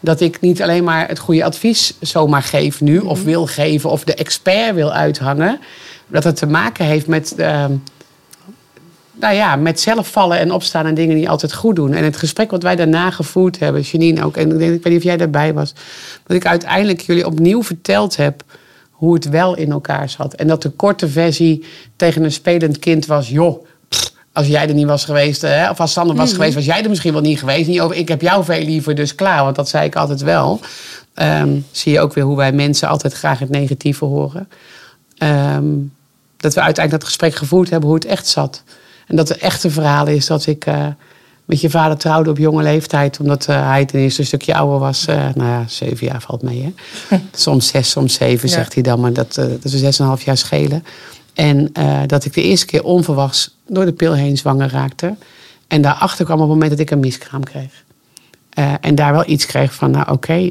Dat 0.00 0.20
ik 0.20 0.40
niet 0.40 0.62
alleen 0.62 0.84
maar 0.84 1.08
het 1.08 1.18
goede 1.18 1.44
advies 1.44 1.94
zomaar 2.00 2.42
geef 2.42 2.80
nu. 2.80 2.98
Of 2.98 3.22
wil 3.22 3.46
geven. 3.46 3.90
Of 3.90 4.04
de 4.04 4.14
expert 4.14 4.74
wil 4.74 4.92
uithangen. 4.92 5.60
Dat 6.06 6.24
het 6.24 6.36
te 6.36 6.46
maken 6.46 6.84
heeft 6.84 7.06
met... 7.06 7.34
eh, 7.34 7.64
nou 9.14 9.34
ja, 9.34 9.56
met 9.56 9.80
zelf 9.80 10.10
vallen 10.10 10.38
en 10.38 10.52
opstaan 10.52 10.86
en 10.86 10.94
dingen 10.94 11.16
niet 11.16 11.28
altijd 11.28 11.52
goed 11.52 11.76
doen. 11.76 11.92
En 11.92 12.04
het 12.04 12.16
gesprek 12.16 12.50
wat 12.50 12.62
wij 12.62 12.76
daarna 12.76 13.10
gevoerd 13.10 13.58
hebben, 13.58 13.80
Janine 13.80 14.24
ook, 14.24 14.36
en 14.36 14.50
ik, 14.50 14.58
denk, 14.58 14.74
ik 14.74 14.82
weet 14.82 14.92
niet 14.92 15.02
of 15.02 15.08
jij 15.08 15.16
daarbij 15.16 15.54
was, 15.54 15.74
dat 16.26 16.36
ik 16.36 16.46
uiteindelijk 16.46 17.00
jullie 17.00 17.26
opnieuw 17.26 17.62
verteld 17.62 18.16
heb 18.16 18.44
hoe 18.90 19.14
het 19.14 19.28
wel 19.28 19.56
in 19.56 19.70
elkaar 19.70 20.08
zat. 20.08 20.34
En 20.34 20.46
dat 20.46 20.62
de 20.62 20.70
korte 20.70 21.08
versie 21.08 21.64
tegen 21.96 22.24
een 22.24 22.32
spelend 22.32 22.78
kind 22.78 23.06
was, 23.06 23.28
joh, 23.28 23.66
als 24.32 24.46
jij 24.46 24.68
er 24.68 24.74
niet 24.74 24.86
was 24.86 25.04
geweest, 25.04 25.42
hè, 25.42 25.70
of 25.70 25.80
als 25.80 25.92
Sander 25.92 26.16
was 26.16 26.32
geweest, 26.32 26.54
was 26.54 26.64
jij 26.64 26.82
er 26.82 26.88
misschien 26.88 27.12
wel 27.12 27.22
niet 27.22 27.38
geweest. 27.38 27.68
Niet 27.68 27.80
over, 27.80 27.96
ik 27.96 28.08
heb 28.08 28.20
jou 28.20 28.44
veel 28.44 28.64
liever, 28.64 28.94
dus 28.94 29.14
klaar, 29.14 29.44
want 29.44 29.56
dat 29.56 29.68
zei 29.68 29.86
ik 29.86 29.96
altijd 29.96 30.20
wel. 30.20 30.60
Ehm, 31.14 31.58
zie 31.70 31.92
je 31.92 32.00
ook 32.00 32.14
weer 32.14 32.24
hoe 32.24 32.36
wij 32.36 32.52
mensen 32.52 32.88
altijd 32.88 33.12
graag 33.12 33.38
het 33.38 33.48
negatieve 33.48 34.04
horen. 34.04 34.48
Ehm, 35.18 35.64
dat 36.36 36.54
we 36.54 36.60
uiteindelijk 36.60 36.90
dat 36.90 37.04
gesprek 37.04 37.34
gevoerd 37.34 37.70
hebben 37.70 37.88
hoe 37.88 37.98
het 37.98 38.06
echt 38.06 38.26
zat. 38.26 38.62
En 39.06 39.16
dat 39.16 39.28
het 39.28 39.38
echte 39.38 39.70
verhaal 39.70 40.06
is 40.06 40.26
dat 40.26 40.46
ik 40.46 40.66
eh, 40.66 40.86
met 41.44 41.60
je 41.60 41.70
vader 41.70 41.96
trouwde 41.96 42.30
op 42.30 42.38
jonge 42.38 42.62
leeftijd. 42.62 43.20
Omdat 43.20 43.46
eh, 43.46 43.66
hij 43.66 43.84
ten 43.84 44.00
eerste 44.00 44.20
een 44.20 44.26
stukje 44.26 44.54
ouder 44.54 44.78
was. 44.78 45.06
Eh, 45.06 45.16
nou 45.16 45.48
ja, 45.48 45.64
zeven 45.68 46.06
jaar 46.06 46.20
valt 46.20 46.42
mee 46.42 46.74
hè. 47.08 47.16
soms 47.32 47.66
zes, 47.68 47.90
soms 47.90 48.14
zeven 48.14 48.48
Ja. 48.48 48.54
zegt 48.54 48.74
hij 48.74 48.82
dan. 48.82 49.00
Maar 49.00 49.12
dat, 49.12 49.34
dat 49.34 49.64
is 49.64 49.72
zes 49.72 49.98
en 49.98 50.04
een 50.04 50.10
half 50.10 50.22
jaar 50.22 50.36
schelen. 50.36 50.84
En 51.34 51.72
dat 52.06 52.24
ik 52.24 52.34
de 52.34 52.42
eerste 52.42 52.66
keer 52.66 52.84
onverwachts 52.84 53.56
door 53.66 53.84
de 53.84 53.92
pil 53.92 54.12
heen 54.12 54.36
zwanger 54.36 54.70
raakte. 54.70 55.14
En 55.68 55.82
daarachter 55.82 56.24
kwam 56.24 56.36
op 56.36 56.42
het 56.42 56.52
moment 56.52 56.70
dat 56.70 56.80
ik 56.80 56.90
een 56.90 57.00
miskraam 57.00 57.44
kreeg. 57.44 57.84
En 58.80 58.94
daar 58.94 59.12
wel 59.12 59.24
iets 59.26 59.46
kreeg 59.46 59.74
van, 59.74 59.90
nou 59.90 60.10
oké, 60.10 60.50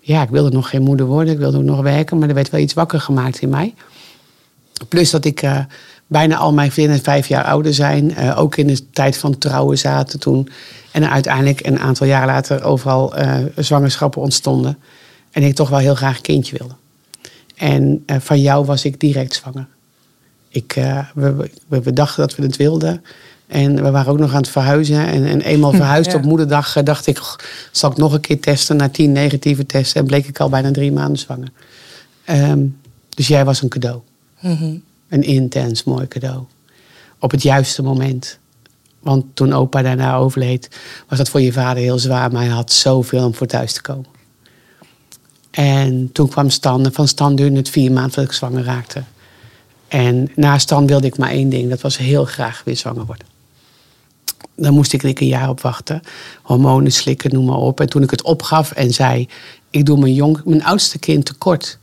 ja, 0.00 0.22
ik 0.22 0.28
wilde 0.28 0.50
nog 0.50 0.68
geen 0.68 0.82
moeder 0.82 1.06
worden. 1.06 1.32
Ik 1.32 1.38
wilde 1.38 1.56
ook 1.56 1.62
nog 1.62 1.80
werken, 1.80 2.18
maar 2.18 2.28
er 2.28 2.34
werd 2.34 2.50
wel 2.50 2.60
iets 2.60 2.74
wakker 2.74 3.00
gemaakt 3.00 3.40
in 3.40 3.48
mij. 3.48 3.74
Plus 4.88 5.10
dat 5.10 5.24
ik 5.24 5.42
bijna 6.06 6.36
al 6.36 6.52
mijn 6.52 6.72
vrienden 6.72 7.02
vijf 7.02 7.26
jaar 7.28 7.44
ouder 7.44 7.74
zijn. 7.74 8.14
eh, 8.14 8.38
ook 8.38 8.56
in 8.56 8.66
de 8.66 8.90
tijd 8.90 9.16
van 9.16 9.38
trouwen 9.38 9.78
zaten 9.78 10.20
toen. 10.20 10.48
En 10.92 11.10
uiteindelijk 11.10 11.66
een 11.66 11.78
aantal 11.78 12.06
jaar 12.06 12.26
later 12.26 12.62
overal 12.62 13.16
eh, 13.16 13.38
zwangerschappen 13.56 14.22
ontstonden. 14.22 14.78
En 15.30 15.42
ik 15.42 15.54
toch 15.54 15.68
wel 15.68 15.78
heel 15.78 15.94
graag 15.94 16.16
een 16.16 16.22
kindje 16.22 16.58
wilde. 16.58 16.74
En 17.56 18.02
eh, 18.06 18.16
van 18.20 18.40
jou 18.40 18.64
was 18.64 18.84
ik 18.84 19.00
direct 19.00 19.34
zwanger. 19.34 19.66
Ik, 20.48 20.72
we, 21.14 21.50
we, 21.68 21.82
we 21.82 21.92
dachten 21.92 22.20
dat 22.20 22.36
we 22.36 22.42
het 22.42 22.56
wilden. 22.56 23.04
En 23.46 23.82
we 23.82 23.90
waren 23.90 24.12
ook 24.12 24.18
nog 24.18 24.30
aan 24.30 24.40
het 24.40 24.48
verhuizen. 24.48 25.06
En, 25.06 25.24
en 25.24 25.40
eenmaal 25.40 25.72
verhuisd 25.72 26.10
ja. 26.10 26.16
op 26.16 26.24
moederdag 26.24 26.82
dacht 26.82 27.06
ik... 27.06 27.18
"Goh, 27.18 27.38
zal 27.70 27.90
ik 27.90 27.96
nog 27.96 28.12
een 28.12 28.20
keer 28.20 28.40
testen? 28.40 28.76
Na 28.76 28.88
tien 28.88 29.12
negatieve 29.12 29.66
testen 29.66 30.00
en 30.00 30.06
bleek 30.06 30.26
ik 30.26 30.40
al 30.40 30.48
bijna 30.48 30.70
drie 30.70 30.92
maanden 30.92 31.18
zwanger. 31.18 31.48
Ehm, 32.24 32.64
dus 33.08 33.28
jij 33.28 33.44
was 33.44 33.62
een 33.62 33.68
cadeau. 33.68 34.00
Een 35.08 35.22
intens 35.22 35.84
mooi 35.84 36.08
cadeau. 36.08 36.42
Op 37.18 37.30
het 37.30 37.42
juiste 37.42 37.82
moment. 37.82 38.38
Want 39.00 39.24
toen 39.34 39.52
opa 39.52 39.82
daarna 39.82 40.16
overleed, 40.16 40.68
was 41.08 41.18
dat 41.18 41.28
voor 41.28 41.40
je 41.40 41.52
vader 41.52 41.82
heel 41.82 41.98
zwaar. 41.98 42.32
Maar 42.32 42.42
hij 42.42 42.50
had 42.50 42.72
zoveel 42.72 43.24
om 43.24 43.34
voor 43.34 43.46
thuis 43.46 43.72
te 43.72 43.82
komen. 43.82 44.06
En 45.50 46.12
toen 46.12 46.28
kwam 46.28 46.50
Stan. 46.50 46.84
En 46.84 46.92
van 46.92 47.08
Stan 47.08 47.36
duurde 47.36 47.56
het 47.56 47.70
vier 47.70 47.92
maanden 47.92 48.12
voordat 48.12 48.32
ik 48.32 48.38
zwanger 48.38 48.64
raakte. 48.64 49.02
En 49.88 50.30
na 50.34 50.58
Stan 50.58 50.86
wilde 50.86 51.06
ik 51.06 51.18
maar 51.18 51.30
één 51.30 51.48
ding. 51.48 51.70
Dat 51.70 51.80
was 51.80 51.96
heel 51.96 52.24
graag 52.24 52.62
weer 52.64 52.76
zwanger 52.76 53.06
worden. 53.06 53.26
Dan 54.56 54.74
moest 54.74 54.92
ik 54.92 55.02
er 55.02 55.22
een 55.22 55.26
jaar 55.26 55.48
op 55.48 55.60
wachten. 55.60 56.02
Hormonen 56.42 56.92
slikken, 56.92 57.32
noem 57.32 57.44
maar 57.44 57.56
op. 57.56 57.80
En 57.80 57.88
toen 57.88 58.02
ik 58.02 58.10
het 58.10 58.22
opgaf 58.22 58.72
en 58.72 58.92
zei... 58.92 59.28
ik 59.70 59.86
doe 59.86 59.98
mijn, 59.98 60.14
jong, 60.14 60.40
mijn 60.44 60.64
oudste 60.64 60.98
kind 60.98 61.24
tekort. 61.24 61.78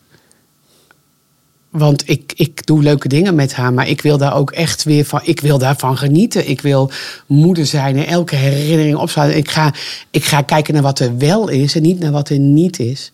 Want 1.73 2.09
ik, 2.09 2.33
ik 2.35 2.65
doe 2.65 2.83
leuke 2.83 3.07
dingen 3.07 3.35
met 3.35 3.53
haar, 3.53 3.73
maar 3.73 3.87
ik 3.87 4.01
wil 4.01 4.17
daar 4.17 4.35
ook 4.35 4.51
echt 4.51 4.83
weer 4.83 5.05
van. 5.05 5.19
Ik 5.23 5.39
wil 5.39 5.57
daarvan 5.57 5.97
genieten. 5.97 6.49
Ik 6.49 6.61
wil 6.61 6.91
moeder 7.27 7.65
zijn 7.65 7.97
en 7.97 8.07
elke 8.07 8.35
herinnering 8.35 8.97
opslaan. 8.97 9.29
Ik 9.29 9.49
ga, 9.49 9.73
ik 10.11 10.25
ga 10.25 10.41
kijken 10.41 10.73
naar 10.73 10.83
wat 10.83 10.99
er 10.99 11.17
wel 11.17 11.47
is 11.47 11.75
en 11.75 11.81
niet 11.81 11.99
naar 11.99 12.11
wat 12.11 12.29
er 12.29 12.39
niet 12.39 12.79
is. 12.79 13.11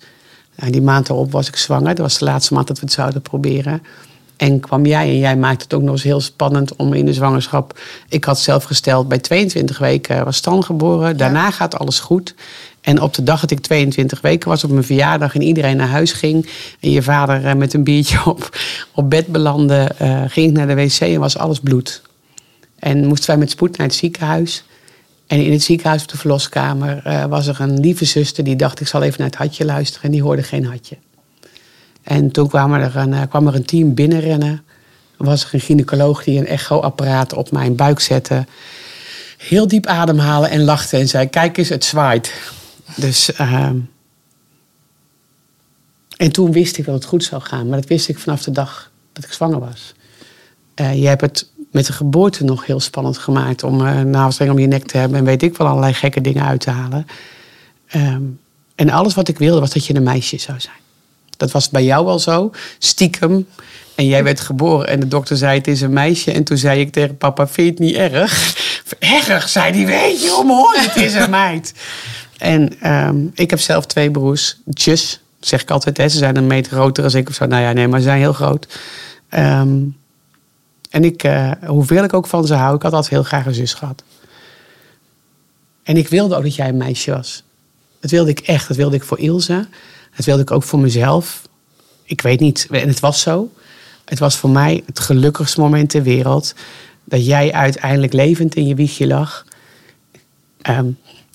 Nou, 0.56 0.72
die 0.72 0.82
maand 0.82 1.10
erop 1.10 1.32
was 1.32 1.48
ik 1.48 1.56
zwanger. 1.56 1.96
Dat 1.96 1.98
was 1.98 2.18
de 2.18 2.26
laatste 2.26 2.54
maand 2.54 2.68
dat 2.68 2.80
we 2.80 2.86
het 2.86 2.94
zouden 2.94 3.22
proberen. 3.22 3.82
En 4.40 4.60
kwam 4.60 4.86
jij 4.86 5.08
en 5.08 5.18
jij 5.18 5.38
maakte 5.38 5.64
het 5.64 5.74
ook 5.74 5.82
nog 5.82 5.92
eens 5.92 6.04
heel 6.04 6.22
spannend 6.22 6.76
om 6.76 6.94
in 6.94 7.06
de 7.06 7.14
zwangerschap. 7.14 7.80
Ik 8.10 8.24
had 8.24 8.40
zelf 8.40 8.64
gesteld, 8.64 9.08
bij 9.08 9.18
22 9.18 9.78
weken 9.78 10.26
was 10.26 10.38
Stan 10.38 10.64
geboren. 10.64 11.18
Daarna 11.18 11.52
gaat 11.52 11.78
alles 11.78 12.00
goed. 12.00 12.36
En 12.82 13.02
op 13.02 13.14
de 13.14 13.24
dag 13.24 13.42
dat 13.42 13.52
ik 13.52 13.60
22 13.60 14.22
weken 14.22 14.50
was, 14.50 14.64
op 14.64 14.70
mijn 14.72 14.84
verjaardag 14.84 15.36
en 15.36 15.42
iedereen 15.42 15.78
naar 15.78 15.88
huis 15.88 16.12
ging. 16.12 16.50
En 16.80 16.92
je 16.92 17.02
vader 17.02 17.46
eh, 17.46 17.54
met 17.54 17.74
een 17.74 17.84
biertje 17.84 18.26
op, 18.32 18.58
op 18.94 19.10
bed 19.10 19.28
belandde, 19.28 19.92
eh, 19.98 20.22
ging 20.28 20.48
ik 20.48 20.54
naar 20.54 20.68
de 20.68 20.76
wc 20.76 21.00
en 21.00 21.20
was 21.20 21.38
alles 21.38 21.60
bloed. 21.60 22.02
En 22.76 23.06
moesten 23.06 23.30
wij 23.30 23.38
met 23.38 23.50
spoed 23.50 23.78
naar 23.78 23.88
het 23.88 23.96
ziekenhuis. 23.96 24.64
En 25.28 25.46
in 25.46 25.52
het 25.52 25.64
ziekenhuis 25.64 26.02
op 26.02 26.10
de 26.10 26.18
verloskamer 26.18 27.02
eh, 27.04 27.26
was 27.26 27.48
er 27.48 27.62
een 27.62 27.80
lieve 27.80 28.06
zuster 28.06 28.44
die 28.44 28.56
dacht: 28.56 28.80
ik 28.80 28.88
zal 28.88 29.02
even 29.02 29.20
naar 29.20 29.28
het 29.30 29.38
hartje 29.38 29.66
luisteren. 29.66 30.04
En 30.04 30.12
die 30.12 30.24
hoorde 30.24 30.44
geen 30.44 30.66
hartje. 30.66 30.98
En 32.10 32.32
toen 32.32 32.48
kwam 32.48 32.74
er 32.74 32.96
een, 32.96 33.14
eh, 33.14 33.22
kwam 33.30 33.48
er 33.48 33.56
een 33.56 33.66
team 33.66 33.94
binnenrennen. 33.94 34.64
Was 35.18 35.44
er 35.44 35.54
een 35.54 35.60
gynaecoloog 35.60 36.24
die 36.24 36.40
een 36.40 36.48
echoapparaat 36.48 37.34
op 37.34 37.52
mijn 37.52 37.76
buik 37.76 38.00
zette. 38.00 38.46
Heel 39.38 39.68
diep 39.68 39.86
ademhalen 39.86 40.50
en 40.50 40.64
lachte 40.64 40.98
en 40.98 41.08
zei: 41.08 41.28
Kijk 41.28 41.58
eens, 41.58 41.70
het 41.70 41.84
zwaait. 41.84 42.34
Dus. 42.96 43.34
ehm, 43.34 43.78
en 46.18 46.32
toen 46.32 46.52
wist 46.52 46.78
ik 46.78 46.86
dat 46.86 46.94
het 46.94 47.06
goed 47.06 47.24
zou 47.24 47.42
gaan. 47.42 47.68
Maar 47.68 47.80
dat 47.80 47.90
wist 47.90 48.10
ik 48.10 48.20
vanaf 48.20 48.44
de 48.44 48.52
dag 48.52 48.92
dat 49.14 49.24
ik 49.24 49.32
zwanger 49.32 49.60
was. 49.60 49.94
Eh, 50.74 51.02
je 51.02 51.08
hebt 51.08 51.22
het 51.22 51.50
met 51.72 51.86
de 51.86 51.94
geboorte 51.94 52.44
nog 52.44 52.66
heel 52.66 52.80
spannend 52.80 53.18
gemaakt 53.18 53.64
om 53.64 53.82
uh, 53.82 54.02
navelstreng 54.02 54.52
om 54.52 54.60
je 54.60 54.68
nek 54.68 54.86
te 54.86 54.98
hebben 54.98 55.18
en 55.18 55.26
weet 55.26 55.44
ik 55.44 55.58
wel 55.58 55.68
allerlei 55.68 55.94
gekke 55.94 56.22
dingen 56.22 56.46
uit 56.46 56.60
te 56.60 56.70
halen. 56.70 57.08
Ehm, 57.88 58.24
en 58.76 58.90
alles 58.90 59.14
wat 59.14 59.28
ik 59.28 59.38
wilde 59.38 59.60
was 59.60 59.74
dat 59.74 59.86
je 59.86 59.96
een 59.96 60.04
meisje 60.04 60.38
zou 60.38 60.60
zijn. 60.60 60.88
Dat 61.40 61.52
was 61.52 61.70
bij 61.70 61.84
jou 61.84 62.08
al 62.08 62.20
zo, 62.20 62.52
stiekem. 62.78 63.48
En 63.96 64.06
jij 64.06 64.24
werd 64.24 64.40
geboren 64.40 64.88
en 64.88 65.00
de 65.00 65.08
dokter 65.08 65.38
zei 65.38 65.58
het 65.58 65.68
is 65.68 65.82
een 65.82 65.94
meisje. 65.94 66.32
En 66.32 66.44
toen 66.44 66.58
zei 66.58 66.80
ik 66.80 66.92
tegen 66.92 67.18
papa, 67.18 67.48
vind 67.48 67.68
je 67.68 67.72
het 67.74 67.80
niet 67.80 67.96
erg? 67.96 68.58
Erg, 69.28 69.50
zei 69.50 69.74
hij, 69.74 69.86
weet 69.86 70.24
je, 70.24 70.36
omhoor, 70.36 70.76
het 70.76 70.96
is 70.96 71.14
een 71.14 71.30
meid. 71.30 71.74
En 72.38 72.80
ehm, 72.82 73.18
ik 73.34 73.50
heb 73.50 73.60
zelf 73.60 73.86
twee 73.86 74.12
broers, 74.12 74.58
tjus, 74.74 75.22
zeg 75.40 75.62
ik 75.62 75.72
altijd. 75.72 75.98
Hè. 75.98 76.10
Ze 76.10 76.18
zijn 76.18 76.38
een 76.38 76.48
meter 76.48 76.72
groter 76.72 77.04
als 77.04 77.14
ik 77.14 77.30
of 77.30 77.36
zo. 77.36 77.46
Nou 77.46 77.62
ja, 77.62 77.72
nee, 77.72 77.88
maar 77.88 78.00
ze 78.00 78.06
zijn 78.06 78.20
heel 78.20 78.34
groot. 78.34 78.80
Ehm, 79.30 79.78
en 80.90 81.04
ik, 81.04 81.24
eh, 81.24 81.52
hoeveel 81.66 82.04
ik 82.04 82.14
ook 82.14 82.28
van 82.28 82.48
ze 82.48 82.54
hou, 82.54 82.76
ik 82.76 82.82
had 82.82 82.94
altijd 82.94 83.14
heel 83.14 83.24
graag 83.24 83.46
een 83.46 83.54
zus 83.54 83.74
gehad. 83.74 84.04
En 85.84 85.98
ik 85.98 86.08
wilde 86.08 86.36
ook 86.36 86.44
dat 86.44 86.56
jij 86.56 86.68
een 86.68 86.78
meisje 86.78 87.12
was. 87.12 87.44
Dat 88.00 88.12
wilde 88.12 88.30
ik 88.30 88.40
echt. 88.40 88.68
Dat 88.68 88.78
wilde 88.78 88.96
ik 88.96 89.04
voor 89.04 89.20
Ilse. 89.20 89.68
Dat 90.20 90.28
wilde 90.28 90.42
ik 90.44 90.52
ook 90.52 90.64
voor 90.64 90.80
mezelf. 90.80 91.42
Ik 92.04 92.22
weet 92.22 92.40
niet. 92.40 92.68
En 92.72 92.88
het 92.88 93.00
was 93.00 93.22
zo. 93.22 93.52
Het 94.06 94.20
was 94.20 94.38
voor 94.38 94.50
mij 94.50 94.84
het 94.86 95.00
gelukkigste 95.00 95.60
moment 95.60 95.90
ter 95.90 96.04
wereld. 96.04 96.54
Dat 97.04 97.26
jij 97.26 97.54
uiteindelijk 97.54 98.14
levend 98.14 98.56
in 98.56 98.68
je 98.68 98.76
wiegje 98.76 99.08
lag. 99.08 99.46
Ehm, 100.62 100.86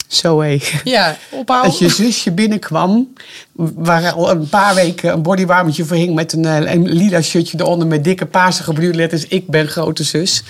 zo 0.07 0.40
hé. 0.40 0.59
Ja, 0.85 1.16
ophouden. 1.31 1.70
Dat 1.70 1.79
je 1.79 1.88
zusje 1.88 2.33
binnenkwam, 2.33 3.12
waar 3.53 4.12
al 4.12 4.31
een 4.31 4.49
paar 4.49 4.75
weken 4.75 5.12
een 5.12 5.23
bodywarmetje 5.23 5.85
voor 5.85 5.97
hing 5.97 6.14
met 6.14 6.33
een, 6.33 6.44
eh, 6.44 6.73
een 6.73 6.88
lila 6.92 7.23
shirtje 7.23 7.61
eronder 7.61 7.87
met 7.87 8.05
dikke 8.05 8.27
paarse 8.27 8.62
gebruurde 8.62 8.97
letters. 8.99 9.27
Ik 9.27 9.47
ben 9.49 9.68
grote 9.68 10.03
zus. 10.03 10.42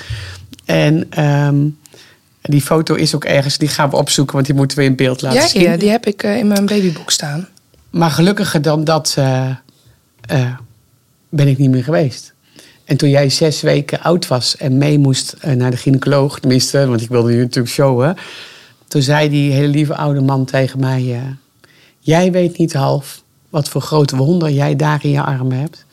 En 0.64 1.06
ehm, 1.10 1.66
die 2.42 2.62
foto 2.62 2.94
is 2.94 3.14
ook 3.14 3.24
ergens, 3.24 3.58
die 3.58 3.68
gaan 3.68 3.90
we 3.90 3.96
opzoeken, 3.96 4.34
want 4.34 4.46
die 4.46 4.54
moeten 4.54 4.78
we 4.78 4.84
in 4.84 4.96
beeld 4.96 5.22
laten 5.22 5.40
Ja, 5.40 5.46
zien. 5.46 5.62
ja, 5.62 5.76
die 5.76 5.90
heb 5.90 6.06
ik 6.06 6.22
eh, 6.22 6.36
in 6.36 6.48
mijn 6.48 6.66
babyboek 6.66 7.10
staan. 7.10 7.48
Maar 7.94 8.10
gelukkiger 8.10 8.62
dan 8.62 8.84
dat 8.84 9.14
eh, 9.18 9.50
eh, 10.20 10.56
ben 11.28 11.48
ik 11.48 11.58
niet 11.58 11.70
meer 11.70 11.84
geweest. 11.84 12.34
En 12.84 12.96
toen 12.96 13.10
jij 13.10 13.30
zes 13.30 13.60
weken 13.60 14.00
oud 14.00 14.26
was 14.26 14.56
en 14.56 14.78
mee 14.78 14.98
moest 14.98 15.32
eh, 15.32 15.52
naar 15.52 15.70
de 15.70 15.76
gynaecoloog, 15.76 16.40
tenminste, 16.40 16.86
want 16.86 17.00
ik 17.00 17.08
wilde 17.08 17.32
je 17.32 17.40
natuurlijk 17.40 17.74
showen. 17.74 18.16
Toen 18.88 19.02
zei 19.02 19.28
die 19.28 19.52
hele 19.52 19.68
lieve 19.68 19.96
oude 19.96 20.20
man 20.20 20.44
tegen 20.44 20.80
mij: 20.80 21.22
Jij 21.98 22.32
weet 22.32 22.58
niet 22.58 22.72
half 22.72 23.22
wat 23.50 23.68
voor 23.68 23.80
groot 23.80 24.10
wonder 24.10 24.50
jij 24.50 24.76
daar 24.76 25.04
in 25.04 25.10
je 25.10 25.22
armen 25.22 25.58
hebt. 25.58 25.84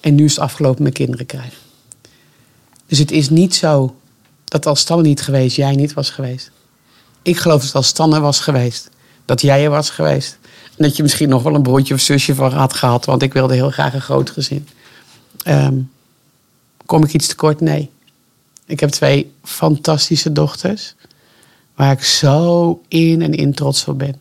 En 0.00 0.14
nu 0.14 0.24
is 0.24 0.30
het 0.30 0.40
afgelopen 0.40 0.82
met 0.82 0.92
kinderen 0.92 1.26
krijgen. 1.26 1.58
Dus 2.86 2.98
het 2.98 3.10
is 3.10 3.30
niet 3.30 3.54
zo 3.54 3.96
dat 4.44 4.66
als 4.66 4.80
Stanne 4.80 5.02
niet 5.02 5.22
geweest, 5.22 5.56
jij 5.56 5.74
niet 5.74 5.92
was 5.92 6.10
geweest. 6.10 6.50
Ik 7.22 7.36
geloof 7.36 7.62
dat 7.62 7.74
als 7.74 7.86
Stanne 7.86 8.20
was 8.20 8.40
geweest, 8.40 8.90
dat 9.24 9.40
jij 9.40 9.64
er 9.64 9.70
was 9.70 9.90
geweest. 9.90 10.38
Dat 10.76 10.96
je 10.96 11.02
misschien 11.02 11.28
nog 11.28 11.42
wel 11.42 11.54
een 11.54 11.62
broertje 11.62 11.94
of 11.94 12.00
zusje 12.00 12.34
van 12.34 12.52
had 12.52 12.74
gehad, 12.74 13.04
want 13.04 13.22
ik 13.22 13.32
wilde 13.32 13.54
heel 13.54 13.70
graag 13.70 13.94
een 13.94 14.00
groot 14.00 14.30
gezin. 14.30 14.68
Ehm, 15.42 15.74
kom 16.86 17.04
ik 17.04 17.12
iets 17.12 17.26
tekort? 17.26 17.60
Nee. 17.60 17.90
Ik 18.66 18.80
heb 18.80 18.90
twee 18.90 19.32
fantastische 19.42 20.32
dochters, 20.32 20.94
waar 21.74 21.92
ik 21.92 22.02
zo 22.02 22.80
in 22.88 23.22
en 23.22 23.34
in 23.34 23.54
trots 23.54 23.84
op 23.84 23.98
ben. 23.98 24.20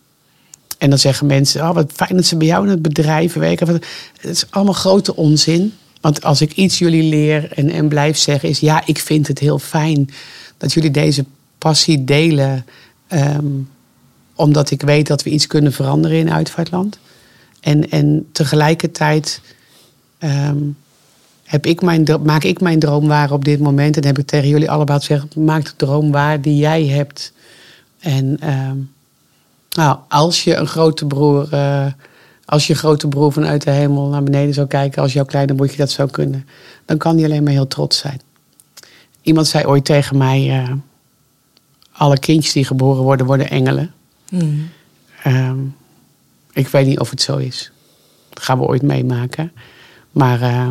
En 0.77 0.89
dan 0.89 0.99
zeggen 0.99 1.27
mensen, 1.27 1.61
oh, 1.61 1.73
wat 1.73 1.91
fijn 1.93 2.15
dat 2.15 2.25
ze 2.25 2.37
bij 2.37 2.47
jou 2.47 2.63
in 2.63 2.69
het 2.69 2.81
bedrijf 2.81 3.33
werken. 3.33 3.67
Het 3.67 3.83
is 4.21 4.45
allemaal 4.49 4.73
grote 4.73 5.15
onzin. 5.15 5.73
Want 6.01 6.23
als 6.23 6.41
ik 6.41 6.51
iets 6.51 6.79
jullie 6.79 7.03
leer 7.03 7.51
en, 7.51 7.69
en 7.69 7.87
blijf 7.87 8.17
zeggen, 8.17 8.49
is 8.49 8.59
ja, 8.59 8.85
ik 8.85 8.99
vind 8.99 9.27
het 9.27 9.39
heel 9.39 9.59
fijn 9.59 10.09
dat 10.57 10.73
jullie 10.73 10.91
deze 10.91 11.25
passie 11.57 12.03
delen. 12.03 12.65
Ehm, 13.07 13.45
omdat 14.35 14.71
ik 14.71 14.81
weet 14.81 15.07
dat 15.07 15.23
we 15.23 15.29
iets 15.29 15.47
kunnen 15.47 15.73
veranderen 15.73 16.17
in 16.17 16.31
uitvaartland. 16.31 16.99
En, 17.59 17.89
en 17.89 18.27
tegelijkertijd 18.31 19.41
ehm, 20.17 20.57
heb 21.43 21.65
ik 21.65 21.81
mijn, 21.81 22.07
maak 22.23 22.43
ik 22.43 22.61
mijn 22.61 22.79
droom 22.79 23.07
waar 23.07 23.31
op 23.31 23.45
dit 23.45 23.59
moment. 23.59 23.97
En 23.97 24.05
heb 24.05 24.17
ik 24.17 24.27
tegen 24.27 24.49
jullie 24.49 24.71
allebei 24.71 24.99
gezegd, 24.99 25.35
maak 25.35 25.65
de 25.65 25.75
droom 25.75 26.11
waar 26.11 26.41
die 26.41 26.57
jij 26.57 26.85
hebt. 26.85 27.33
En 27.99 28.37
ehm, 28.39 28.77
nou, 29.69 29.97
als 30.07 30.43
je 30.43 30.55
een 30.55 30.67
grote 30.67 31.05
broer... 31.05 31.47
Uh, 31.53 31.85
als 32.45 32.67
je 32.67 32.75
grote 32.75 33.07
broer 33.07 33.31
vanuit 33.31 33.63
de 33.63 33.71
hemel 33.71 34.07
naar 34.07 34.23
beneden 34.23 34.53
zou 34.53 34.67
kijken, 34.67 35.01
als 35.01 35.13
jouw 35.13 35.25
kleine 35.25 35.55
broertje 35.55 35.77
dat 35.77 35.91
zou 35.91 36.09
kunnen, 36.09 36.47
dan 36.85 36.97
kan 36.97 37.15
hij 37.15 37.25
alleen 37.25 37.43
maar 37.43 37.51
heel 37.51 37.67
trots 37.67 37.97
zijn. 37.97 38.21
Iemand 39.21 39.47
zei 39.47 39.65
ooit 39.65 39.85
tegen 39.85 40.17
mij: 40.17 40.63
uh, 40.63 40.71
alle 41.91 42.19
kindjes 42.19 42.53
die 42.53 42.65
geboren 42.65 43.03
worden, 43.03 43.25
worden 43.25 43.49
engelen. 43.49 43.93
Mm. 44.33 44.69
Um, 45.27 45.75
ik 46.53 46.67
weet 46.67 46.85
niet 46.85 46.99
of 46.99 47.09
het 47.09 47.21
zo 47.21 47.37
is. 47.37 47.71
Dat 48.29 48.43
gaan 48.43 48.59
we 48.59 48.65
ooit 48.65 48.81
meemaken. 48.81 49.51
Maar 50.11 50.41
uh, 50.41 50.67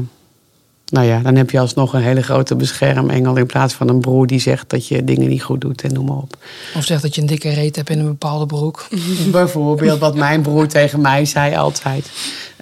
nou 0.87 1.07
ja, 1.07 1.19
dan 1.19 1.37
heb 1.37 1.51
je 1.51 1.61
alsnog 1.61 1.93
een 1.93 2.03
hele 2.03 2.23
grote 2.23 2.57
beschermengel 2.57 3.37
in 3.37 3.47
plaats 3.47 3.75
van 3.75 3.89
een 3.89 4.01
broer 4.01 4.27
die 4.27 4.41
zegt 4.41 4.71
dat 4.71 4.89
je 4.89 5.05
dingen 5.05 5.29
niet 5.29 5.43
goed 5.43 5.61
doet 5.61 5.83
en 5.83 5.93
noem 5.93 6.07
maar 6.07 6.17
op. 6.17 6.37
Of 6.75 6.85
zegt 6.85 7.03
dat 7.03 7.15
je 7.15 7.21
een 7.21 7.27
dikke 7.27 7.51
reet 7.51 7.77
hebt 7.77 7.91
in 7.91 7.99
een 7.99 8.07
bepaalde 8.07 8.47
broek. 8.47 8.89
Bijvoorbeeld 9.31 9.99
wat 9.99 10.15
mijn 10.15 10.43
broer 10.43 10.67
tegen 10.67 11.01
mij 11.01 11.25
zei 11.25 11.55
altijd. 11.55 12.11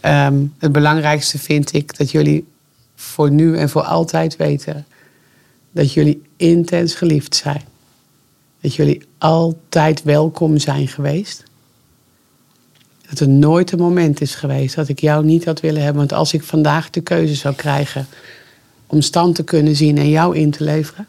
Um, 0.05 0.55
het 0.59 0.72
belangrijkste 0.72 1.38
vind 1.38 1.72
ik 1.72 1.96
dat 1.96 2.11
jullie 2.11 2.46
voor 2.94 3.30
nu 3.30 3.57
en 3.57 3.68
voor 3.68 3.82
altijd 3.82 4.36
weten 4.36 4.86
dat 5.72 5.92
jullie 5.92 6.22
intens 6.36 6.94
geliefd 6.94 7.34
zijn. 7.34 7.62
Dat 8.61 8.74
jullie 8.74 9.02
altijd 9.18 10.02
welkom 10.02 10.58
zijn 10.58 10.88
geweest. 10.88 11.42
Dat 13.08 13.20
er 13.20 13.28
nooit 13.28 13.72
een 13.72 13.78
moment 13.78 14.20
is 14.20 14.34
geweest 14.34 14.74
dat 14.74 14.88
ik 14.88 15.00
jou 15.00 15.24
niet 15.24 15.44
had 15.44 15.61
willen 15.61 15.82
hebben. 15.82 15.98
Want 15.98 16.12
als 16.12 16.32
ik 16.32 16.42
vandaag 16.42 16.90
de 16.90 17.00
keuze 17.00 17.34
zou 17.34 17.54
krijgen 17.54 18.06
om 18.86 19.00
stand 19.00 19.34
te 19.34 19.44
kunnen 19.44 19.76
zien 19.76 19.98
en 19.98 20.08
jou 20.08 20.36
in 20.36 20.50
te 20.50 20.64
leveren, 20.64 21.06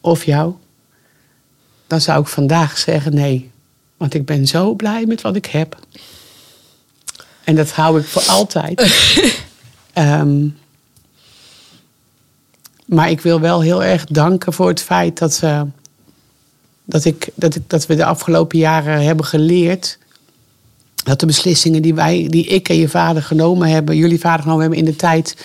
of 0.00 0.24
jou, 0.24 0.54
dan 1.86 2.00
zou 2.00 2.20
ik 2.20 2.28
vandaag 2.28 2.78
zeggen 2.78 3.14
nee. 3.14 3.50
Want 3.96 4.14
ik 4.14 4.24
ben 4.24 4.46
zo 4.46 4.74
blij 4.74 5.06
met 5.06 5.20
wat 5.20 5.36
ik 5.36 5.46
heb. 5.46 5.78
En 7.44 7.54
dat 7.54 7.70
hou 7.70 8.00
ik 8.00 8.06
voor 8.06 8.22
altijd. 8.22 8.80
um, 9.94 10.54
maar 12.96 13.10
ik 13.10 13.20
wil 13.20 13.40
wel 13.40 13.60
heel 13.60 13.84
erg 13.84 14.04
danken 14.04 14.52
voor 14.52 14.68
het 14.68 14.82
feit 14.82 15.18
dat, 15.18 15.40
uh, 15.44 15.62
dat, 16.84 17.04
ik, 17.04 17.28
dat, 17.34 17.54
ik, 17.54 17.62
dat 17.66 17.86
we 17.86 17.94
de 17.94 18.04
afgelopen 18.04 18.58
jaren 18.58 19.02
hebben 19.02 19.24
geleerd 19.24 19.98
dat 21.04 21.20
de 21.20 21.26
beslissingen 21.26 21.82
die, 21.82 21.94
wij, 21.94 22.26
die 22.28 22.46
ik 22.46 22.68
en 22.68 22.76
je 22.76 22.88
vader 22.88 23.22
genomen 23.22 23.68
hebben, 23.68 23.96
jullie 23.96 24.20
vader 24.20 24.42
genomen 24.42 24.60
hebben 24.60 24.78
in 24.78 24.84
de 24.84 24.96
tijd, 24.96 25.36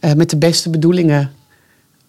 uh, 0.00 0.12
met 0.12 0.30
de 0.30 0.36
beste 0.36 0.70
bedoelingen 0.70 1.32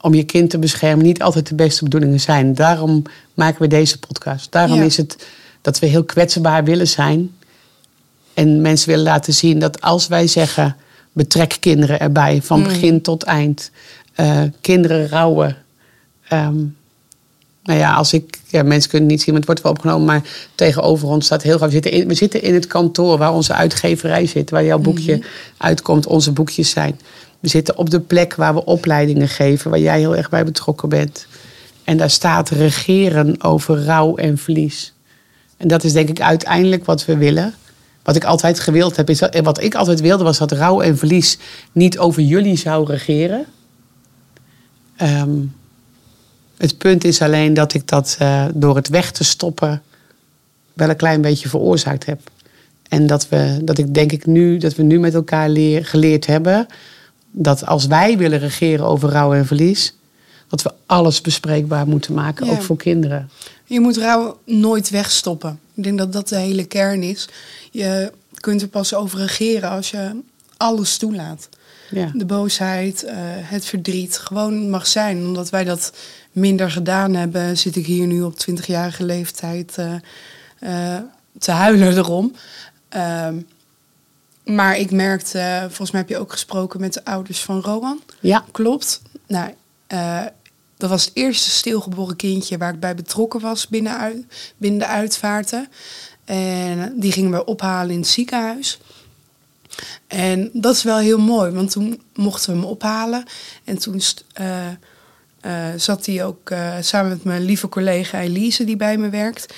om 0.01 0.13
je 0.13 0.23
kind 0.23 0.49
te 0.49 0.59
beschermen, 0.59 1.05
niet 1.05 1.21
altijd 1.21 1.47
de 1.47 1.55
beste 1.55 1.83
bedoelingen 1.83 2.19
zijn. 2.19 2.53
Daarom 2.53 3.03
maken 3.33 3.61
we 3.61 3.67
deze 3.67 3.99
podcast. 3.99 4.51
Daarom 4.51 4.81
is 4.81 4.97
het 4.97 5.25
dat 5.61 5.79
we 5.79 5.85
heel 5.85 6.03
kwetsbaar 6.03 6.63
willen 6.63 6.87
zijn. 6.87 7.31
En 8.33 8.61
mensen 8.61 8.89
willen 8.89 9.03
laten 9.03 9.33
zien 9.33 9.59
dat 9.59 9.81
als 9.81 10.07
wij 10.07 10.27
zeggen, 10.27 10.75
betrek 11.11 11.57
kinderen 11.59 11.99
erbij, 11.99 12.41
van 12.41 12.59
mm. 12.59 12.65
begin 12.65 13.01
tot 13.01 13.23
eind. 13.23 13.71
Uh, 14.19 14.41
kinderen 14.61 15.09
rouwen. 15.09 15.57
Um, 16.33 16.75
nou 17.65 17.79
ja, 17.79 17.93
als 17.93 18.13
ik, 18.13 18.39
ja, 18.47 18.63
mensen 18.63 18.89
kunnen 18.89 19.09
niet 19.09 19.21
zien, 19.21 19.29
maar 19.29 19.37
het 19.37 19.45
wordt 19.45 19.61
wel 19.61 19.71
opgenomen, 19.71 20.05
maar 20.05 20.21
tegenover 20.55 21.07
ons 21.07 21.25
staat 21.25 21.43
heel 21.43 21.57
graag. 21.57 21.67
We 21.67 21.73
zitten 21.73 21.91
in, 21.91 22.07
we 22.07 22.13
zitten 22.13 22.41
in 22.41 22.53
het 22.53 22.67
kantoor 22.67 23.17
waar 23.17 23.33
onze 23.33 23.53
uitgeverij 23.53 24.25
zit, 24.25 24.49
waar 24.49 24.63
jouw 24.63 24.79
boekje 24.79 25.15
mhm. 25.15 25.25
uitkomt, 25.57 26.07
onze 26.07 26.31
boekjes 26.31 26.69
zijn. 26.69 26.99
We 27.39 27.47
zitten 27.47 27.77
op 27.77 27.89
de 27.89 27.99
plek 27.99 28.35
waar 28.35 28.53
we 28.53 28.65
opleidingen 28.65 29.27
geven, 29.27 29.69
waar 29.69 29.79
jij 29.79 29.99
heel 29.99 30.15
erg 30.15 30.29
bij 30.29 30.45
betrokken 30.45 30.89
bent. 30.89 31.27
En 31.83 31.97
daar 31.97 32.09
staat 32.09 32.49
regeren 32.49 33.43
over 33.43 33.83
rouw 33.83 34.15
en 34.15 34.37
verlies. 34.37 34.93
En 35.57 35.67
dat 35.67 35.83
is 35.83 35.93
denk 35.93 36.09
ik 36.09 36.21
uiteindelijk 36.21 36.85
wat 36.85 37.05
we 37.05 37.17
willen. 37.17 37.53
Wat 38.03 38.15
ik 38.15 38.23
altijd 38.23 38.59
gewild 38.59 38.95
heb, 38.95 39.09
is 39.09 39.19
dat, 39.19 39.39
wat 39.39 39.63
ik 39.63 39.75
altijd 39.75 40.01
wilde, 40.01 40.23
was 40.23 40.37
dat 40.37 40.51
rouw 40.51 40.81
en 40.81 40.97
verlies 40.97 41.37
niet 41.71 41.97
over 41.97 42.21
jullie 42.21 42.57
zou 42.57 42.85
regeren. 42.85 43.45
Um, 45.01 45.53
het 46.57 46.77
punt 46.77 47.03
is 47.03 47.21
alleen 47.21 47.53
dat 47.53 47.73
ik 47.73 47.87
dat 47.87 48.17
uh, 48.21 48.45
door 48.53 48.75
het 48.75 48.87
weg 48.87 49.11
te 49.11 49.23
stoppen 49.23 49.81
wel 50.73 50.89
een 50.89 50.95
klein 50.95 51.21
beetje 51.21 51.49
veroorzaakt 51.49 52.05
heb. 52.05 52.19
En 52.89 53.07
dat, 53.07 53.29
we, 53.29 53.59
dat 53.63 53.77
ik 53.77 53.93
denk 53.93 54.11
ik 54.11 54.25
nu, 54.25 54.57
dat 54.57 54.75
we 54.75 54.83
nu 54.83 54.99
met 54.99 55.13
elkaar 55.13 55.49
leer, 55.49 55.85
geleerd 55.85 56.25
hebben 56.25 56.67
dat 57.37 57.65
als 57.65 57.85
wij 57.85 58.17
willen 58.17 58.39
regeren 58.39 58.85
over 58.85 59.09
rouw 59.09 59.33
en 59.33 59.45
verlies, 59.45 59.95
dat 60.47 60.61
we 60.61 60.71
alles 60.85 61.21
bespreekbaar 61.21 61.87
moeten 61.87 62.13
maken, 62.13 62.49
ook 62.49 62.61
voor 62.61 62.77
kinderen. 62.77 63.29
Je 63.65 63.79
moet 63.79 63.97
rouw 63.97 64.39
nooit 64.45 64.89
wegstoppen. 64.89 65.59
Ik 65.73 65.83
denk 65.83 65.97
dat 65.97 66.13
dat 66.13 66.29
de 66.29 66.37
hele 66.37 66.65
kern 66.65 67.03
is. 67.03 67.27
Je 67.71 68.11
kunt 68.39 68.61
er 68.61 68.67
pas 68.67 68.93
over 68.93 69.19
regeren 69.19 69.69
als 69.69 69.91
je 69.91 70.21
alles 70.57 70.97
toelaat. 70.97 71.49
Ja. 71.89 72.11
De 72.13 72.25
boosheid, 72.25 73.03
uh, 73.03 73.11
het 73.17 73.65
verdriet 73.65 74.17
gewoon 74.17 74.69
mag 74.69 74.87
zijn. 74.87 75.17
Omdat 75.17 75.49
wij 75.49 75.63
dat 75.63 75.93
minder 76.35 76.71
gedaan 76.71 77.13
hebben, 77.13 77.57
zit 77.57 77.75
ik 77.75 77.85
hier 77.85 78.07
nu 78.07 78.21
op 78.21 78.45
20-jarige 78.49 79.03
leeftijd 79.03 79.75
uh, 79.79 79.93
uh, 80.59 80.97
te 81.39 81.51
huilen 81.51 81.97
erom. 81.97 82.35
Ehm, 82.89 83.39
maar 84.43 84.77
ik 84.77 84.91
merkte, 84.91 85.59
volgens 85.67 85.91
mij 85.91 86.01
heb 86.01 86.09
je 86.09 86.17
ook 86.17 86.31
gesproken 86.31 86.79
met 86.79 86.93
de 86.93 87.05
ouders 87.05 87.39
van 87.39 87.61
Rowan. 87.61 88.01
Ja. 88.19 88.45
Klopt. 88.51 89.01
Nou, 89.27 89.53
dat 90.77 90.89
was 90.89 91.05
het 91.05 91.15
eerste 91.15 91.49
stilgeboren 91.49 92.15
kindje 92.15 92.57
waar 92.57 92.73
ik 92.73 92.79
bij 92.79 92.95
betrokken 92.95 93.39
was 93.39 93.67
binnen, 93.67 94.29
binnen 94.57 94.79
de 94.79 94.87
uitvaarten. 94.87 95.69
En 96.25 96.93
die 96.99 97.11
gingen 97.11 97.31
we 97.31 97.45
ophalen 97.45 97.93
in 97.93 97.99
het 97.99 98.07
ziekenhuis. 98.07 98.79
En 100.07 100.49
dat 100.53 100.75
is 100.75 100.83
wel 100.83 100.97
heel 100.97 101.19
mooi, 101.19 101.51
want 101.51 101.71
toen 101.71 102.01
mochten 102.13 102.53
we 102.53 102.59
hem 102.59 102.69
ophalen. 102.69 103.23
En 103.63 103.77
toen 103.77 104.01
uh, 104.41 104.67
uh, 105.45 105.65
zat 105.75 106.05
hij 106.05 106.25
ook 106.25 106.49
uh, 106.49 106.73
samen 106.79 107.09
met 107.09 107.23
mijn 107.23 107.41
lieve 107.43 107.69
collega 107.69 108.21
Elise, 108.21 108.63
die 108.63 108.75
bij 108.75 108.97
me 108.97 109.09
werkt. 109.09 109.53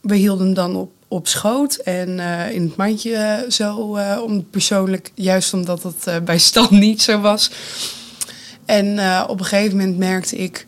we 0.00 0.14
hielden 0.14 0.46
hem 0.46 0.54
dan 0.54 0.76
op, 0.76 0.92
op 1.08 1.28
schoot 1.28 1.74
en 1.74 2.08
in 2.52 2.62
het 2.62 2.76
mandje 2.76 3.46
zo, 3.48 3.98
om, 4.24 4.50
persoonlijk, 4.50 5.10
juist 5.14 5.54
omdat 5.54 5.82
het 5.82 6.24
bij 6.24 6.38
Stan 6.38 6.68
niet 6.78 7.02
zo 7.02 7.20
was. 7.20 7.50
En 8.64 8.88
op 9.28 9.38
een 9.38 9.46
gegeven 9.46 9.76
moment 9.76 9.98
merkte 9.98 10.36
ik, 10.36 10.66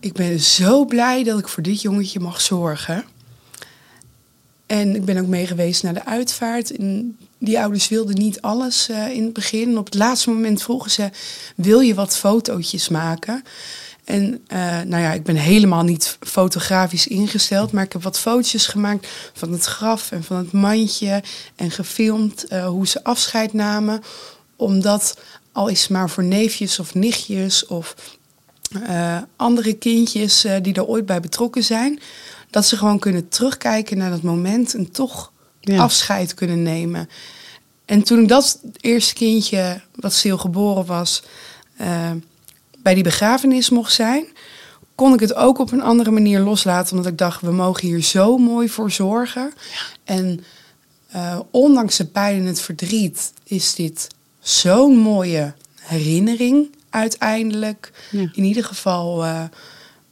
ik 0.00 0.12
ben 0.12 0.40
zo 0.40 0.84
blij 0.84 1.24
dat 1.24 1.38
ik 1.38 1.48
voor 1.48 1.62
dit 1.62 1.82
jongetje 1.82 2.20
mag 2.20 2.40
zorgen. 2.40 3.04
En 4.68 4.94
ik 4.94 5.04
ben 5.04 5.18
ook 5.18 5.26
mee 5.26 5.46
geweest 5.46 5.82
naar 5.82 5.94
de 5.94 6.04
uitvaart. 6.04 6.76
En 6.76 7.16
die 7.38 7.60
ouders 7.60 7.88
wilden 7.88 8.14
niet 8.14 8.40
alles 8.40 8.88
uh, 8.90 9.08
in 9.08 9.24
het 9.24 9.32
begin. 9.32 9.78
Op 9.78 9.84
het 9.84 9.94
laatste 9.94 10.30
moment 10.30 10.62
vroegen 10.62 10.90
ze: 10.90 11.10
Wil 11.56 11.80
je 11.80 11.94
wat 11.94 12.16
fotootjes 12.16 12.88
maken? 12.88 13.44
En 14.04 14.44
uh, 14.52 14.80
nou 14.80 15.02
ja, 15.02 15.12
ik 15.12 15.22
ben 15.22 15.36
helemaal 15.36 15.82
niet 15.82 16.16
fotografisch 16.20 17.06
ingesteld, 17.06 17.72
maar 17.72 17.84
ik 17.84 17.92
heb 17.92 18.02
wat 18.02 18.18
fotootjes 18.18 18.66
gemaakt 18.66 19.08
van 19.32 19.52
het 19.52 19.64
graf 19.64 20.12
en 20.12 20.24
van 20.24 20.36
het 20.36 20.52
mandje. 20.52 21.22
En 21.56 21.70
gefilmd 21.70 22.44
uh, 22.52 22.66
hoe 22.66 22.86
ze 22.86 23.04
afscheid 23.04 23.52
namen. 23.52 24.02
Omdat, 24.56 25.18
al 25.52 25.68
is 25.68 25.80
het 25.80 25.90
maar 25.90 26.10
voor 26.10 26.24
neefjes 26.24 26.78
of 26.78 26.94
nichtjes 26.94 27.66
of 27.66 27.94
andere 29.36 29.72
kindjes 29.72 30.46
die 30.62 30.74
er 30.74 30.86
ooit 30.86 31.06
bij 31.06 31.20
betrokken 31.20 31.64
zijn, 31.64 32.00
dat 32.50 32.66
ze 32.66 32.76
gewoon 32.76 32.98
kunnen 32.98 33.28
terugkijken 33.28 33.98
naar 33.98 34.10
dat 34.10 34.22
moment 34.22 34.74
en 34.74 34.90
toch 34.90 35.32
afscheid 35.76 36.34
kunnen 36.34 36.62
nemen. 36.62 37.08
En 37.84 38.02
toen 38.02 38.22
ik 38.22 38.28
dat 38.28 38.60
eerste 38.80 39.14
kindje, 39.14 39.80
wat 39.94 40.12
stil 40.12 40.38
geboren 40.38 40.86
was, 40.86 41.22
uh, 41.80 42.10
bij 42.78 42.94
die 42.94 43.02
begrafenis 43.02 43.70
mocht 43.70 43.92
zijn, 43.92 44.26
kon 44.94 45.14
ik 45.14 45.20
het 45.20 45.34
ook 45.34 45.58
op 45.58 45.72
een 45.72 45.82
andere 45.82 46.10
manier 46.10 46.40
loslaten. 46.40 46.96
Omdat 46.96 47.12
ik 47.12 47.18
dacht, 47.18 47.40
we 47.40 47.50
mogen 47.50 47.86
hier 47.86 48.02
zo 48.02 48.38
mooi 48.38 48.68
voor 48.68 48.90
zorgen. 48.90 49.52
En 50.04 50.44
uh, 51.14 51.40
ondanks 51.50 51.96
de 51.96 52.06
pijn 52.06 52.40
en 52.40 52.46
het 52.46 52.60
verdriet 52.60 53.32
is 53.44 53.74
dit 53.74 54.08
zo'n 54.40 54.96
mooie 54.96 55.54
herinnering 55.80 56.74
uiteindelijk. 56.90 57.92
In 58.10 58.44
ieder 58.44 58.64
geval, 58.64 59.24
uh, 59.24 59.42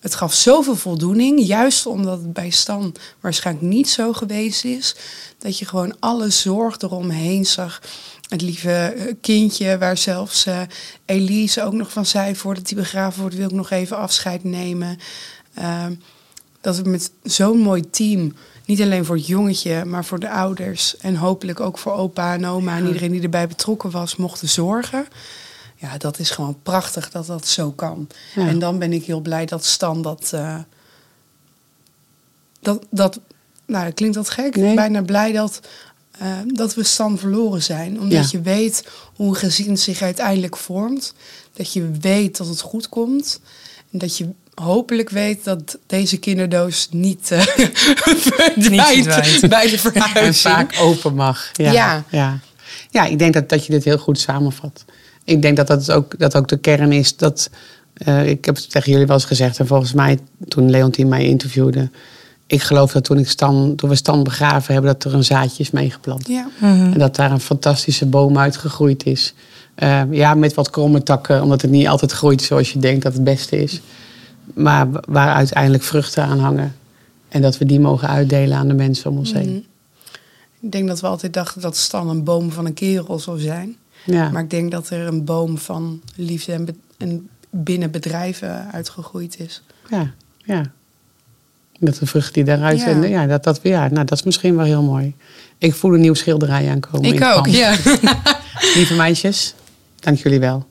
het 0.07 0.15
gaf 0.15 0.35
zoveel 0.35 0.77
voldoening. 0.77 1.47
Juist 1.47 1.87
omdat 1.87 2.19
het 2.19 2.33
bij 2.33 2.51
Stan 2.51 2.95
waarschijnlijk 3.21 3.67
niet 3.67 3.89
zo 3.89 4.13
geweest 4.13 4.65
is. 4.65 4.97
Dat 5.39 5.59
je 5.59 5.65
gewoon 5.65 5.97
alle 6.01 6.31
zorg 6.31 6.79
eromheen 6.79 7.47
zag. 7.47 7.83
Het 8.29 8.43
lieve 8.43 8.71
eh, 8.71 9.15
kindje, 9.21 9.79
waar 9.79 9.97
zelfs 9.97 10.47
uh, 10.47 10.61
Elise 11.05 11.63
ook 11.63 11.73
nog 11.73 11.93
van 11.93 12.07
zei... 12.07 12.37
voordat 12.37 12.69
hij 12.69 12.79
begraven 12.79 13.21
wordt, 13.21 13.37
wil 13.37 13.49
ik 13.49 13.55
nog 13.55 13.71
even 13.71 13.97
afscheid 13.97 14.45
nemen. 14.45 14.99
Uh, 15.59 15.85
dat 16.61 16.77
we 16.77 16.89
met 16.89 17.11
zo'n 17.23 17.59
mooi 17.59 17.91
team 17.91 18.35
niet 18.65 18.83
alleen 18.83 19.05
voor 19.05 19.17
het 19.17 19.27
jongetje, 19.27 19.85
maar 19.85 20.05
voor 20.05 20.19
de 20.19 20.31
ouders 20.31 20.97
en 20.97 21.17
hopelijk 21.17 21.61
ook 21.61 21.79
voor 21.79 21.93
opa 21.93 22.35
en 22.35 22.47
oma 22.47 22.77
en 22.77 22.87
iedereen 22.87 23.13
die 23.13 23.23
erbij 23.23 23.49
betrokken 23.49 23.91
was, 23.91 24.17
mochten 24.17 24.49
zorgen. 24.49 25.07
Ja, 25.77 25.97
dat 25.99 26.18
is 26.18 26.31
gewoon 26.31 26.59
prachtig 26.62 27.11
dat 27.11 27.27
dat 27.27 27.47
zo 27.47 27.70
kan. 27.70 28.09
En 28.35 28.59
dan 28.59 28.79
ben 28.79 28.93
ik 28.93 29.05
heel 29.05 29.20
blij 29.20 29.47
dat 29.47 29.64
Stan 29.64 30.03
dat. 30.03 30.31
Uh, 30.35 30.59
dat, 32.61 32.87
dat 32.91 33.20
nou, 33.66 33.85
dat 33.85 33.95
klinkt 33.95 34.14
dat 34.14 34.31
gek. 34.31 34.57
Nee. 34.57 34.74
Bijna 34.74 35.03
blij 35.03 35.33
dat, 35.33 35.61
uh, 36.22 36.29
dat 36.47 36.74
we 36.74 36.83
Stan 36.83 37.18
verloren 37.18 37.62
zijn. 37.62 38.01
Omdat 38.01 38.31
je 38.31 38.41
weet 38.41 38.89
hoe 39.14 39.29
een 39.29 39.35
gezin 39.35 39.79
zich 39.79 40.03
uiteindelijk 40.03 40.57
vormt. 40.57 41.14
Dat 41.53 41.72
je 41.72 41.91
weet 42.01 42.37
dat 42.37 42.47
het 42.47 42.61
goed 42.61 42.89
komt. 42.89 43.41
En 43.93 43.99
dat 43.99 44.16
je 44.16 44.29
hopelijk 44.55 45.11
weet 45.11 45.45
dat 45.45 45.79
deze 45.87 46.16
kinderdoos 46.16 46.89
niet 46.91 47.31
uh, 47.31 47.41
verdwijnt 48.24 49.49
bij 49.49 49.70
de 49.70 49.79
verhuizing. 49.79 50.27
En 50.27 50.35
vaak 50.35 50.77
open 50.81 51.14
mag. 51.14 51.51
Ja, 51.53 51.72
ja. 51.72 52.05
ja. 52.11 52.39
ja 52.91 53.05
ik 53.05 53.18
denk 53.18 53.35
dat, 53.35 53.49
dat 53.49 53.66
je 53.66 53.72
dit 53.72 53.85
heel 53.85 53.99
goed 53.99 54.18
samenvat. 54.18 54.85
Ik 55.27 55.43
denk 55.43 55.57
dat 55.57 55.66
dat 55.66 55.91
ook, 55.91 56.18
dat 56.18 56.37
ook 56.37 56.49
de 56.49 56.57
kern 56.57 56.93
is. 56.93 57.16
Dat, 57.16 57.51
uh, 58.07 58.29
ik 58.29 58.45
heb 58.45 58.57
het 58.57 58.70
tegen 58.70 58.91
jullie 58.91 59.07
wel 59.07 59.16
eens 59.16 59.24
gezegd. 59.24 59.59
En 59.59 59.66
volgens 59.66 59.93
mij, 59.93 60.18
toen 60.49 60.70
Leontien 60.70 61.09
mij 61.09 61.24
interviewde. 61.24 61.91
Ik 62.47 62.62
geloof 62.62 62.93
dat 62.93 63.05
toen, 63.05 63.18
ik 63.18 63.29
Stan, 63.29 63.72
toen 63.77 63.89
we 63.89 63.95
Stan 63.95 64.22
begraven 64.22 64.72
hebben, 64.74 64.93
dat 64.93 65.05
er 65.05 65.14
een 65.14 65.24
zaadje 65.24 65.62
is 65.62 65.70
meegeplant. 65.70 66.29
Ja. 66.29 66.49
En 66.61 66.99
dat 66.99 67.16
daar 67.16 67.31
een 67.31 67.41
fantastische 67.41 68.07
boom 68.07 68.39
uitgegroeid 68.39 69.05
is. 69.05 69.35
Uh, 69.79 70.03
ja, 70.11 70.35
met 70.35 70.55
wat 70.55 70.70
kromme 70.70 71.03
takken, 71.03 71.43
omdat 71.43 71.62
het 71.62 71.70
niet 71.70 71.89
altijd 71.89 72.12
groeit 72.12 72.43
zoals 72.43 72.72
je 72.72 72.79
denkt 72.79 73.03
dat 73.03 73.12
het 73.12 73.24
beste 73.24 73.62
is 73.62 73.81
maar 74.55 74.89
waar 75.09 75.35
uiteindelijk 75.35 75.83
vruchten 75.83 76.24
aan 76.24 76.39
hangen. 76.39 76.77
En 77.29 77.43
dat 77.43 77.59
we 77.59 77.64
die 77.64 77.81
mogen 77.81 78.09
uitdelen 78.09 78.57
aan 78.57 78.68
de 78.68 78.74
mensen 78.74 79.11
om 79.11 79.18
ons 79.18 79.33
heen. 79.33 79.49
Mhm. 79.49 79.61
Ik 80.61 80.72
denk 80.72 80.89
dat 80.89 81.01
we 81.01 81.07
altijd 81.07 81.33
dachten 81.33 81.61
dat 81.61 81.77
Stan 81.77 82.09
een 82.09 82.24
boom 82.24 82.53
van 82.53 82.66
een 82.66 82.74
kerel 82.74 83.18
zou 83.18 83.39
zijn. 83.39 83.77
Ja. 84.07 84.31
Maar 84.31 84.43
ik 84.43 84.51
denk 84.51 84.71
dat 84.71 84.91
er 84.91 85.07
een 85.07 85.25
boom 85.25 85.59
van 85.59 86.03
liefde 86.17 86.53
en, 86.53 86.81
en 86.99 87.29
binnen 87.51 87.91
bedrijven 87.91 88.73
uitgegroeid 88.73 89.39
is. 89.39 89.63
Ja, 89.91 90.11
ja. 90.45 90.63
Dat 91.79 91.95
de 91.95 92.07
vrucht 92.07 92.35
die 92.35 92.45
daaruit 92.45 92.81
ja. 92.81 93.05
ja, 93.05 93.27
dat, 93.27 93.45
dat, 93.45 93.61
ja, 93.63 93.89
nou, 93.89 94.05
dat 94.05 94.19
is 94.19 94.23
misschien 94.23 94.57
wel 94.57 94.65
heel 94.65 94.83
mooi. 94.83 95.15
Ik 95.59 95.75
voel 95.75 95.95
een 95.95 96.01
nieuw 96.01 96.15
schilderij 96.15 96.71
aankomen. 96.71 97.15
Ik 97.15 97.25
ook, 97.25 97.47
ja. 97.47 97.77
Lieve 98.75 98.95
meisjes, 98.95 99.55
dank 100.01 100.19
jullie 100.19 100.41
wel. 100.41 100.67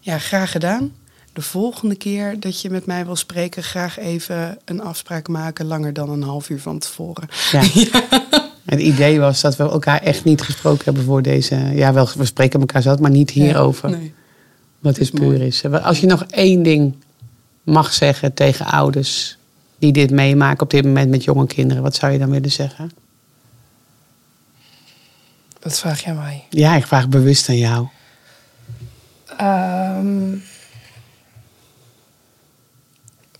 Ja, 0.00 0.18
graag 0.18 0.50
gedaan 0.50 0.92
de 1.32 1.42
volgende 1.42 1.94
keer 1.94 2.40
dat 2.40 2.60
je 2.60 2.70
met 2.70 2.86
mij 2.86 3.04
wil 3.04 3.16
spreken, 3.16 3.62
graag 3.62 3.98
even 3.98 4.58
een 4.64 4.82
afspraak 4.82 5.28
maken, 5.28 5.66
langer 5.66 5.92
dan 5.92 6.10
een 6.10 6.22
half 6.22 6.48
uur 6.48 6.60
van 6.60 6.78
tevoren. 6.78 7.28
Ja. 7.52 7.62
Het 8.70 8.80
idee 8.80 9.20
was 9.20 9.40
dat 9.40 9.56
we 9.56 9.62
elkaar 9.62 10.02
echt 10.02 10.24
niet 10.24 10.42
gesproken 10.42 10.84
hebben 10.84 11.04
voor 11.04 11.22
deze. 11.22 11.56
Ja, 11.56 11.92
wel, 11.92 12.08
we 12.16 12.24
spreken 12.24 12.60
elkaar 12.60 12.82
zelf, 12.82 12.98
maar 12.98 13.10
niet 13.10 13.30
hierover. 13.30 13.90
nee. 13.90 14.14
Wat 14.78 14.98
is 14.98 15.10
puur 15.10 15.42
is. 15.42 15.64
Als 15.64 16.00
je 16.00 16.06
nog 16.06 16.24
één 16.24 16.62
ding 16.62 16.94
mag 17.62 17.92
zeggen 17.92 18.34
tegen 18.34 18.66
ouders 18.66 19.38
die 19.78 19.92
dit 19.92 20.10
meemaken 20.10 20.62
op 20.62 20.70
dit 20.70 20.84
moment 20.84 21.10
met 21.10 21.24
jonge 21.24 21.46
kinderen, 21.46 21.82
wat 21.82 21.94
zou 21.94 22.12
je 22.12 22.18
dan 22.18 22.30
willen 22.30 22.50
zeggen? 22.50 22.90
Dat 25.58 25.78
vraag 25.78 26.04
jij 26.04 26.14
mij. 26.14 26.44
Ja, 26.50 26.74
ik 26.76 26.86
vraag 26.86 27.08
bewust 27.08 27.48
aan 27.48 27.58
jou. 27.58 27.88
Um, 29.40 30.42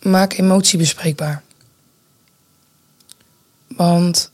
maak 0.02 0.32
emotie 0.32 0.78
bespreekbaar. 0.78 1.42
Want. 3.66 4.30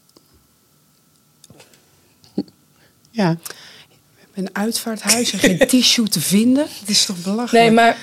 Ja. 3.16 3.36
Een 4.34 4.48
uitvaarthuis 4.52 5.32
en 5.32 5.38
geen 5.38 5.58
tissue 5.68 6.08
te 6.08 6.20
vinden. 6.20 6.66
Het 6.80 6.88
is 6.88 7.04
toch 7.04 7.16
belachelijk? 7.22 7.64
Nee, 7.64 7.70
maar. 7.70 7.96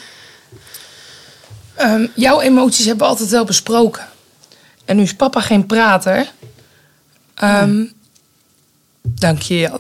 Um, 1.80 2.12
jouw 2.16 2.42
emoties 2.42 2.86
hebben 2.86 3.04
we 3.06 3.12
altijd 3.12 3.30
wel 3.30 3.46
besproken. 3.46 4.08
En 4.86 4.96
nu 4.96 5.02
is 5.02 5.16
papa 5.16 5.42
geen 5.42 5.66
prater. 5.66 6.32
Um, 7.44 7.94
Dank 9.02 9.42
je, 9.42 9.60
Jan. 9.60 9.80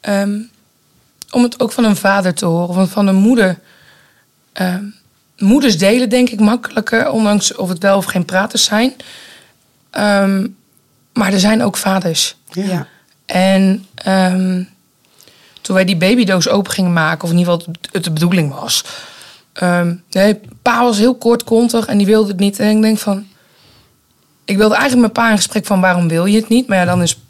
um, 0.00 0.50
om 1.30 1.42
het 1.42 1.60
ook 1.60 1.72
van 1.72 1.84
een 1.84 1.96
vader 1.96 2.34
te 2.34 2.46
horen, 2.46 2.82
of 2.82 2.90
van 2.90 3.06
een 3.06 3.14
moeder. 3.14 3.58
Um, 4.60 4.94
moeders 5.38 5.78
delen 5.78 6.08
denk 6.08 6.28
ik 6.28 6.40
makkelijker, 6.40 7.10
ondanks 7.10 7.54
of 7.54 7.68
het 7.68 7.82
wel 7.82 7.96
of 7.96 8.04
geen 8.04 8.24
praters 8.24 8.64
zijn. 8.64 8.94
Ehm, 9.90 10.46
maar 11.12 11.32
er 11.32 11.40
zijn 11.40 11.62
ook 11.62 11.76
vaders. 11.76 12.36
Ja. 12.50 12.86
En 13.26 13.86
um, 14.06 14.68
toen 15.60 15.74
wij 15.74 15.84
die 15.84 15.96
babydoos 15.96 16.48
open 16.48 16.72
gingen 16.72 16.92
maken, 16.92 17.24
of 17.24 17.30
in 17.30 17.38
ieder 17.38 17.52
geval 17.52 17.74
het 17.92 18.04
de 18.04 18.10
bedoeling 18.10 18.54
was. 18.54 18.84
Um, 19.62 20.02
nee, 20.10 20.40
pa 20.62 20.82
was 20.82 20.98
heel 20.98 21.14
kortkontig 21.14 21.86
en 21.86 21.98
die 21.98 22.06
wilde 22.06 22.28
het 22.28 22.38
niet. 22.38 22.58
En 22.58 22.76
ik 22.76 22.82
denk 22.82 22.98
van. 22.98 23.26
Ik 24.44 24.56
wilde 24.56 24.74
eigenlijk 24.74 25.02
met 25.06 25.12
pa 25.12 25.30
in 25.30 25.36
gesprek 25.36 25.66
van 25.66 25.80
waarom 25.80 26.08
wil 26.08 26.24
je 26.24 26.36
het 26.36 26.48
niet? 26.48 26.68
Maar 26.68 26.78
ja, 26.78 26.84
dan 26.84 27.02
is 27.02 27.20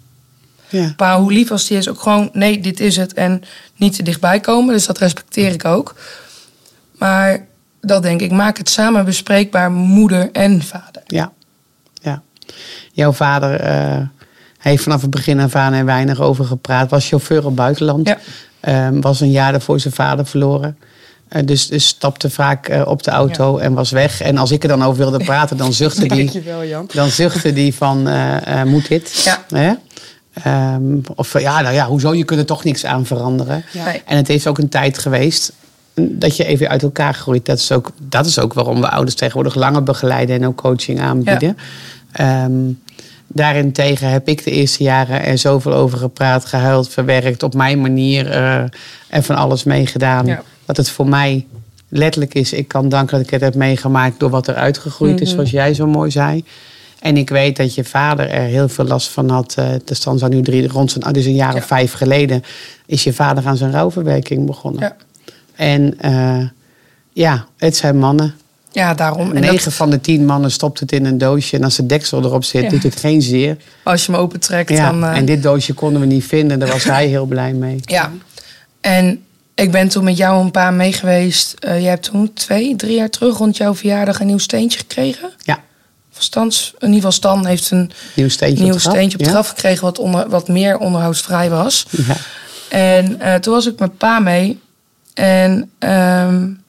ja. 0.68 0.92
pa, 0.96 1.20
hoe 1.20 1.32
lief 1.32 1.50
als 1.50 1.66
die 1.66 1.76
is, 1.76 1.88
ook 1.88 2.00
gewoon 2.00 2.30
nee, 2.32 2.60
dit 2.60 2.80
is 2.80 2.96
het. 2.96 3.14
En 3.14 3.42
niet 3.76 3.94
te 3.94 4.02
dichtbij 4.02 4.40
komen. 4.40 4.74
Dus 4.74 4.86
dat 4.86 4.98
respecteer 4.98 5.52
ik 5.52 5.64
ook. 5.64 5.94
Maar 6.98 7.46
dat 7.80 8.02
denk 8.02 8.20
ik. 8.20 8.30
Maak 8.30 8.58
het 8.58 8.68
samen 8.68 9.04
bespreekbaar, 9.04 9.70
moeder 9.70 10.30
en 10.32 10.62
vader. 10.62 11.02
Ja, 11.06 11.32
ja. 12.00 12.22
Jouw 12.92 13.12
vader 13.12 13.66
uh, 13.66 14.06
heeft 14.62 14.82
vanaf 14.82 15.00
het 15.00 15.10
begin 15.10 15.40
af 15.40 15.54
aan 15.54 15.72
er 15.72 15.84
weinig 15.84 16.20
over 16.20 16.44
gepraat. 16.44 16.90
Was 16.90 17.08
chauffeur 17.08 17.46
op 17.46 17.56
buitenland. 17.56 18.08
Ja. 18.08 18.18
Uh, 18.92 19.00
was 19.00 19.20
een 19.20 19.30
jaar 19.30 19.52
daarvoor 19.52 19.80
zijn 19.80 19.94
vader 19.94 20.26
verloren. 20.26 20.76
Uh, 21.30 21.42
dus, 21.44 21.68
dus 21.68 21.86
stapte 21.86 22.30
vaak 22.30 22.68
uh, 22.68 22.82
op 22.86 23.02
de 23.02 23.10
auto 23.10 23.58
ja. 23.58 23.64
en 23.64 23.74
was 23.74 23.90
weg. 23.90 24.20
En 24.20 24.38
als 24.38 24.50
ik 24.50 24.62
er 24.62 24.68
dan 24.68 24.84
over 24.84 24.98
wilde 24.98 25.24
praten, 25.24 25.56
dan 25.56 25.72
zuchtte 25.72 26.06
die. 26.06 26.08
Dankjewel, 26.08 26.64
Jan. 26.64 26.88
Dan 26.92 27.08
zuchtte 27.08 27.52
die 27.52 27.74
van, 27.74 28.08
moet 28.66 28.88
dit? 28.88 29.22
Ja. 29.24 29.44
Hè? 29.48 29.72
Um, 30.74 31.00
of 31.14 31.40
ja, 31.40 31.60
nou 31.60 31.74
ja, 31.74 31.86
hoezo? 31.86 32.14
Je 32.14 32.24
kunt 32.24 32.40
er 32.40 32.46
toch 32.46 32.64
niks 32.64 32.84
aan 32.84 33.06
veranderen. 33.06 33.64
Ja. 33.72 33.94
En 34.06 34.16
het 34.16 34.28
heeft 34.28 34.46
ook 34.46 34.58
een 34.58 34.68
tijd 34.68 34.98
geweest 34.98 35.52
dat 35.94 36.36
je 36.36 36.44
even 36.44 36.68
uit 36.68 36.82
elkaar 36.82 37.14
groeit. 37.14 37.46
Dat 37.46 37.58
is, 37.58 37.72
ook, 37.72 37.90
dat 38.08 38.26
is 38.26 38.38
ook 38.38 38.52
waarom 38.52 38.80
we 38.80 38.88
ouders 38.88 39.14
tegenwoordig 39.14 39.54
langer 39.54 39.82
begeleiden 39.82 40.36
en 40.36 40.46
ook 40.46 40.56
coaching 40.56 41.00
aanbieden. 41.00 41.56
Ja. 42.12 42.44
Um, 42.44 42.80
daarentegen 43.32 44.10
heb 44.10 44.28
ik 44.28 44.44
de 44.44 44.50
eerste 44.50 44.82
jaren 44.82 45.24
er 45.24 45.38
zoveel 45.38 45.72
over 45.72 45.98
gepraat, 45.98 46.44
gehuild, 46.44 46.88
verwerkt, 46.88 47.42
op 47.42 47.54
mijn 47.54 47.80
manier 47.80 48.26
uh, 48.26 48.62
en 49.08 49.22
van 49.22 49.36
alles 49.36 49.64
meegedaan. 49.64 50.26
Ja. 50.26 50.42
Dat 50.64 50.76
het 50.76 50.90
voor 50.90 51.08
mij 51.08 51.46
letterlijk 51.88 52.34
is, 52.34 52.52
ik 52.52 52.68
kan 52.68 52.88
danken 52.88 53.16
dat 53.16 53.26
ik 53.26 53.30
het 53.30 53.40
heb 53.40 53.54
meegemaakt 53.54 54.20
door 54.20 54.30
wat 54.30 54.46
er 54.46 54.54
uitgegroeid 54.54 55.20
is, 55.20 55.26
mhm. 55.26 55.34
zoals 55.34 55.50
jij 55.50 55.74
zo 55.74 55.86
mooi 55.86 56.10
zei. 56.10 56.44
En 57.00 57.16
ik 57.16 57.28
weet 57.30 57.56
dat 57.56 57.74
je 57.74 57.84
vader 57.84 58.28
er 58.28 58.42
heel 58.42 58.68
veel 58.68 58.84
last 58.84 59.08
van 59.08 59.28
had. 59.28 59.56
Uh, 59.58 59.68
de 59.84 59.94
stand 59.94 60.18
zou 60.18 60.34
nu 60.34 60.42
drie, 60.42 60.68
rond 60.68 60.90
zijn, 60.90 61.12
dus 61.12 61.24
een 61.24 61.34
jaar 61.34 61.54
of 61.54 61.64
vijf 61.64 61.92
geleden, 61.92 62.42
is 62.86 63.04
je 63.04 63.12
vader 63.12 63.46
aan 63.46 63.56
zijn 63.56 63.72
rouwverwerking 63.72 64.46
begonnen. 64.46 64.80
Ja. 64.80 64.96
En 65.54 65.98
uh, 66.04 66.48
ja, 67.12 67.46
het 67.56 67.76
zijn 67.76 67.98
mannen. 67.98 68.34
Ja, 68.72 68.94
daarom. 68.94 69.32
Negen 69.32 69.72
van 69.72 69.90
de 69.90 70.00
tien 70.00 70.26
mannen 70.26 70.50
stopt 70.50 70.80
het 70.80 70.92
in 70.92 71.04
een 71.04 71.18
doosje. 71.18 71.56
En 71.56 71.64
als 71.64 71.76
de 71.76 71.86
deksel 71.86 72.24
erop 72.24 72.44
zit, 72.44 72.70
doet 72.70 72.82
het 72.82 72.96
geen 72.96 73.22
zeer. 73.22 73.56
Als 73.82 74.06
je 74.06 74.12
hem 74.12 74.20
opentrekt, 74.20 74.70
ja, 74.70 74.90
dan... 74.90 75.04
Uh... 75.04 75.16
En 75.16 75.24
dit 75.24 75.42
doosje 75.42 75.72
konden 75.72 76.00
we 76.00 76.06
niet 76.06 76.24
vinden. 76.24 76.58
Daar 76.58 76.68
was 76.68 76.84
hij 76.84 77.06
heel 77.06 77.26
blij 77.26 77.52
mee. 77.52 77.80
Ja. 77.80 78.12
En 78.80 79.24
ik 79.54 79.70
ben 79.70 79.88
toen 79.88 80.04
met 80.04 80.16
jou 80.16 80.44
een 80.44 80.50
paar 80.50 80.72
mee 80.72 80.92
geweest. 80.92 81.54
Uh, 81.60 81.80
jij 81.80 81.88
hebt 81.88 82.10
toen 82.10 82.32
twee, 82.32 82.76
drie 82.76 82.96
jaar 82.96 83.10
terug 83.10 83.36
rond 83.36 83.56
jouw 83.56 83.74
verjaardag 83.74 84.20
een 84.20 84.26
nieuw 84.26 84.38
steentje 84.38 84.78
gekregen. 84.78 85.30
Ja. 85.42 85.58
Verstands, 86.10 86.74
in 86.78 86.92
ieder 86.92 86.94
geval 86.94 87.12
Stan 87.12 87.46
heeft 87.46 87.70
een 87.70 87.90
nieuw 88.14 88.28
steentje 88.28 88.64
nieuw 88.64 88.72
op, 88.72 88.80
steentje 88.80 89.18
op 89.18 89.24
ja. 89.24 89.42
gekregen... 89.42 89.84
Wat, 89.84 89.98
onder, 89.98 90.28
wat 90.28 90.48
meer 90.48 90.78
onderhoudsvrij 90.78 91.50
was. 91.50 91.86
Ja. 91.90 92.16
En 92.68 93.40
toen 93.40 93.54
was 93.54 93.66
ik 93.66 93.78
met 93.78 93.96
pa 93.98 94.18
mee... 94.18 94.60
En 95.14 95.70
um, 95.78 96.61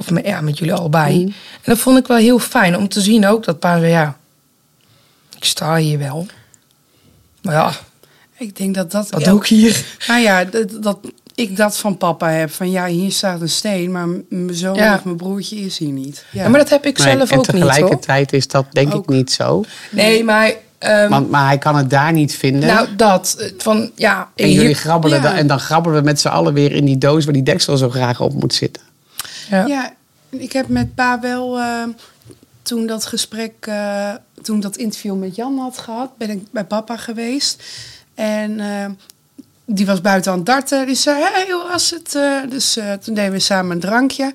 Of 0.00 0.10
met, 0.10 0.26
ja, 0.26 0.40
met 0.40 0.58
jullie 0.58 0.74
allebei. 0.74 1.14
Mhm. 1.18 1.26
En 1.54 1.62
dat 1.64 1.78
vond 1.78 1.98
ik 1.98 2.06
wel 2.06 2.16
heel 2.16 2.38
fijn 2.38 2.76
om 2.76 2.88
te 2.88 3.00
zien 3.00 3.26
ook 3.26 3.44
dat 3.44 3.58
pa 3.58 3.78
zei, 3.78 3.90
ja, 3.90 4.16
ik 5.36 5.44
sta 5.44 5.76
hier 5.76 5.98
wel. 5.98 6.26
Maar 7.42 7.54
ja, 7.54 7.72
Ik 8.38 8.56
denk 8.56 8.74
dat 8.74 8.90
dat... 8.90 9.10
wat 9.10 9.24
doe 9.24 9.38
ik 9.40 9.46
hier? 9.46 9.84
Nou 10.08 10.20
ja, 10.20 10.44
dat, 10.44 10.82
dat 10.82 10.98
ik 11.34 11.56
dat 11.56 11.76
van 11.78 11.96
papa 11.96 12.28
heb. 12.30 12.50
Van 12.50 12.70
ja, 12.70 12.86
hier 12.86 13.12
staat 13.12 13.40
een 13.40 13.48
steen, 13.48 13.92
maar 13.92 14.06
mijn 14.28 14.54
zoon 14.54 14.74
Ja. 14.74 14.94
of 14.94 15.04
mijn 15.04 15.16
broertje 15.16 15.56
is 15.56 15.78
hier 15.78 15.92
niet. 15.92 16.24
Ja, 16.30 16.42
Ja, 16.42 16.48
maar 16.48 16.58
dat 16.60 16.68
heb 16.68 16.86
ik 16.86 16.98
zelf 16.98 17.06
en 17.14 17.20
ook 17.20 17.28
niet 17.30 17.32
hoor. 17.32 17.44
tegelijkertijd 17.70 18.32
is 18.32 18.48
dat 18.48 18.66
denk 18.72 18.94
Ook. 18.94 19.02
ik 19.02 19.08
niet 19.08 19.32
zo. 19.32 19.64
Nee, 19.90 20.24
maar... 20.24 20.52
ehm, 20.78 21.08
Want, 21.08 21.30
maar 21.30 21.46
hij 21.46 21.58
kan 21.58 21.76
het 21.76 21.90
daar 21.90 22.12
niet 22.12 22.34
vinden. 22.34 22.68
nou, 22.68 22.88
dat. 22.96 23.36
eh, 23.38 23.50
Van, 23.58 23.90
ja, 23.94 24.28
en 24.36 24.46
hier- 24.46 24.60
jullie 24.60 24.74
grabbelen 24.74 25.16
ja. 25.16 25.22
dan, 25.22 25.32
en 25.32 25.46
dan 25.46 25.60
grabbelen 25.60 25.98
we 25.98 26.04
met 26.04 26.20
z'n 26.20 26.28
allen 26.28 26.52
weer 26.54 26.72
in 26.72 26.84
die 26.84 26.98
doos 26.98 27.24
waar 27.24 27.34
die 27.34 27.42
deksel 27.42 27.76
zo 27.76 27.90
graag 27.90 28.20
op 28.20 28.32
moet 28.32 28.54
zitten. 28.54 28.82
Ja. 29.50 29.66
Ja, 29.66 29.94
ik 30.28 30.52
heb 30.52 30.68
met 30.68 30.94
pa 30.94 31.20
wel 31.20 31.58
eh, 31.58 31.84
toen 32.62 32.86
dat 32.86 33.06
gesprek, 33.06 33.54
eh, 33.60 34.14
toen 34.42 34.60
dat 34.60 34.76
interview 34.76 35.18
met 35.18 35.34
Jan 35.36 35.58
had 35.58 35.78
gehad, 35.78 36.16
ben 36.16 36.30
ik 36.30 36.50
bij 36.50 36.64
papa 36.64 36.96
geweest. 36.96 37.62
En 38.14 38.60
eh, 38.60 38.86
die 39.64 39.86
was 39.86 40.00
buiten 40.00 40.32
aan 40.32 40.38
het 40.38 40.46
darten. 40.46 40.86
Die 40.86 40.94
zei, 40.94 41.22
hey, 41.22 41.50
hoe 41.50 41.68
was 41.68 41.90
het? 41.90 42.12
Dus 42.50 42.78
toen 43.00 43.14
deden 43.14 43.32
we 43.32 43.38
samen 43.38 43.70
een 43.70 43.80
drankje. 43.80 44.32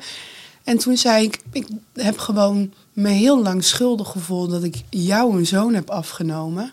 En 0.64 0.78
toen 0.78 0.98
zei 0.98 1.24
ik, 1.24 1.40
ik 1.52 1.68
heb 1.94 2.18
gewoon 2.18 2.74
me 2.94 3.10
heel 3.10 3.42
lang 3.42 3.64
schuldig 3.64 4.12
gevoeld 4.12 4.50
dat 4.50 4.64
ik 4.64 4.84
jou 4.90 5.38
een 5.38 5.46
zoon 5.46 5.74
heb 5.74 5.90
afgenomen. 5.90 6.72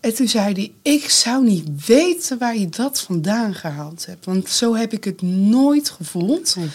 En 0.00 0.14
toen 0.14 0.28
zei 0.28 0.52
hij, 0.52 0.72
ik 0.94 1.10
zou 1.10 1.44
niet 1.44 1.86
weten 1.86 2.38
waar 2.38 2.56
je 2.56 2.68
dat 2.68 3.00
vandaan 3.00 3.54
gehaald 3.54 4.06
hebt. 4.06 4.24
Want 4.24 4.48
zo 4.48 4.74
heb 4.74 4.92
ik 4.92 5.04
het 5.04 5.22
nooit 5.22 5.90
gevoeld. 5.90 6.56
Nee. 6.56 6.68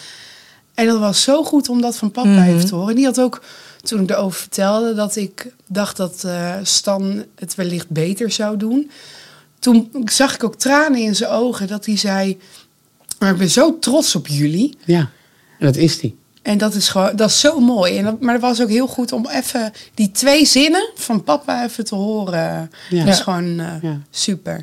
En 0.80 0.86
dat 0.86 0.98
was 0.98 1.22
zo 1.22 1.44
goed 1.44 1.68
om 1.68 1.80
dat 1.80 1.96
van 1.96 2.10
papa 2.10 2.28
Mhm. 2.28 2.48
even 2.48 2.66
te 2.66 2.74
horen. 2.74 2.88
En 2.90 2.96
die 2.96 3.04
had 3.04 3.20
ook, 3.20 3.42
toen 3.82 4.00
ik 4.02 4.10
erover 4.10 4.40
vertelde, 4.40 4.94
dat 4.94 5.16
ik 5.16 5.52
dacht 5.66 5.96
dat 5.96 6.24
eh, 6.24 6.54
Stan 6.62 7.24
het 7.38 7.54
wellicht 7.54 7.88
beter 7.88 8.30
zou 8.30 8.56
doen. 8.56 8.90
Toen 9.58 9.90
zag 10.04 10.34
ik 10.34 10.44
ook 10.44 10.54
tranen 10.56 11.00
in 11.00 11.16
zijn 11.16 11.30
ogen 11.30 11.66
dat 11.68 11.86
hij 11.86 11.96
zei, 11.96 12.38
maar 13.18 13.30
ik 13.30 13.36
ben 13.38 13.50
zo 13.50 13.78
trots 13.78 14.14
op 14.14 14.26
jullie. 14.26 14.76
Ja, 14.84 14.98
en 15.58 15.66
dat 15.66 15.76
is 15.76 15.98
die. 15.98 16.18
En 16.42 16.58
dat 16.58 16.74
is 16.74 16.88
gewoon, 16.88 17.16
dat 17.16 17.28
is 17.28 17.40
zo 17.40 17.60
mooi. 17.60 17.96
En 17.98 18.04
dat, 18.04 18.20
maar 18.20 18.32
het 18.32 18.42
was 18.42 18.62
ook 18.62 18.68
heel 18.68 18.86
goed 18.86 19.12
om 19.12 19.26
even 19.28 19.72
die 19.94 20.10
twee 20.10 20.46
zinnen 20.46 20.90
van 20.94 21.24
papa 21.24 21.64
even 21.64 21.84
te 21.84 21.94
horen. 21.94 22.70
Ja. 22.90 23.04
Dat 23.04 23.14
is 23.14 23.20
gewoon 23.20 23.58
eh, 23.60 23.82
Ja. 23.82 23.98
super. 24.10 24.62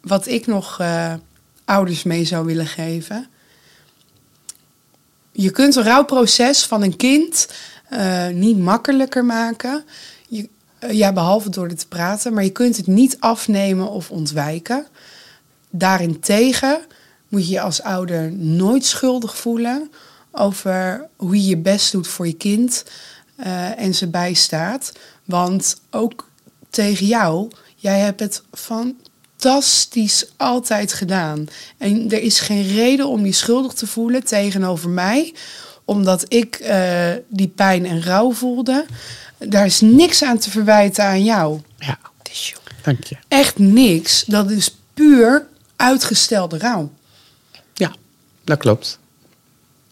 Wat 0.00 0.26
ik 0.26 0.46
nog 0.46 0.76
eh, 0.80 1.12
ouders 1.64 2.02
mee 2.02 2.24
zou 2.24 2.46
willen 2.46 2.66
geven. 2.66 3.26
Je 5.38 5.50
kunt 5.50 5.76
een 5.76 5.82
rouwproces 5.82 6.64
van 6.64 6.82
een 6.82 6.96
kind 6.96 7.48
eh, 7.88 8.28
niet 8.28 8.58
makkelijker 8.58 9.24
maken. 9.24 9.84
Je, 10.28 10.48
eh, 10.78 10.92
ja, 10.92 11.12
behalve 11.12 11.50
door 11.50 11.68
er 11.68 11.76
te 11.76 11.88
praten. 11.88 12.34
Maar 12.34 12.44
je 12.44 12.50
kunt 12.50 12.76
het 12.76 12.86
niet 12.86 13.16
afnemen 13.20 13.90
of 13.90 14.10
ontwijken. 14.10 14.86
Daarentegen 15.70 16.80
moet 17.28 17.46
je 17.46 17.52
je 17.52 17.60
als 17.60 17.82
ouder 17.82 18.32
nooit 18.32 18.84
schuldig 18.84 19.36
voelen 19.36 19.90
over 20.30 21.06
hoe 21.16 21.36
je 21.36 21.48
je 21.48 21.56
best 21.56 21.92
doet 21.92 22.08
voor 22.08 22.26
je 22.26 22.36
kind 22.36 22.84
eh, 23.36 23.80
en 23.80 23.94
ze 23.94 24.06
bijstaat. 24.08 24.92
Want 25.24 25.80
ook 25.90 26.28
tegen 26.70 27.06
jou, 27.06 27.50
jij 27.74 27.98
hebt 27.98 28.20
het 28.20 28.42
fantastisch 29.36 30.26
altijd 30.36 30.92
gedaan. 30.92 31.48
En 31.78 32.10
er 32.10 32.22
is 32.22 32.40
geen 32.40 32.66
reden 32.66 33.08
om 33.08 33.26
je 33.26 33.32
schuldig 33.32 33.72
te 33.72 33.86
voelen 33.86 34.24
tegenover 34.24 34.90
mij, 34.90 35.34
omdat 35.84 36.24
ik 36.28 36.54
eh, 36.54 37.12
die 37.28 37.48
pijn 37.48 37.86
en 37.86 38.02
rouw 38.02 38.32
voelde. 38.32 38.84
Daar 39.38 39.66
is 39.66 39.80
niks 39.80 40.22
aan 40.22 40.38
te 40.38 40.50
verwijten 40.50 41.04
aan 41.04 41.24
jou. 41.24 41.60
Ja, 41.78 41.98
dank 42.82 43.04
je. 43.04 43.16
Echt 43.28 43.58
niks. 43.58 44.24
Dat 44.24 44.50
is 44.50 44.76
puur 44.94 45.46
uitgestelde 45.76 46.58
rouw. 46.58 46.92
Ja, 47.74 47.94
dat 48.44 48.58
klopt. 48.58 48.98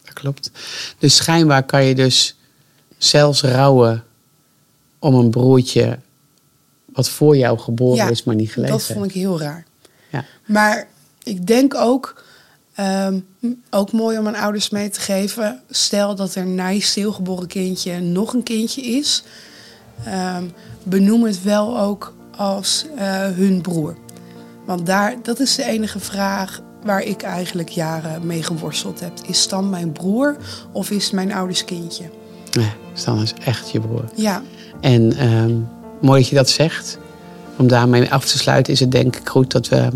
Dat 0.03 0.13
klopt. 0.13 0.51
Dus 0.97 1.15
schijnbaar 1.15 1.63
kan 1.63 1.83
je 1.83 1.95
dus 1.95 2.35
zelfs 2.97 3.41
rouwen 3.41 4.03
om 4.99 5.15
een 5.15 5.29
broertje 5.29 5.99
wat 6.95 7.09
voor 7.09 7.37
jou 7.37 7.59
geboren 7.59 8.09
is, 8.09 8.23
maar 8.23 8.35
niet 8.35 8.51
geleefd 8.51 8.71
Dat 8.71 8.83
vond 8.83 9.05
ik 9.05 9.11
heel 9.11 9.39
raar. 9.39 9.65
Ja. 10.11 10.25
Maar 10.45 10.87
ik 11.23 11.47
denk 11.47 11.75
ook, 11.75 12.23
ehm, 12.75 13.19
ook 13.69 13.91
mooi 13.91 14.17
om 14.17 14.27
aan 14.27 14.35
ouders 14.35 14.69
mee 14.69 14.89
te 14.89 14.99
geven. 14.99 15.61
Stel 15.69 16.15
dat 16.15 16.35
er 16.35 16.45
na 16.45 16.67
je 16.67 16.81
stilgeboren 16.81 17.47
kindje 17.47 17.99
nog 17.99 18.33
een 18.33 18.43
kindje 18.43 18.81
is. 18.81 19.23
ehm, 20.05 20.43
benoem 20.83 21.23
het 21.23 21.43
wel 21.43 21.79
ook 21.79 22.13
als 22.37 22.85
eh, 22.97 23.05
hun 23.21 23.61
broer. 23.61 23.97
Want 24.65 24.85
daar, 24.85 25.15
dat 25.21 25.39
is 25.39 25.55
de 25.55 25.63
enige 25.63 25.99
vraag 25.99 26.61
waar 26.83 27.01
ik 27.01 27.21
eigenlijk 27.21 27.69
jaren 27.69 28.25
mee 28.25 28.43
geworsteld 28.43 28.99
heb. 28.99 29.11
Is 29.27 29.41
Stan 29.41 29.69
mijn 29.69 29.91
broer 29.91 30.37
of 30.71 30.91
is 30.91 31.03
het 31.03 31.13
mijn 31.13 31.33
ouders 31.33 31.65
kindje? 31.65 32.03
Nee, 32.51 32.71
Stan 32.93 33.21
is 33.21 33.33
echt 33.45 33.71
je 33.71 33.79
broer. 33.79 34.03
Ja, 34.15 34.41
En 34.81 35.17
ehm, 35.17 35.55
mooi 36.05 36.19
dat 36.19 36.29
je 36.29 36.35
dat 36.35 36.49
zegt. 36.49 36.97
Om 37.57 37.67
daarmee 37.67 38.11
af 38.11 38.25
te 38.25 38.37
sluiten 38.37 38.73
is 38.73 38.79
het 38.79 38.91
denk 38.91 39.15
ik 39.15 39.29
goed 39.29 39.51
dat 39.51 39.67
we 39.67 39.89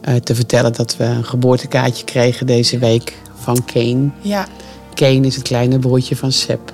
eh, 0.00 0.14
te 0.14 0.34
vertellen 0.34 0.72
dat 0.72 0.96
we 0.96 1.04
een 1.04 1.24
geboortekaartje 1.24 2.04
kregen 2.04 2.46
deze 2.46 2.78
week 2.78 3.16
van 3.34 3.64
Kane. 3.64 4.10
ja, 4.20 4.46
Kane 4.94 5.26
is 5.26 5.34
het 5.34 5.44
kleine 5.44 5.78
broertje 5.78 6.16
van 6.16 6.32
Seb. 6.32 6.72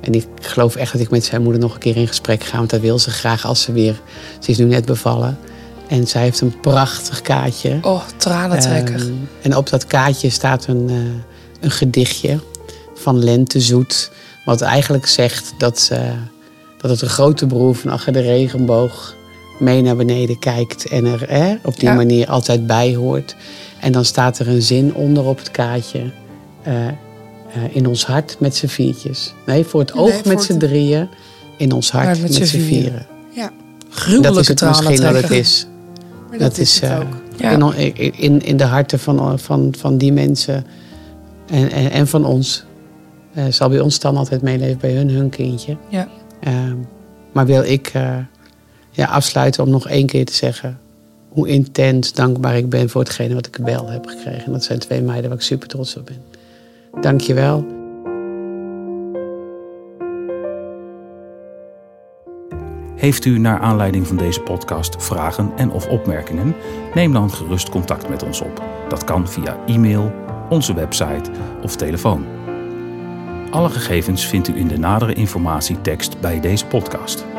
En 0.00 0.12
ik 0.12 0.26
geloof 0.40 0.76
echt 0.76 0.92
dat 0.92 1.00
ik 1.00 1.10
met 1.10 1.24
zijn 1.24 1.42
moeder 1.42 1.60
nog 1.60 1.74
een 1.74 1.80
keer 1.80 1.96
in 1.96 2.08
gesprek 2.08 2.44
ga. 2.44 2.56
Want 2.56 2.70
dat 2.70 2.80
wil 2.80 2.98
ze 2.98 3.10
graag 3.10 3.44
als 3.44 3.62
ze 3.62 3.72
weer... 3.72 4.00
Ze 4.38 4.50
is 4.50 4.58
nu 4.58 4.64
net 4.64 4.84
bevallen. 4.84 5.38
En 5.88 6.06
zij 6.06 6.22
heeft 6.22 6.40
een 6.40 6.60
prachtig 6.60 7.20
kaartje. 7.20 7.78
Oh, 7.82 8.02
tranentrekker. 8.16 9.00
Ehm, 9.00 9.12
en 9.42 9.56
op 9.56 9.70
dat 9.70 9.86
kaartje 9.86 10.30
staat 10.30 10.66
een, 10.66 10.88
eh, 10.88 11.64
een 11.64 11.70
gedichtje 11.70 12.38
van 12.94 13.24
Lente 13.24 13.60
Zoet. 13.60 14.10
Wat 14.44 14.60
eigenlijk 14.60 15.06
zegt 15.06 15.52
dat, 15.58 15.88
eh, 15.92 16.10
dat 16.82 16.90
het 16.90 17.02
een 17.02 17.08
grote 17.08 17.46
broer 17.46 17.74
van 17.74 17.90
achter 17.90 18.12
de 18.12 18.20
regenboog 18.20 19.14
mee 19.58 19.82
naar 19.82 19.96
beneden 19.96 20.38
kijkt. 20.38 20.88
En 20.88 21.04
er 21.04 21.58
op 21.64 21.78
die 21.80 21.88
Ja. 21.88 21.94
manier 21.94 22.28
altijd 22.28 22.66
bij 22.66 22.94
hoort. 22.94 23.36
En 23.80 23.92
dan 23.92 24.04
staat 24.04 24.38
er 24.38 24.48
een 24.48 24.62
zin 24.62 24.94
onder 24.94 25.24
op 25.24 25.38
het 25.38 25.50
kaartje. 25.50 26.00
eh, 26.62 26.86
eh, 26.88 26.92
in 27.70 27.86
ons 27.86 28.06
hart 28.06 28.36
met 28.38 28.56
z'n 28.56 28.66
viertjes. 28.66 29.34
Nee, 29.46 29.64
voor 29.64 29.80
het 29.80 29.92
oog 29.92 30.24
met 30.24 30.26
het- 30.26 30.42
z'n 30.42 30.58
drieën. 30.58 31.08
In 31.56 31.72
ons 31.72 31.90
hart 31.90 32.08
met, 32.08 32.20
met 32.20 32.34
z'n 32.34 32.44
vieren. 32.44 32.66
vieren. 32.66 33.06
ja. 33.30 33.42
Dat 33.42 33.52
is 33.90 33.98
Gruwelijke 34.02 34.52
het 34.52 34.60
misschien 34.68 35.02
wat 35.02 35.22
het 35.22 35.30
is. 35.30 35.66
Maar 36.30 36.38
Dat, 36.38 36.58
is, 36.58 36.80
het 36.80 36.90
eh, 36.90 36.98
ook. 36.98 37.06
Ja. 37.36 37.74
in, 37.76 37.94
in, 38.18 38.42
in 38.42 38.56
de 38.56 38.64
harten 38.64 38.98
van, 38.98 39.38
van, 39.38 39.74
van 39.78 39.96
die 39.98 40.12
mensen 40.12 40.66
en, 41.50 41.70
en, 41.70 41.90
en 41.90 42.06
van 42.06 42.24
ons. 42.24 42.64
zal 43.48 43.68
bij 43.68 43.80
ons 43.80 43.98
dan 43.98 44.16
altijd 44.16 44.42
meeleven, 44.42 44.78
bij 44.80 44.92
hun 44.92 45.10
hun 45.10 45.28
kindje. 45.28 45.76
Ja. 45.88 46.08
Ehm, 46.42 46.76
maar 47.32 47.46
wil 47.46 47.62
ik 47.62 47.90
eh, 47.92 48.16
ja, 48.90 49.06
afsluiten 49.06 49.64
om 49.64 49.70
nog 49.70 49.88
één 49.88 50.06
keer 50.06 50.24
te 50.24 50.32
zeggen 50.32 50.78
hoe 51.28 51.48
intens 51.48 52.12
dankbaar 52.12 52.56
ik 52.56 52.68
ben 52.68 52.88
voor 52.88 53.00
hetgene 53.00 53.34
wat 53.34 53.46
ik 53.46 53.56
wel 53.56 53.90
heb 53.90 54.06
gekregen. 54.06 54.44
En 54.44 54.52
dat 54.52 54.64
zijn 54.64 54.78
twee 54.78 55.02
meiden 55.02 55.28
waar 55.28 55.38
ik 55.38 55.44
super 55.44 55.68
trots 55.68 55.96
op 55.96 56.06
ben. 56.06 56.22
Dank 57.00 57.20
je 57.20 57.34
wel. 57.34 57.66
Heeft 62.96 63.24
u 63.24 63.38
naar 63.38 63.58
aanleiding 63.58 64.06
van 64.06 64.16
deze 64.16 64.40
podcast 64.40 65.02
vragen 65.02 65.52
en 65.56 65.70
of 65.70 65.86
opmerkingen? 65.86 66.54
Neem 66.94 67.12
dan 67.12 67.30
gerust 67.30 67.68
contact 67.68 68.08
met 68.08 68.22
ons 68.22 68.40
op. 68.40 68.62
Dat 68.88 69.04
kan 69.04 69.28
via 69.28 69.56
e-mail, 69.66 70.12
onze 70.48 70.74
website 70.74 71.30
of 71.62 71.76
telefoon. 71.76 72.41
Alle 73.52 73.70
gegevens 73.70 74.26
vindt 74.26 74.48
u 74.48 74.56
in 74.56 74.68
de 74.68 74.78
nadere 74.78 75.14
informatietekst 75.14 76.20
bij 76.20 76.40
deze 76.40 76.66
podcast. 76.66 77.31